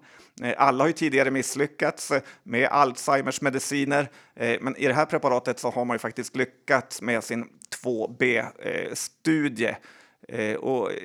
Alla 0.58 0.84
har 0.84 0.88
ju 0.88 0.94
tidigare 0.94 1.32
misslyckats 1.32 2.12
med 2.44 2.68
Alzheimers 2.70 3.42
mediciner, 3.42 4.10
men 4.36 4.76
i 4.76 4.88
det 4.88 4.94
här 4.94 5.06
preparatet 5.06 5.60
så 5.60 5.70
har 5.70 5.86
man 5.86 5.96
ju 5.96 6.00
faktiskt 6.00 6.36
lyckats 6.36 7.02
med 7.02 7.24
sin 7.24 7.50
2B-studie. 7.86 9.76
Eh, 10.28 10.40
eh, 10.40 10.56
och 10.56 10.92
eh, 10.92 10.98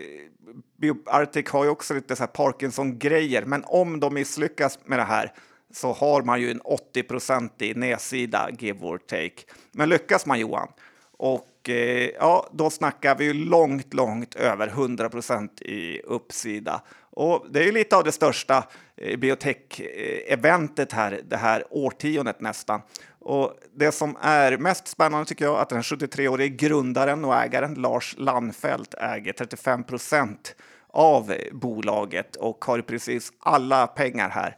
BioArctic 0.77 1.49
har 1.51 1.65
ju 1.65 1.71
också 1.71 1.95
lite 1.95 2.17
så 2.17 2.23
här 2.23 2.29
Parkinson-grejer, 2.29 3.45
men 3.45 3.65
om 3.67 4.01
de 4.01 4.15
misslyckas 4.15 4.79
med 4.85 4.99
det 4.99 5.05
här 5.05 5.33
så 5.73 5.93
har 5.93 6.23
man 6.23 6.41
ju 6.41 6.51
en 6.51 6.61
80% 6.61 7.63
i 7.63 7.75
nedsida, 7.75 8.49
give 8.59 8.87
or 8.87 8.99
take. 8.99 9.43
Men 9.73 9.89
lyckas 9.89 10.27
man 10.27 10.41
Johan, 10.41 10.69
och 11.17 11.69
eh, 11.69 12.11
ja, 12.19 12.49
då 12.53 12.71
snackar 12.71 13.17
vi 13.17 13.25
ju 13.25 13.35
långt, 13.35 13.95
långt 13.95 14.35
över 14.35 14.69
100% 14.69 15.63
i 15.63 16.01
uppsida. 16.05 16.83
Och 17.11 17.47
det 17.51 17.61
är 17.61 17.65
ju 17.65 17.73
lite 17.73 17.97
av 17.97 18.05
det 18.05 18.13
största 18.13 18.65
eh, 18.97 19.19
biotech-eventet 19.19 20.93
här 20.93 21.21
det 21.29 21.37
här 21.37 21.65
årtiondet 21.71 22.41
nästan. 22.41 22.81
Och 23.21 23.55
det 23.75 23.93
som 23.93 24.17
är 24.21 24.59
mest 24.59 24.89
spännande 24.89 25.27
tycker 25.27 25.45
jag 25.45 25.61
att 25.61 25.69
den 25.69 25.83
73-årige 25.83 26.49
grundaren 26.49 27.25
och 27.25 27.35
ägaren 27.35 27.75
Lars 27.75 28.15
Landfelt 28.19 28.95
äger 28.95 29.33
35 29.33 29.85
procent 29.85 30.55
av 30.89 31.35
bolaget 31.53 32.37
och 32.37 32.65
har 32.65 32.81
precis 32.81 33.33
alla 33.39 33.87
pengar 33.87 34.29
här. 34.29 34.57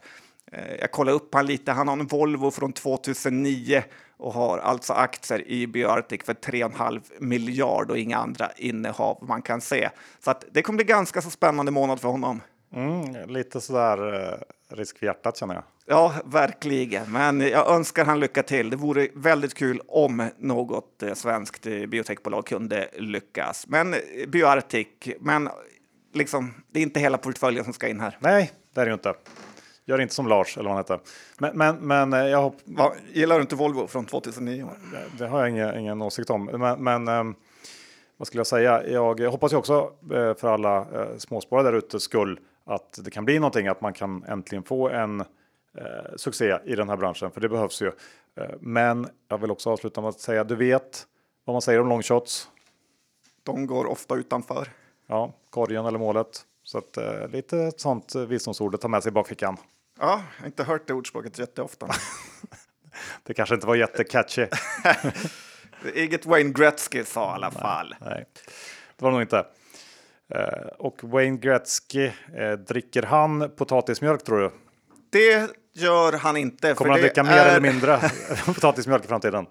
Eh, 0.51 0.75
jag 0.79 0.91
kollade 0.91 1.15
upp 1.15 1.33
han 1.33 1.45
lite. 1.45 1.71
Han 1.71 1.87
har 1.87 1.97
en 1.97 2.07
Volvo 2.07 2.51
från 2.51 2.73
2009 2.73 3.83
och 4.17 4.33
har 4.33 4.57
alltså 4.57 4.93
aktier 4.93 5.47
i 5.47 5.67
Bioarctic 5.67 6.23
för 6.23 6.33
3,5 6.33 7.01
miljard 7.19 7.91
och 7.91 7.97
inga 7.97 8.17
andra 8.17 8.51
innehav 8.57 9.23
man 9.27 9.41
kan 9.41 9.61
se. 9.61 9.89
Så 10.19 10.31
att 10.31 10.45
det 10.51 10.61
kommer 10.61 10.77
bli 10.77 10.85
ganska 10.85 11.21
så 11.21 11.29
spännande 11.29 11.71
månad 11.71 11.99
för 11.99 12.09
honom. 12.09 12.41
Mm, 12.75 13.29
lite 13.29 13.61
sådär 13.61 14.29
eh, 14.31 14.75
risk 14.75 14.99
för 14.99 15.05
hjärtat 15.05 15.37
känner 15.37 15.53
jag. 15.53 15.63
Ja, 15.85 16.13
verkligen. 16.25 17.11
Men 17.11 17.41
jag 17.41 17.71
önskar 17.71 18.05
han 18.05 18.19
lycka 18.19 18.43
till. 18.43 18.69
Det 18.69 18.75
vore 18.75 19.07
väldigt 19.13 19.53
kul 19.53 19.81
om 19.87 20.29
något 20.37 21.03
eh, 21.03 21.13
svenskt 21.13 21.67
eh, 21.67 21.85
biotechbolag 21.85 22.45
kunde 22.45 22.89
lyckas. 22.97 23.65
Men 23.67 23.93
eh, 23.93 23.99
Bioarctic, 24.27 24.87
men 25.19 25.49
liksom, 26.13 26.53
det 26.71 26.79
är 26.79 26.83
inte 26.83 26.99
hela 26.99 27.17
portföljen 27.17 27.63
som 27.63 27.73
ska 27.73 27.87
in 27.87 27.99
här. 27.99 28.17
Nej, 28.19 28.51
det 28.73 28.81
är 28.81 28.85
det 28.85 28.89
ju 28.89 28.93
inte. 28.93 29.13
Gör 29.85 30.01
inte 30.01 30.13
som 30.13 30.27
Lars 30.27 30.57
eller 30.57 30.69
vad 30.69 30.73
han 30.73 30.83
heter. 30.83 30.99
Men, 31.37 31.57
men, 31.57 31.75
men 32.09 32.29
jag 32.29 32.41
hopp, 32.41 32.57
Va, 32.65 32.93
gillar 33.13 33.35
du 33.35 33.41
inte 33.41 33.55
Volvo 33.55 33.87
från 33.87 34.05
2009? 34.05 34.69
det 35.17 35.27
har 35.27 35.39
jag 35.39 35.49
ingen, 35.49 35.79
ingen 35.79 36.01
åsikt 36.01 36.29
om. 36.29 36.45
Men, 36.45 36.83
men 36.83 37.35
vad 38.17 38.27
skulle 38.27 38.39
jag 38.39 38.47
säga? 38.47 38.87
Jag 38.87 39.19
hoppas 39.19 39.53
ju 39.53 39.57
också 39.57 39.91
för 40.09 40.53
alla 40.53 40.87
småsparare 41.17 41.71
där 41.71 41.77
ute 41.77 41.99
skull 41.99 42.39
att 42.65 42.99
det 43.03 43.11
kan 43.11 43.25
bli 43.25 43.39
någonting, 43.39 43.67
att 43.67 43.81
man 43.81 43.93
kan 43.93 44.23
äntligen 44.23 44.63
få 44.63 44.89
en 44.89 45.23
eh, 45.77 46.15
succé 46.15 46.59
i 46.65 46.75
den 46.75 46.89
här 46.89 46.97
branschen, 46.97 47.31
för 47.31 47.41
det 47.41 47.49
behövs 47.49 47.81
ju. 47.81 47.91
Eh, 48.35 48.49
men 48.59 49.07
jag 49.27 49.37
vill 49.37 49.51
också 49.51 49.69
avsluta 49.69 50.01
med 50.01 50.09
att 50.09 50.19
säga, 50.19 50.43
du 50.43 50.55
vet 50.55 51.07
vad 51.45 51.53
man 51.53 51.61
säger 51.61 51.79
om 51.79 51.89
long 51.89 52.03
shots? 52.03 52.49
De 53.43 53.67
går 53.67 53.85
ofta 53.85 54.15
utanför. 54.15 54.67
Ja, 55.07 55.33
korgen 55.49 55.85
eller 55.85 55.99
målet. 55.99 56.45
Så 56.63 56.77
att, 56.77 56.97
eh, 56.97 57.27
lite 57.27 57.71
sånt 57.77 58.15
visdomsord 58.15 58.75
att 58.75 58.81
ta 58.81 58.87
med 58.87 59.03
sig 59.03 59.09
i 59.09 59.13
bakfickan. 59.13 59.57
Ja, 59.99 60.23
jag 60.35 60.41
har 60.41 60.45
inte 60.45 60.63
hört 60.63 60.87
det 60.87 60.93
ordspråket 60.93 61.39
jätteofta. 61.39 61.87
Det 63.23 63.33
kanske 63.33 63.55
inte 63.55 63.67
var 63.67 63.75
jättecatchy. 63.75 64.47
Inget 65.95 66.25
Wayne 66.25 66.49
Gretzky 66.49 67.03
sa 67.03 67.31
i 67.31 67.33
alla 67.33 67.51
fall. 67.51 67.95
Nej, 68.01 68.25
det 68.97 69.05
var 69.05 69.11
det 69.11 69.13
nog 69.13 69.21
inte. 69.21 69.45
Eh, 70.29 70.67
och 70.77 71.03
Wayne 71.03 71.37
Gretzky, 71.37 72.11
eh, 72.35 72.51
dricker 72.51 73.03
han 73.03 73.51
potatismjölk 73.55 74.23
tror 74.23 74.39
du? 74.39 74.51
Det 75.09 75.51
gör 75.73 76.13
han 76.13 76.37
inte. 76.37 76.73
Kommer 76.73 76.91
han 76.91 77.01
dricka 77.01 77.23
mer 77.23 77.31
är- 77.31 77.49
eller 77.49 77.61
mindre 77.61 77.99
potatismjölk 78.45 79.05
i 79.05 79.07
framtiden? 79.07 79.45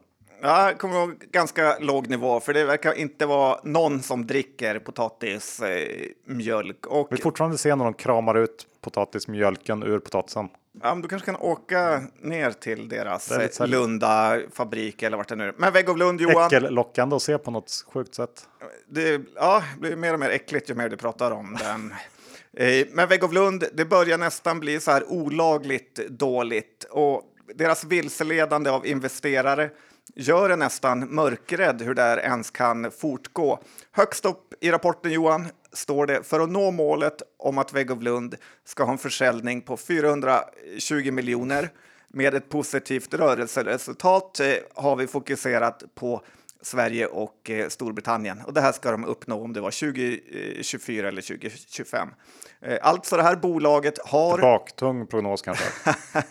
Ja, 0.44 0.72
kommer 0.78 0.94
ihåg 1.00 1.14
ganska 1.30 1.78
låg 1.78 2.08
nivå, 2.08 2.40
för 2.40 2.54
det 2.54 2.64
verkar 2.64 2.92
inte 2.92 3.26
vara 3.26 3.60
någon 3.64 4.02
som 4.02 4.26
dricker 4.26 4.78
potatismjölk. 4.78 5.90
Eh, 6.26 6.34
mjölk. 6.34 6.86
och 6.86 7.06
Vi 7.10 7.14
vill 7.16 7.22
fortfarande 7.22 7.58
se 7.58 7.74
när 7.74 7.84
de 7.84 7.94
kramar 7.94 8.34
ut 8.38 8.66
potatismjölken 8.80 9.82
ur 9.82 9.98
potatisen. 9.98 10.48
ja, 10.82 10.94
men 10.94 11.02
du 11.02 11.08
kanske 11.08 11.26
kan 11.26 11.36
åka 11.36 12.02
ner 12.20 12.50
till 12.50 12.88
deras 12.88 13.30
eh, 13.30 13.66
Lunda 13.66 14.40
fabrik 14.52 15.02
eller 15.02 15.16
vart 15.16 15.28
det 15.28 15.36
nu 15.36 15.48
är. 15.48 15.54
Men 15.56 15.72
Vägg 15.72 15.90
av 15.90 15.96
Lund, 15.98 16.20
Johan, 16.20 16.46
Äckellockande 16.46 17.16
att 17.16 17.22
se 17.22 17.38
på 17.38 17.50
något 17.50 17.84
sjukt 17.92 18.14
sätt. 18.14 18.48
det 18.88 19.20
ja, 19.36 19.62
det 19.74 19.80
blir 19.80 19.96
mer 19.96 20.14
och 20.14 20.20
mer 20.20 20.30
äckligt 20.30 20.70
ju 20.70 20.74
mer 20.74 20.88
du 20.88 20.96
pratar 20.96 21.30
om 21.30 21.56
den. 21.60 21.94
Eh, 22.56 22.86
men 22.90 23.08
Vägg 23.08 23.24
av 23.24 23.32
Lund, 23.32 23.64
det 23.72 23.84
börjar 23.84 24.18
nästan 24.18 24.60
bli 24.60 24.80
så 24.80 24.90
här 24.90 25.12
olagligt 25.12 25.94
dåligt 26.08 26.84
och 26.90 27.22
deras 27.54 27.84
vilseledande 27.84 28.70
av 28.70 28.86
investerare 28.86 29.70
gör 30.14 30.50
en 30.50 30.58
nästan 30.58 31.14
mörkrädd 31.14 31.82
hur 31.82 31.94
det 31.94 32.02
här 32.02 32.18
ens 32.18 32.50
kan 32.50 32.90
fortgå. 32.90 33.62
Högst 33.92 34.24
upp 34.24 34.54
i 34.60 34.70
rapporten, 34.70 35.12
Johan, 35.12 35.48
står 35.72 36.06
det 36.06 36.22
för 36.22 36.40
att 36.40 36.50
nå 36.50 36.70
målet 36.70 37.22
om 37.38 37.58
att 37.58 37.72
Vägg 37.72 37.90
av 37.90 38.02
Lund 38.02 38.36
ska 38.64 38.84
ha 38.84 38.92
en 38.92 38.98
försäljning 38.98 39.60
på 39.60 39.76
420 39.76 41.10
miljoner 41.12 41.70
med 42.08 42.34
ett 42.34 42.48
positivt 42.48 43.14
rörelseresultat 43.14 44.40
eh, 44.40 44.54
har 44.74 44.96
vi 44.96 45.06
fokuserat 45.06 45.82
på 45.94 46.22
Sverige 46.62 47.06
och 47.06 47.50
eh, 47.50 47.68
Storbritannien. 47.68 48.40
Och 48.46 48.52
det 48.52 48.60
här 48.60 48.72
ska 48.72 48.90
de 48.90 49.04
uppnå 49.04 49.44
om 49.44 49.52
det 49.52 49.60
var 49.60 49.70
2024 49.70 51.08
eller 51.08 51.22
2025. 51.22 52.08
Eh, 52.60 52.78
alltså 52.82 53.16
det 53.16 53.22
här 53.22 53.36
bolaget 53.36 53.98
har... 54.04 54.38
Baktung 54.38 55.06
prognos 55.06 55.42
kanske. 55.42 55.64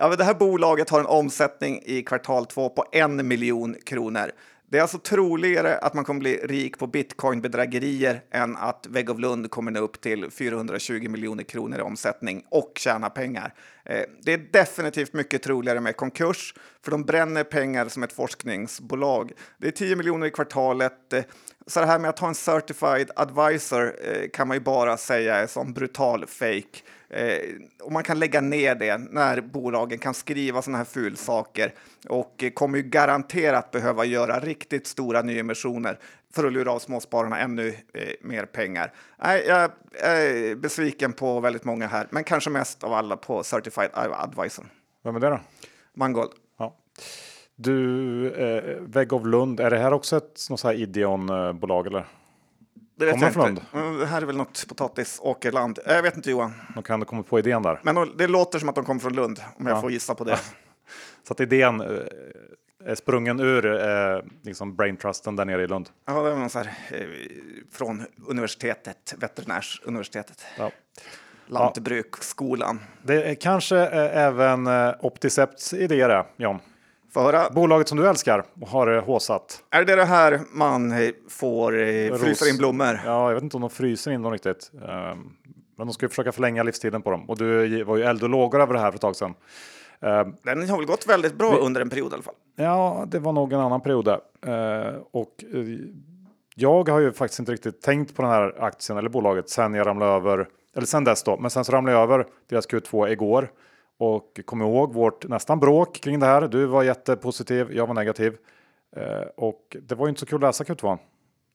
Ja, 0.00 0.08
men 0.08 0.18
det 0.18 0.24
här 0.24 0.34
bolaget 0.34 0.90
har 0.90 1.00
en 1.00 1.06
omsättning 1.06 1.82
i 1.84 2.02
kvartal 2.02 2.46
två 2.46 2.68
på 2.68 2.84
en 2.92 3.28
miljon 3.28 3.76
kronor. 3.84 4.30
Det 4.70 4.78
är 4.78 4.82
alltså 4.82 4.98
troligare 4.98 5.78
att 5.78 5.94
man 5.94 6.04
kommer 6.04 6.20
bli 6.20 6.36
rik 6.36 6.78
på 6.78 6.86
bitcoinbedrägerier 6.86 8.22
än 8.30 8.56
att 8.56 8.86
Vägg 8.86 9.10
of 9.10 9.18
Lund 9.18 9.50
kommer 9.50 9.70
nå 9.70 9.80
upp 9.80 10.00
till 10.00 10.30
420 10.30 11.08
miljoner 11.08 11.44
kronor 11.44 11.78
i 11.78 11.82
omsättning 11.82 12.44
och 12.48 12.72
tjäna 12.76 13.10
pengar. 13.10 13.54
Eh, 13.84 14.02
det 14.22 14.32
är 14.32 14.38
definitivt 14.52 15.12
mycket 15.12 15.42
troligare 15.42 15.80
med 15.80 15.96
konkurs, 15.96 16.54
för 16.84 16.90
de 16.90 17.04
bränner 17.04 17.44
pengar 17.44 17.88
som 17.88 18.02
ett 18.02 18.12
forskningsbolag. 18.12 19.32
Det 19.58 19.66
är 19.66 19.72
10 19.72 19.96
miljoner 19.96 20.26
i 20.26 20.30
kvartalet. 20.30 21.12
Eh, 21.12 21.22
så 21.66 21.80
det 21.80 21.86
här 21.86 21.98
med 21.98 22.10
att 22.10 22.18
ha 22.18 22.28
en 22.28 22.34
certified 22.34 23.10
advisor 23.16 23.94
eh, 24.02 24.28
kan 24.28 24.48
man 24.48 24.56
ju 24.56 24.60
bara 24.60 24.96
säga 24.96 25.36
är 25.36 25.46
som 25.46 25.72
brutal 25.72 26.26
fake. 26.26 26.78
Eh, 27.10 27.38
och 27.82 27.92
man 27.92 28.02
kan 28.02 28.18
lägga 28.18 28.40
ner 28.40 28.74
det 28.74 28.98
när 28.98 29.40
bolagen 29.40 29.98
kan 29.98 30.14
skriva 30.14 30.62
sådana 30.62 30.78
här 30.78 30.84
fulsaker 30.84 31.74
och 32.08 32.42
eh, 32.42 32.50
kommer 32.50 32.78
ju 32.78 32.84
garanterat 32.84 33.70
behöva 33.70 34.04
göra 34.04 34.40
riktigt 34.40 34.86
stora 34.86 35.22
nyemissioner 35.22 35.98
för 36.34 36.44
att 36.44 36.52
lura 36.52 36.72
av 36.72 36.78
småspararna 36.78 37.38
ännu 37.38 37.68
eh, 37.68 38.08
mer 38.20 38.46
pengar. 38.46 38.92
Nej, 39.22 39.44
jag 39.46 39.70
är 40.02 40.54
besviken 40.54 41.12
på 41.12 41.40
väldigt 41.40 41.64
många 41.64 41.86
här, 41.86 42.06
men 42.10 42.24
kanske 42.24 42.50
mest 42.50 42.84
av 42.84 42.92
alla 42.92 43.16
på 43.16 43.42
Certified 43.42 43.90
Advisor. 43.94 44.66
Vem 45.04 45.16
är 45.16 45.20
det 45.20 45.28
då? 45.28 45.40
Mangold. 45.94 46.30
Ja. 46.58 46.76
Du, 47.56 48.32
eh, 48.32 48.80
Vägg 48.80 49.12
of 49.12 49.26
Lund, 49.26 49.60
är 49.60 49.70
det 49.70 49.78
här 49.78 49.92
också 49.92 50.16
ett 50.16 50.46
något 50.50 50.60
så 50.60 50.68
här 50.68 50.74
Ideon-bolag 50.74 51.86
eller? 51.86 52.06
Det 52.98 53.04
vet 53.06 53.20
jag 53.20 53.32
från 53.32 53.48
inte. 53.48 53.62
Mm, 53.74 53.98
Det 53.98 54.06
här 54.06 54.22
är 54.22 54.26
väl 54.26 54.36
något 54.36 54.64
potatisåkerland. 54.68 55.78
Jag 55.86 56.02
vet 56.02 56.16
inte 56.16 56.30
Johan, 56.30 56.52
De 56.74 56.82
kan 56.82 57.04
komma 57.04 57.22
på 57.22 57.38
idén 57.38 57.62
där. 57.62 57.80
men 57.82 58.16
det 58.16 58.26
låter 58.26 58.58
som 58.58 58.68
att 58.68 58.74
de 58.74 58.84
kommer 58.84 59.00
från 59.00 59.12
Lund 59.14 59.40
om 59.58 59.66
jag 59.66 59.76
Ja. 59.76 59.80
får 59.80 59.90
gissa 59.90 60.14
på 60.14 60.24
det. 60.24 60.38
Så 61.26 61.32
att 61.32 61.40
idén 61.40 61.80
eh, 61.80 61.86
är 62.84 62.94
sprungen 62.94 63.40
ur 63.40 63.66
eh, 63.66 64.22
liksom 64.42 64.76
braintrusten 64.76 65.36
där 65.36 65.44
nere 65.44 65.62
i 65.62 65.66
Lund. 65.66 65.88
Ja, 66.06 66.12
det 66.12 66.30
var 66.30 66.36
någon 66.38 66.50
så 66.50 66.58
här, 66.58 66.72
eh, 66.90 67.06
från 67.72 68.06
universitetet, 68.26 69.14
veterinärsuniversitetet, 69.18 70.44
Ja. 70.58 70.70
lantbruksskolan. 71.46 72.80
Det 73.02 73.22
är 73.30 73.34
kanske 73.34 73.76
eh, 73.78 74.16
även 74.26 74.66
eh, 74.66 74.94
Opticepts 75.00 75.72
idé 75.74 76.06
det, 76.06 76.26
John. 76.36 76.58
Få 77.14 77.20
höra, 77.20 77.50
Bolaget 77.50 77.88
som 77.88 77.98
du 77.98 78.08
älskar 78.08 78.44
och 78.60 78.68
har 78.68 78.96
eh, 78.96 79.04
håsat. 79.04 79.62
är 79.70 79.84
det 79.84 79.96
det 79.96 80.04
här 80.04 80.40
man 80.52 80.92
eh, 80.92 81.10
får 81.28 81.78
eh, 81.80 82.14
frysa 82.14 82.48
in 82.48 82.56
blommor? 82.56 83.00
Ja, 83.04 83.28
jag 83.28 83.34
vet 83.34 83.42
inte 83.42 83.56
om 83.56 83.60
de 83.60 83.70
fryser 83.70 84.10
in 84.10 84.22
dem 84.22 84.32
riktigt. 84.32 84.70
Ehm, 84.88 85.32
Men 85.78 85.86
de 85.86 85.92
ska 85.92 86.04
ju 86.04 86.08
försöka 86.08 86.32
förlänga 86.32 86.62
livstiden 86.62 87.02
på 87.02 87.10
dem. 87.10 87.30
Och 87.30 87.38
du 87.38 87.84
var 87.84 87.96
ju 87.96 88.02
eld 88.02 88.22
och 88.22 88.28
lågor 88.28 88.60
över 88.62 88.74
det 88.74 88.80
här 88.80 88.90
för 88.90 88.94
ett 88.96 89.00
tag 89.00 89.16
sedan. 89.16 89.34
Ehm, 90.00 90.34
Den 90.42 90.68
har 90.70 90.76
väl 90.76 90.86
gått 90.86 91.06
väldigt 91.08 91.34
bra 91.38 91.56
under 91.56 91.80
en 91.80 91.90
period 91.90 92.12
i 92.12 92.14
alla 92.14 92.22
fall. 92.22 92.34
Ja, 92.56 93.04
det 93.08 93.18
var 93.18 93.32
nog 93.32 93.52
en 93.52 93.60
annan 93.60 93.80
period 93.80 94.04
där. 94.04 94.20
Eh, 94.86 94.94
och 95.10 95.44
eh, 95.54 95.64
jag 96.54 96.88
har 96.88 97.00
ju 97.00 97.12
faktiskt 97.12 97.38
inte 97.40 97.52
riktigt 97.52 97.82
tänkt 97.82 98.16
på 98.16 98.22
den 98.22 98.30
här 98.30 98.54
aktien 98.64 98.98
eller 98.98 99.08
bolaget 99.10 99.48
sen 99.50 99.74
jag 99.74 99.86
ramlade 99.86 100.12
över, 100.12 100.48
eller 100.76 100.86
sen 100.86 101.04
dess 101.04 101.22
då, 101.22 101.36
men 101.36 101.50
sen 101.50 101.64
så 101.64 101.72
ramlade 101.72 101.96
jag 101.98 102.02
över 102.02 102.26
deras 102.48 102.68
Q2 102.68 103.08
igår 103.08 103.50
och 103.98 104.40
kom 104.44 104.62
ihåg 104.62 104.94
vårt 104.94 105.28
nästan 105.28 105.60
bråk 105.60 105.94
kring 106.00 106.20
det 106.20 106.26
här. 106.26 106.48
Du 106.48 106.66
var 106.66 106.82
jättepositiv, 106.82 107.72
jag 107.72 107.86
var 107.86 107.94
negativ 107.94 108.36
eh, 108.96 109.02
och 109.36 109.76
det 109.82 109.94
var 109.94 110.06
ju 110.06 110.08
inte 110.08 110.20
så 110.20 110.26
kul 110.26 110.36
att 110.36 110.40
läsa 110.48 110.64
Q2. 110.64 110.98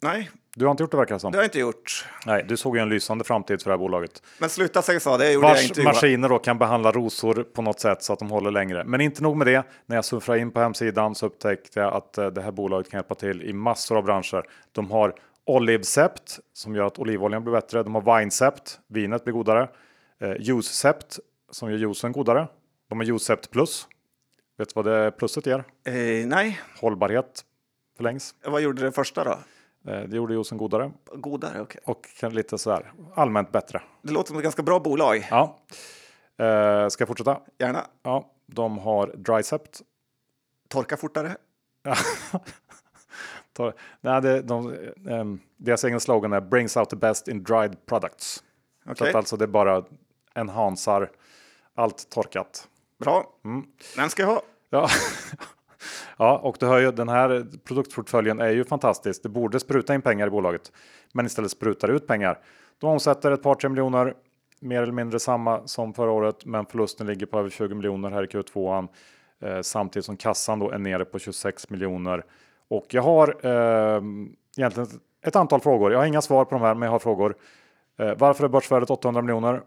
Nej, 0.03 0.29
Du 0.55 0.65
har 0.65 0.71
inte 0.71 0.83
gjort 0.83 0.91
det 0.91 0.97
verkar 0.97 1.15
det 1.15 1.19
som. 1.19 1.31
det 1.31 1.37
har 1.37 1.43
jag 1.43 1.47
inte 1.47 1.59
gjort. 1.59 2.05
Nej, 2.25 2.45
du 2.47 2.57
såg 2.57 2.75
ju 2.77 2.81
en 2.81 2.89
lysande 2.89 3.23
framtid 3.23 3.61
för 3.61 3.69
det 3.69 3.73
här 3.73 3.79
bolaget. 3.79 4.23
Men 4.39 4.49
sluta 4.49 4.81
säga 4.81 4.99
så, 4.99 5.17
det 5.17 5.31
gjorde 5.31 5.47
jag 5.47 5.53
Vars 5.53 5.63
inte. 5.69 5.81
Johan. 5.81 5.93
maskiner 5.93 6.29
då 6.29 6.39
kan 6.39 6.57
behandla 6.57 6.91
rosor 6.91 7.43
på 7.53 7.61
något 7.61 7.79
sätt 7.79 8.03
så 8.03 8.13
att 8.13 8.19
de 8.19 8.29
håller 8.31 8.51
längre. 8.51 8.83
Men 8.83 9.01
inte 9.01 9.23
nog 9.23 9.37
med 9.37 9.47
det. 9.47 9.63
När 9.85 9.95
jag 9.95 10.05
surfade 10.05 10.39
in 10.39 10.51
på 10.51 10.59
hemsidan 10.59 11.15
så 11.15 11.25
upptäckte 11.25 11.79
jag 11.79 11.93
att 11.93 12.17
eh, 12.17 12.27
det 12.27 12.41
här 12.41 12.51
bolaget 12.51 12.91
kan 12.91 12.97
hjälpa 12.97 13.15
till 13.15 13.41
i 13.43 13.53
massor 13.53 13.97
av 13.97 14.03
branscher. 14.03 14.43
De 14.71 14.91
har 14.91 15.15
Olivcept 15.45 16.39
som 16.53 16.75
gör 16.75 16.85
att 16.87 16.99
olivoljan 16.99 17.43
blir 17.43 17.53
bättre. 17.53 17.83
De 17.83 17.95
har 17.95 18.17
Vinecept, 18.19 18.79
vinet 18.87 19.23
blir 19.23 19.33
godare. 19.33 19.67
Eh, 20.21 20.33
Juicecept 20.39 21.19
som 21.53 21.71
gör 21.71 21.77
juicen 21.77 22.11
godare. 22.11 22.47
De 22.89 22.99
har 22.99 23.05
Juicept 23.05 23.51
plus. 23.51 23.87
Vet 24.57 24.69
du 24.69 24.73
vad 24.75 24.85
det 24.85 25.11
plusset 25.11 25.45
ger? 25.45 25.63
Eh, 25.83 26.27
nej, 26.27 26.61
Hållbarhet 26.81 27.45
förlängs. 27.97 28.35
Vad 28.45 28.61
gjorde 28.61 28.81
det 28.81 28.91
första 28.91 29.23
då? 29.23 29.31
Eh, 29.91 30.01
det 30.03 30.15
gjorde 30.15 30.33
juicen 30.33 30.57
godare 30.57 30.91
Godare, 31.13 31.61
okej. 31.61 31.81
och 31.85 32.07
kan- 32.19 32.33
lite 32.33 32.57
sådär 32.57 32.91
allmänt 33.15 33.51
bättre. 33.51 33.81
Det 34.01 34.13
låter 34.13 34.27
som 34.27 34.37
ett 34.37 34.43
ganska 34.43 34.63
bra 34.63 34.79
bolag. 34.79 35.27
Ja. 35.29 35.59
Eh, 36.45 36.87
ska 36.87 37.01
jag 37.01 37.07
fortsätta? 37.07 37.39
Gärna. 37.59 37.87
Ja, 38.03 38.31
de 38.45 38.77
har 38.77 39.07
Drycept. 39.07 39.81
Torka 40.69 40.97
fortare. 40.97 41.35
Ta- 43.53 43.73
Nej, 44.01 44.21
det, 44.21 44.41
de, 44.41 44.75
ehm, 45.09 45.39
deras 45.57 45.83
egen 45.83 45.99
slogan 45.99 46.33
är 46.33 46.41
Brings 46.41 46.77
out 46.77 46.89
the 46.89 46.95
best 46.95 47.27
in 47.27 47.43
dried 47.43 47.85
products. 47.85 48.43
Så 48.85 48.91
Okej, 48.91 49.09
att 49.09 49.15
alltså 49.15 49.37
det 49.37 49.47
bara 49.47 49.83
enhansar 50.35 51.11
allt 51.75 52.09
torkat. 52.09 52.67
bra. 52.99 53.29
Mm. 53.45 53.65
Den 53.95 54.09
ska 54.09 54.21
jag 54.21 54.29
ha. 54.29 54.41
Ja. 54.69 54.89
ja, 56.17 56.37
och 56.37 56.57
du 56.59 56.65
hör 56.65 56.79
ju 56.79 56.91
den 56.91 57.09
här 57.09 57.45
produktportföljen 57.63 58.39
är 58.39 58.49
ju 58.49 58.63
fantastisk. 58.65 59.23
Det 59.23 59.29
borde 59.29 59.59
spruta 59.59 59.95
in 59.95 60.01
pengar 60.01 60.27
i 60.27 60.29
bolaget, 60.29 60.71
men 61.13 61.25
istället 61.25 61.51
sprutar 61.51 61.87
ut 61.87 62.07
pengar. 62.07 62.39
De 62.77 62.89
omsätter 62.89 63.31
ett 63.31 63.43
par 63.43 63.55
tre 63.55 63.69
miljoner, 63.69 64.13
mer 64.59 64.81
eller 64.81 64.93
mindre 64.93 65.19
samma 65.19 65.67
som 65.67 65.93
förra 65.93 66.11
året, 66.11 66.45
men 66.45 66.65
förlusten 66.65 67.07
ligger 67.07 67.25
på 67.25 67.39
över 67.39 67.49
20 67.49 67.75
miljoner 67.75 68.11
här 68.11 68.23
i 68.23 68.27
Q2. 68.27 68.87
Eh, 69.41 69.61
samtidigt 69.61 70.05
som 70.05 70.17
kassan 70.17 70.59
då 70.59 70.71
är 70.71 70.77
nere 70.77 71.05
på 71.05 71.19
26 71.19 71.69
miljoner. 71.69 72.25
Och 72.67 72.85
jag 72.89 73.01
har 73.01 73.27
eh, 73.45 74.01
egentligen 74.57 74.89
ett 75.25 75.35
antal 75.35 75.61
frågor. 75.61 75.91
Jag 75.91 75.99
har 75.99 76.05
inga 76.05 76.21
svar 76.21 76.45
på 76.45 76.55
de 76.55 76.61
här, 76.61 76.75
men 76.75 76.85
jag 76.85 76.91
har 76.91 76.99
frågor. 76.99 77.35
Eh, 77.99 78.13
varför 78.17 78.43
är 78.43 78.47
börsvärdet 78.47 78.89
800 78.89 79.21
miljoner? 79.21 79.61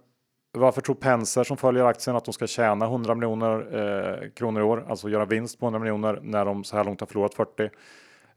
Varför 0.61 0.81
tror 0.81 0.95
Penser 0.95 1.45
som 1.45 1.57
följer 1.57 1.85
aktien 1.85 2.17
att 2.17 2.25
de 2.25 2.33
ska 2.33 2.47
tjäna 2.47 2.85
100 2.85 3.15
miljoner 3.15 3.75
eh, 3.75 4.31
kronor 4.31 4.61
i 4.61 4.65
år, 4.65 4.87
alltså 4.89 5.09
göra 5.09 5.25
vinst 5.25 5.61
på 5.61 5.67
100 5.67 5.79
miljoner 5.79 6.21
när 6.23 6.45
de 6.45 6.65
så 6.65 6.77
här 6.77 6.85
långt 6.85 7.01
har 7.01 7.07
förlorat 7.07 7.35
40? 7.35 7.71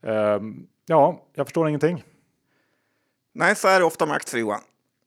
Ehm, 0.02 0.68
ja, 0.86 1.26
jag 1.34 1.46
förstår 1.48 1.68
ingenting. 1.68 2.04
Nej, 3.34 3.56
så 3.56 3.68
är 3.68 3.80
det 3.80 3.86
ofta 3.86 4.06
med 4.06 4.16
aktier, 4.16 4.42
Johan. 4.42 4.62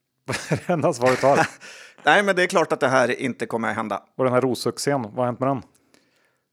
Det 0.48 0.68
enda 0.68 0.92
svaret 0.92 1.22
har. 1.22 1.46
Nej, 2.04 2.22
men 2.22 2.36
det 2.36 2.42
är 2.42 2.46
klart 2.46 2.72
att 2.72 2.80
det 2.80 2.88
här 2.88 3.20
inte 3.20 3.46
kommer 3.46 3.68
att 3.68 3.76
hända. 3.76 4.02
Och 4.16 4.24
den 4.24 4.32
här 4.32 4.40
rossuccén, 4.40 5.02
vad 5.02 5.14
har 5.14 5.24
hänt 5.24 5.40
med 5.40 5.48
den? 5.48 5.62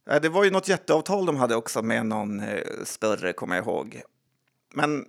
Eh, 0.10 0.22
Det 0.22 0.30
var 0.30 0.44
ju 0.44 0.52
något 0.52 0.68
jätteavtal 0.68 1.26
de 1.26 1.38
hade 1.38 1.56
också 1.56 1.82
med 1.82 2.06
någon 2.06 2.40
eh, 2.40 2.60
större, 2.84 3.34
kommer 3.34 3.56
jag 3.56 3.66
ihåg. 3.66 4.02
Men, 4.74 5.06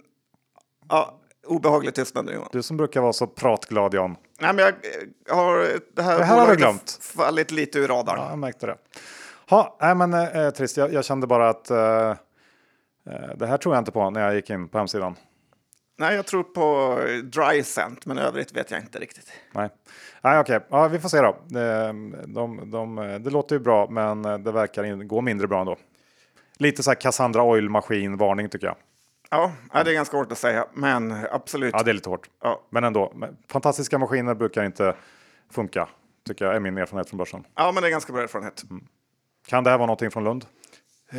ja, 0.88 1.20
obehaglig 1.46 1.94
tystnad 1.94 2.24
nu, 2.24 2.32
Johan. 2.32 2.48
Du 2.52 2.62
som 2.62 2.76
brukar 2.76 3.00
vara 3.00 3.12
så 3.12 3.26
pratglad 3.26 3.94
Jan. 3.94 4.16
Nej, 4.40 4.52
men 4.54 4.64
jag 4.64 4.68
eh, 4.74 5.36
har 5.36 5.56
det 5.94 6.02
här, 6.02 6.18
Det 6.18 6.24
här 6.24 6.38
har 6.40 6.50
du 6.50 6.56
glömt. 6.56 6.98
fallit 7.02 7.50
lite 7.50 7.78
ur 7.78 7.88
radarn. 7.88 8.18
Ja, 8.18 8.30
jag 8.30 8.38
märkte 8.38 8.66
det. 8.66 8.76
Ha, 9.50 9.76
nej 9.80 9.94
men 9.94 10.14
eh, 10.14 10.50
trist, 10.50 10.76
jag, 10.76 10.92
jag 10.92 11.04
kände 11.04 11.26
bara 11.26 11.48
att 11.48 11.70
eh, 11.70 12.10
eh, 12.10 12.16
det 13.36 13.46
här 13.46 13.56
tror 13.56 13.74
jag 13.74 13.80
inte 13.80 13.92
på 13.92 14.10
när 14.10 14.20
jag 14.20 14.34
gick 14.34 14.50
in 14.50 14.68
på 14.68 14.78
hemsidan. 14.78 15.16
Nej, 15.98 16.14
jag 16.16 16.26
tror 16.26 16.42
på 16.42 16.98
eh, 17.02 17.16
Drycent, 17.16 18.06
men 18.06 18.18
övrigt 18.18 18.52
vet 18.56 18.70
jag 18.70 18.80
inte 18.80 18.98
riktigt. 18.98 19.32
Nej, 19.52 19.68
nej 20.22 20.38
okej, 20.38 20.60
ja, 20.70 20.88
vi 20.88 20.98
får 20.98 21.08
se 21.08 21.20
då. 21.20 21.36
De, 21.48 22.14
de, 22.26 22.70
de, 22.70 22.96
det 23.24 23.30
låter 23.30 23.54
ju 23.56 23.60
bra, 23.60 23.86
men 23.90 24.22
det 24.22 24.52
verkar 24.52 25.04
gå 25.04 25.20
mindre 25.20 25.46
bra 25.46 25.60
ändå. 25.60 25.76
Lite 26.58 26.82
så 26.82 26.90
här 26.90 26.94
Cassandra 26.94 27.42
Oil-maskin 27.42 28.16
varning 28.16 28.48
tycker 28.48 28.66
jag. 28.66 28.76
Ja, 29.30 29.52
det 29.72 29.78
är 29.90 29.94
ganska 29.94 30.16
hårt 30.16 30.32
att 30.32 30.38
säga, 30.38 30.66
men 30.72 31.26
absolut. 31.30 31.74
Ja, 31.76 31.82
det 31.82 31.90
är 31.90 31.94
lite 31.94 32.08
hårt, 32.08 32.30
Ja. 32.42 32.62
men 32.70 32.84
ändå. 32.84 33.12
Fantastiska 33.48 33.98
maskiner 33.98 34.34
brukar 34.34 34.64
inte 34.64 34.94
funka, 35.50 35.88
tycker 36.26 36.44
jag 36.44 36.56
är 36.56 36.60
min 36.60 36.78
erfarenhet 36.78 37.08
från 37.08 37.18
börsen. 37.18 37.46
Ja, 37.54 37.72
men 37.72 37.82
det 37.82 37.88
är 37.88 37.90
ganska 37.90 38.12
bra 38.12 38.22
erfarenhet. 38.22 38.62
Kan 39.46 39.64
det 39.64 39.70
här 39.70 39.78
vara 39.78 39.86
någonting 39.86 40.10
från 40.10 40.24
Lund? 40.24 40.44
Eh, 41.12 41.18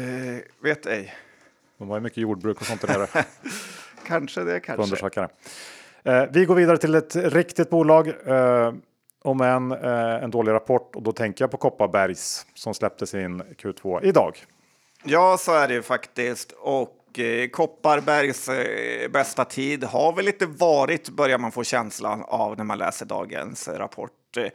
vet 0.63 0.85
ej. 0.85 1.13
De 1.77 1.89
har 1.89 1.97
ju 1.97 2.01
mycket 2.01 2.17
jordbruk 2.17 2.61
och 2.61 2.65
sånt 2.67 2.81
där 2.81 2.87
nere. 2.99 3.07
Kanske 4.07 4.41
det, 4.43 4.59
kanske. 4.59 4.83
undersökare. 4.83 5.29
Eh, 6.03 6.23
vi 6.31 6.45
går 6.45 6.55
vidare 6.55 6.77
till 6.77 6.95
ett 6.95 7.15
riktigt 7.15 7.69
bolag. 7.69 8.07
Eh, 8.25 8.73
om 9.23 9.41
en, 9.41 9.71
eh, 9.71 10.23
en 10.23 10.31
dålig 10.31 10.51
rapport 10.51 10.95
och 10.95 11.01
då 11.03 11.11
tänker 11.11 11.43
jag 11.43 11.51
på 11.51 11.57
Kopparbergs 11.57 12.45
som 12.53 12.73
släppte 12.73 13.07
sin 13.07 13.41
Q2 13.41 14.03
idag. 14.03 14.37
Ja, 15.03 15.37
så 15.39 15.53
är 15.53 15.67
det 15.67 15.73
ju 15.73 15.81
faktiskt. 15.81 16.51
Och 16.51 17.00
eh, 17.19 17.49
Kopparbergs 17.49 18.49
eh, 18.49 19.09
bästa 19.09 19.45
tid 19.45 19.83
har 19.83 20.13
väl 20.13 20.25
lite 20.25 20.45
varit, 20.45 21.09
börjar 21.09 21.37
man 21.37 21.51
få 21.51 21.63
känslan 21.63 22.23
av 22.27 22.57
när 22.57 22.63
man 22.63 22.77
läser 22.77 23.05
dagens 23.05 23.67
eh, 23.67 23.77
rapport. 23.77 24.37
Eh, 24.37 24.47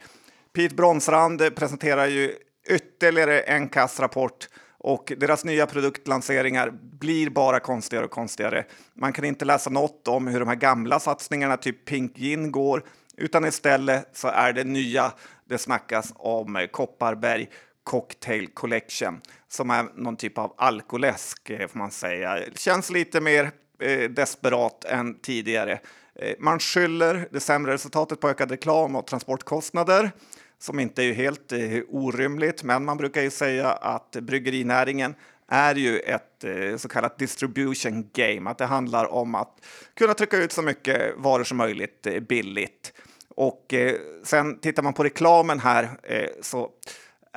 Pete 0.53 0.75
Bronsrand 0.75 1.55
presenterar 1.55 2.05
ju 2.05 2.35
ytterligare 2.69 3.39
en 3.39 3.69
kassrapport 3.69 4.47
och 4.79 5.13
deras 5.17 5.45
nya 5.45 5.65
produktlanseringar 5.65 6.71
blir 6.99 7.29
bara 7.29 7.59
konstigare 7.59 8.05
och 8.05 8.11
konstigare. 8.11 8.65
Man 8.93 9.13
kan 9.13 9.25
inte 9.25 9.45
läsa 9.45 9.69
något 9.69 10.07
om 10.07 10.27
hur 10.27 10.39
de 10.39 10.47
här 10.47 10.55
gamla 10.55 10.99
satsningarna, 10.99 11.57
typ 11.57 11.85
Pink 11.85 12.17
Gin, 12.17 12.51
går, 12.51 12.83
utan 13.17 13.45
istället 13.45 14.09
så 14.13 14.27
är 14.27 14.53
det 14.53 14.63
nya. 14.63 15.11
Det 15.49 15.57
snackas 15.57 16.13
om 16.15 16.55
eh, 16.55 16.67
Kopparberg 16.67 17.49
Cocktail 17.87 18.47
Collection 18.47 19.21
som 19.47 19.69
är 19.69 19.85
någon 19.95 20.15
typ 20.15 20.37
av 20.37 20.53
alkoläsk 20.57 21.49
eh, 21.49 21.67
får 21.67 21.79
man 21.79 21.91
säga. 21.91 22.39
Känns 22.55 22.89
lite 22.89 23.21
mer 23.21 23.51
eh, 23.81 24.09
desperat 24.09 24.85
än 24.85 25.19
tidigare. 25.19 25.79
Eh, 26.15 26.35
man 26.39 26.59
skyller 26.59 27.27
det 27.31 27.39
sämre 27.39 27.73
resultatet 27.73 28.19
på 28.19 28.29
ökad 28.29 28.51
reklam 28.51 28.95
och 28.95 29.07
transportkostnader 29.07 30.11
som 30.59 30.79
inte 30.79 31.03
är 31.03 31.13
helt 31.13 31.51
eh, 31.51 31.59
orimligt, 31.89 32.63
men 32.63 32.85
man 32.85 32.97
brukar 32.97 33.21
ju 33.21 33.29
säga 33.29 33.71
att 33.71 34.11
bryggerinäringen 34.11 35.15
är 35.47 35.75
ju 35.75 35.99
ett 35.99 36.43
eh, 36.43 36.77
så 36.77 36.89
kallat 36.89 37.19
distribution 37.19 38.09
game, 38.13 38.49
att 38.49 38.57
det 38.57 38.65
handlar 38.65 39.05
om 39.05 39.35
att 39.35 39.65
kunna 39.93 40.13
trycka 40.13 40.37
ut 40.37 40.51
så 40.51 40.61
mycket 40.61 41.13
varor 41.17 41.43
som 41.43 41.57
möjligt 41.57 42.07
eh, 42.07 42.19
billigt. 42.19 42.93
Och 43.29 43.73
eh, 43.73 43.95
sen 44.23 44.59
tittar 44.59 44.83
man 44.83 44.93
på 44.93 45.03
reklamen 45.03 45.59
här 45.59 45.89
eh, 46.03 46.29
så 46.41 46.71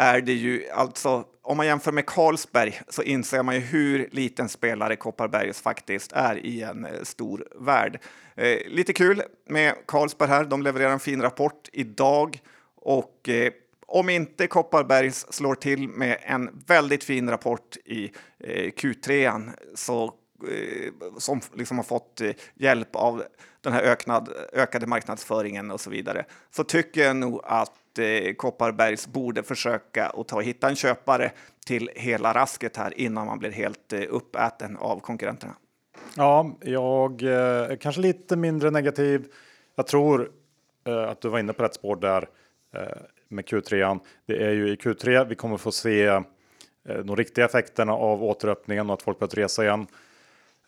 är 0.00 0.20
det 0.20 0.32
ju 0.32 0.70
alltså, 0.70 1.24
om 1.42 1.56
man 1.56 1.66
jämför 1.66 1.92
med 1.92 2.06
Carlsberg 2.06 2.80
så 2.88 3.02
inser 3.02 3.42
man 3.42 3.54
ju 3.54 3.60
hur 3.60 4.08
liten 4.12 4.48
spelare 4.48 4.96
Kopparbergs 4.96 5.60
faktiskt 5.60 6.12
är 6.12 6.46
i 6.46 6.62
en 6.62 6.84
eh, 6.84 7.02
stor 7.02 7.48
värld. 7.54 8.00
Eh, 8.34 8.58
lite 8.66 8.92
kul 8.92 9.22
med 9.48 9.74
Carlsberg 9.86 10.28
här, 10.28 10.44
de 10.44 10.62
levererar 10.62 10.92
en 10.92 11.00
fin 11.00 11.22
rapport 11.22 11.68
idag 11.72 12.40
och 12.74 13.28
eh, 13.28 13.52
om 13.86 14.08
inte 14.08 14.46
Kopparbergs 14.46 15.32
slår 15.32 15.54
till 15.54 15.88
med 15.88 16.18
en 16.22 16.62
väldigt 16.66 17.04
fin 17.04 17.30
rapport 17.30 17.76
i 17.84 18.12
eh, 18.38 18.70
Q3 18.70 19.48
så 19.74 20.04
eh, 20.48 20.92
som 21.18 21.40
liksom 21.54 21.76
har 21.76 21.84
fått 21.84 22.20
eh, 22.20 22.30
hjälp 22.54 22.96
av 22.96 23.22
den 23.60 23.72
här 23.72 23.82
öknad, 23.82 24.28
ökade 24.52 24.86
marknadsföringen 24.86 25.70
och 25.70 25.80
så 25.80 25.90
vidare, 25.90 26.24
så 26.50 26.64
tycker 26.64 27.00
jag 27.00 27.16
nog 27.16 27.40
att 27.44 27.72
eh, 27.98 28.34
Kopparbergs 28.34 29.06
borde 29.06 29.42
försöka 29.42 30.06
att 30.06 30.28
ta 30.28 30.36
och 30.36 30.42
hitta 30.42 30.68
en 30.68 30.76
köpare 30.76 31.32
till 31.66 31.90
hela 31.94 32.34
rasket 32.34 32.76
här 32.76 33.00
innan 33.00 33.26
man 33.26 33.38
blir 33.38 33.50
helt 33.50 33.92
eh, 33.92 34.02
uppäten 34.08 34.76
av 34.76 35.00
konkurrenterna. 35.00 35.54
Ja, 36.16 36.56
jag 36.60 37.22
eh, 37.22 37.30
är 37.70 37.76
kanske 37.76 38.00
lite 38.00 38.36
mindre 38.36 38.70
negativ. 38.70 39.26
Jag 39.76 39.86
tror 39.86 40.30
eh, 40.86 41.08
att 41.08 41.20
du 41.20 41.28
var 41.28 41.38
inne 41.38 41.52
på 41.52 41.62
rätt 41.62 41.74
spår 41.74 41.96
där 41.96 42.28
eh, 42.74 42.82
med 43.28 43.44
Q3. 43.44 44.00
Det 44.26 44.44
är 44.44 44.50
ju 44.50 44.68
i 44.68 44.74
Q3 44.74 45.28
vi 45.28 45.34
kommer 45.34 45.56
få 45.56 45.72
se 45.72 46.06
eh, 46.06 46.22
de 47.04 47.16
riktiga 47.16 47.44
effekterna 47.44 47.92
av 47.92 48.24
återöppningen 48.24 48.90
och 48.90 48.94
att 48.94 49.02
folk 49.02 49.18
börjat 49.18 49.34
resa 49.34 49.64
igen. 49.64 49.86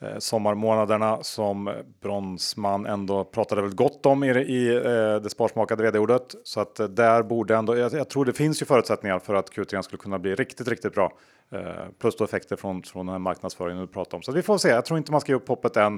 Eh, 0.03 0.18
sommarmånaderna 0.18 1.22
som 1.22 1.74
Bronsman 2.00 2.86
ändå 2.86 3.24
pratade 3.24 3.62
väl 3.62 3.74
gott 3.74 4.07
om 4.07 4.24
i, 4.24 4.28
i 4.28 4.74
eh, 4.76 4.82
det 5.22 5.30
sparsmakade 5.30 5.82
vd-ordet. 5.82 6.34
Så 6.44 6.61
att 6.61 6.80
eh, 6.80 6.88
där 6.88 7.22
borde 7.22 7.57
ändå, 7.57 7.76
jag, 7.76 7.92
jag 7.92 8.09
tror 8.09 8.24
det 8.24 8.32
finns 8.32 8.62
ju 8.62 8.66
förutsättningar 8.66 9.18
för 9.18 9.34
att 9.34 9.50
Q3 9.50 9.82
skulle 9.82 10.00
kunna 10.00 10.18
bli 10.18 10.34
riktigt, 10.34 10.68
riktigt 10.68 10.94
bra. 10.94 11.12
Eh, 11.53 11.61
plus 12.00 12.16
då 12.16 12.24
effekter 12.24 12.57
från, 12.57 12.82
från 12.82 13.07
den 13.07 13.12
här 13.12 13.18
marknadsföringen 13.18 13.80
du 13.80 13.92
pratar 13.92 14.16
om. 14.16 14.22
Så 14.22 14.30
att 14.30 14.36
vi 14.36 14.42
får 14.42 14.59
se, 14.59 14.68
jag 14.68 14.84
tror 14.84 14.98
inte 14.98 15.12
man 15.12 15.20
ska 15.20 15.32
ge 15.32 15.36
upp 15.36 15.48
hoppet 15.48 15.76
än. 15.76 15.94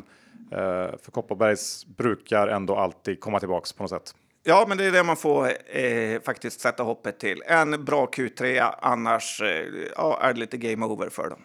Eh, 0.51 0.59
för 1.03 1.11
Kopparbergs 1.11 1.87
brukar 1.87 2.49
ändå 2.49 2.77
alltid 2.77 3.21
komma 3.21 3.39
tillbaks 3.39 3.73
på 3.73 3.83
något 3.83 3.91
sätt. 3.91 4.15
Ja, 4.43 4.65
men 4.69 4.79
det 4.79 4.85
är 4.85 4.93
det 4.93 5.03
man 5.03 5.17
får 5.17 5.47
eh, 5.67 6.21
faktiskt 6.25 6.61
sätta 6.61 6.83
hoppet 6.83 7.19
till. 7.19 7.43
En 7.47 7.85
bra 7.85 8.07
Q3, 8.07 8.71
annars 8.81 9.41
eh, 9.41 9.49
ja, 9.97 10.19
är 10.23 10.33
det 10.33 10.41
lite 10.41 10.57
game 10.57 10.87
over 10.87 11.09
för 11.09 11.31
dem. 11.31 11.41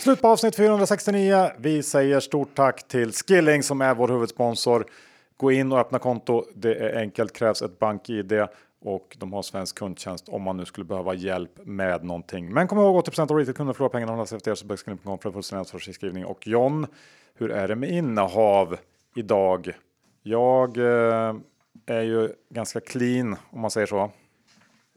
Slut 0.00 0.20
på 0.20 0.28
avsnitt 0.28 0.56
469. 0.56 1.50
Vi 1.58 1.82
säger 1.82 2.20
stort 2.20 2.54
tack 2.54 2.88
till 2.88 3.12
Skilling 3.12 3.62
som 3.62 3.80
är 3.80 3.94
vår 3.94 4.08
huvudsponsor. 4.08 4.86
Gå 5.36 5.52
in 5.52 5.72
och 5.72 5.78
öppna 5.78 5.98
konto. 5.98 6.44
Det 6.54 6.74
är 6.74 6.98
enkelt, 6.98 7.32
krävs 7.32 7.62
ett 7.62 7.78
bank-id 7.78 8.46
och 8.80 9.16
de 9.18 9.32
har 9.32 9.42
svensk 9.42 9.78
kundtjänst 9.78 10.28
om 10.28 10.42
man 10.42 10.56
nu 10.56 10.64
skulle 10.64 10.84
behöva 10.84 11.14
hjälp 11.14 11.50
med 11.64 12.04
någonting. 12.04 12.52
Men 12.52 12.68
kom 12.68 12.78
ihåg 12.78 12.96
80 12.96 13.20
av 13.20 13.36
riktigt 13.36 13.56
kunder 13.56 13.72
förlorar 13.72 13.92
pengarna 13.92 14.12
om 14.12 14.18
de 14.18 14.22
läser 14.22 14.36
efter 14.36 14.54
så 14.54 14.76
Skilling.com 14.76 15.18
för 15.18 15.32
fullständig 15.32 15.60
ansvarsfriskrivning. 15.60 16.24
Och 16.24 16.46
John, 16.46 16.86
hur 17.34 17.50
är 17.50 17.68
det 17.68 17.76
med 17.76 17.90
innehav 17.90 18.76
idag? 19.16 19.72
Jag 20.22 20.76
eh, 20.76 21.34
är 21.86 22.02
ju 22.02 22.28
ganska 22.50 22.80
clean 22.80 23.36
om 23.50 23.60
man 23.60 23.70
säger 23.70 23.86
så. 23.86 24.10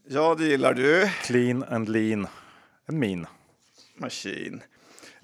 Ja, 0.07 0.35
det 0.35 0.45
gillar 0.45 0.73
du. 0.73 1.09
Clean 1.23 1.63
and 1.63 1.89
lean. 1.89 2.27
En 2.85 2.99
min. 2.99 3.27
Machine. 3.95 4.61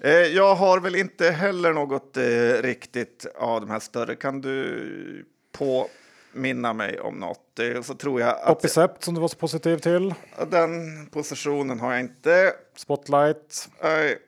Eh, 0.00 0.10
jag 0.12 0.54
har 0.54 0.80
väl 0.80 0.96
inte 0.96 1.30
heller 1.30 1.72
något 1.72 2.16
eh, 2.16 2.62
riktigt 2.62 3.26
av 3.38 3.60
de 3.60 3.70
här 3.70 3.78
större. 3.78 4.16
Kan 4.16 4.40
du 4.40 5.26
påminna 5.52 6.72
mig 6.72 7.00
om 7.00 7.14
något? 7.14 7.58
Eh, 7.58 7.82
så 7.82 7.94
tror 7.94 8.20
jag 8.20 8.28
att 8.28 8.50
Oppicept 8.50 9.04
som 9.04 9.14
du 9.14 9.20
var 9.20 9.28
så 9.28 9.36
positiv 9.36 9.76
till. 9.78 10.14
den 10.50 11.06
positionen 11.06 11.80
har 11.80 11.92
jag 11.92 12.00
inte. 12.00 12.52
Spotlight. 12.76 13.68
Nej, 13.82 14.18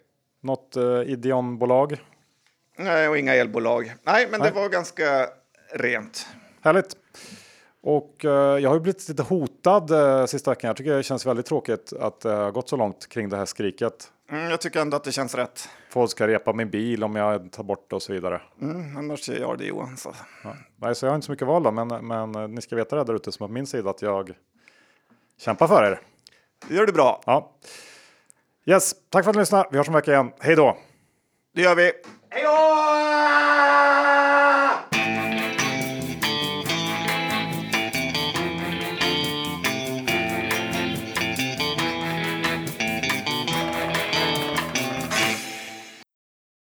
Något 0.42 0.76
eh, 0.76 0.82
Ideon-bolag. 1.06 2.00
nej 2.78 3.08
och 3.08 3.18
inga 3.18 3.34
elbolag. 3.34 3.94
Nej, 4.02 4.28
men 4.30 4.40
Nej. 4.40 4.50
det 4.50 4.60
var 4.60 4.68
ganska 4.68 5.26
rent. 5.74 6.26
Härligt. 6.60 6.96
Och 7.82 8.24
eh, 8.24 8.58
jag 8.58 8.70
har 8.70 8.76
ju 8.76 8.80
blivit 8.80 9.08
lite 9.08 9.22
hotad 9.22 9.90
eh, 9.90 10.26
sista 10.26 10.50
veckan. 10.50 10.68
Jag 10.68 10.76
tycker 10.76 10.96
det 10.96 11.02
känns 11.02 11.26
väldigt 11.26 11.46
tråkigt 11.46 11.92
att 12.00 12.20
det 12.20 12.30
har 12.32 12.50
gått 12.50 12.68
så 12.68 12.76
långt 12.76 13.08
kring 13.08 13.28
det 13.28 13.36
här 13.36 13.46
skriket. 13.46 14.11
Mm, 14.30 14.50
jag 14.50 14.60
tycker 14.60 14.80
ändå 14.80 14.96
att 14.96 15.04
det 15.04 15.12
känns 15.12 15.34
rätt. 15.34 15.68
Folk 15.90 16.10
ska 16.10 16.28
repa 16.28 16.52
min 16.52 16.70
bil 16.70 17.04
om 17.04 17.16
jag 17.16 17.52
tar 17.52 17.64
bort 17.64 17.90
det 17.90 17.96
och 17.96 18.02
så 18.02 18.12
vidare. 18.12 18.42
Mm, 18.60 18.96
annars 18.96 19.28
är 19.28 19.40
jag 19.40 19.58
det 19.58 19.64
Johan. 19.64 19.96
Så. 19.96 20.14
Ja. 20.44 20.56
Nej, 20.76 20.94
så 20.94 21.06
jag 21.06 21.10
har 21.10 21.14
inte 21.14 21.26
så 21.26 21.32
mycket 21.32 21.46
val 21.46 21.62
då, 21.62 21.70
men, 21.70 22.06
men 22.06 22.34
eh, 22.34 22.48
ni 22.48 22.62
ska 22.62 22.76
veta 22.76 22.96
det 22.96 23.04
där 23.04 23.14
ute 23.14 23.32
som 23.32 23.48
på 23.48 23.52
min 23.52 23.66
sida 23.66 23.90
att 23.90 24.02
jag 24.02 24.32
kämpar 25.38 25.68
för 25.68 25.84
er. 25.84 26.00
Det 26.68 26.74
gör 26.74 26.86
du 26.86 26.92
bra. 26.92 27.22
Ja. 27.26 27.52
Yes, 28.64 28.94
tack 29.08 29.24
för 29.24 29.30
att 29.30 29.36
ni 29.36 29.42
lyssnade. 29.42 29.68
Vi 29.70 29.78
hörs 29.78 29.88
om 29.88 29.94
en 29.94 29.98
vecka 30.00 30.12
igen. 30.12 30.32
Hej 30.40 30.56
då! 30.56 30.76
Det 31.54 31.62
gör 31.62 31.74
vi. 31.74 31.92
Hej 32.30 32.42
då! 32.42 33.01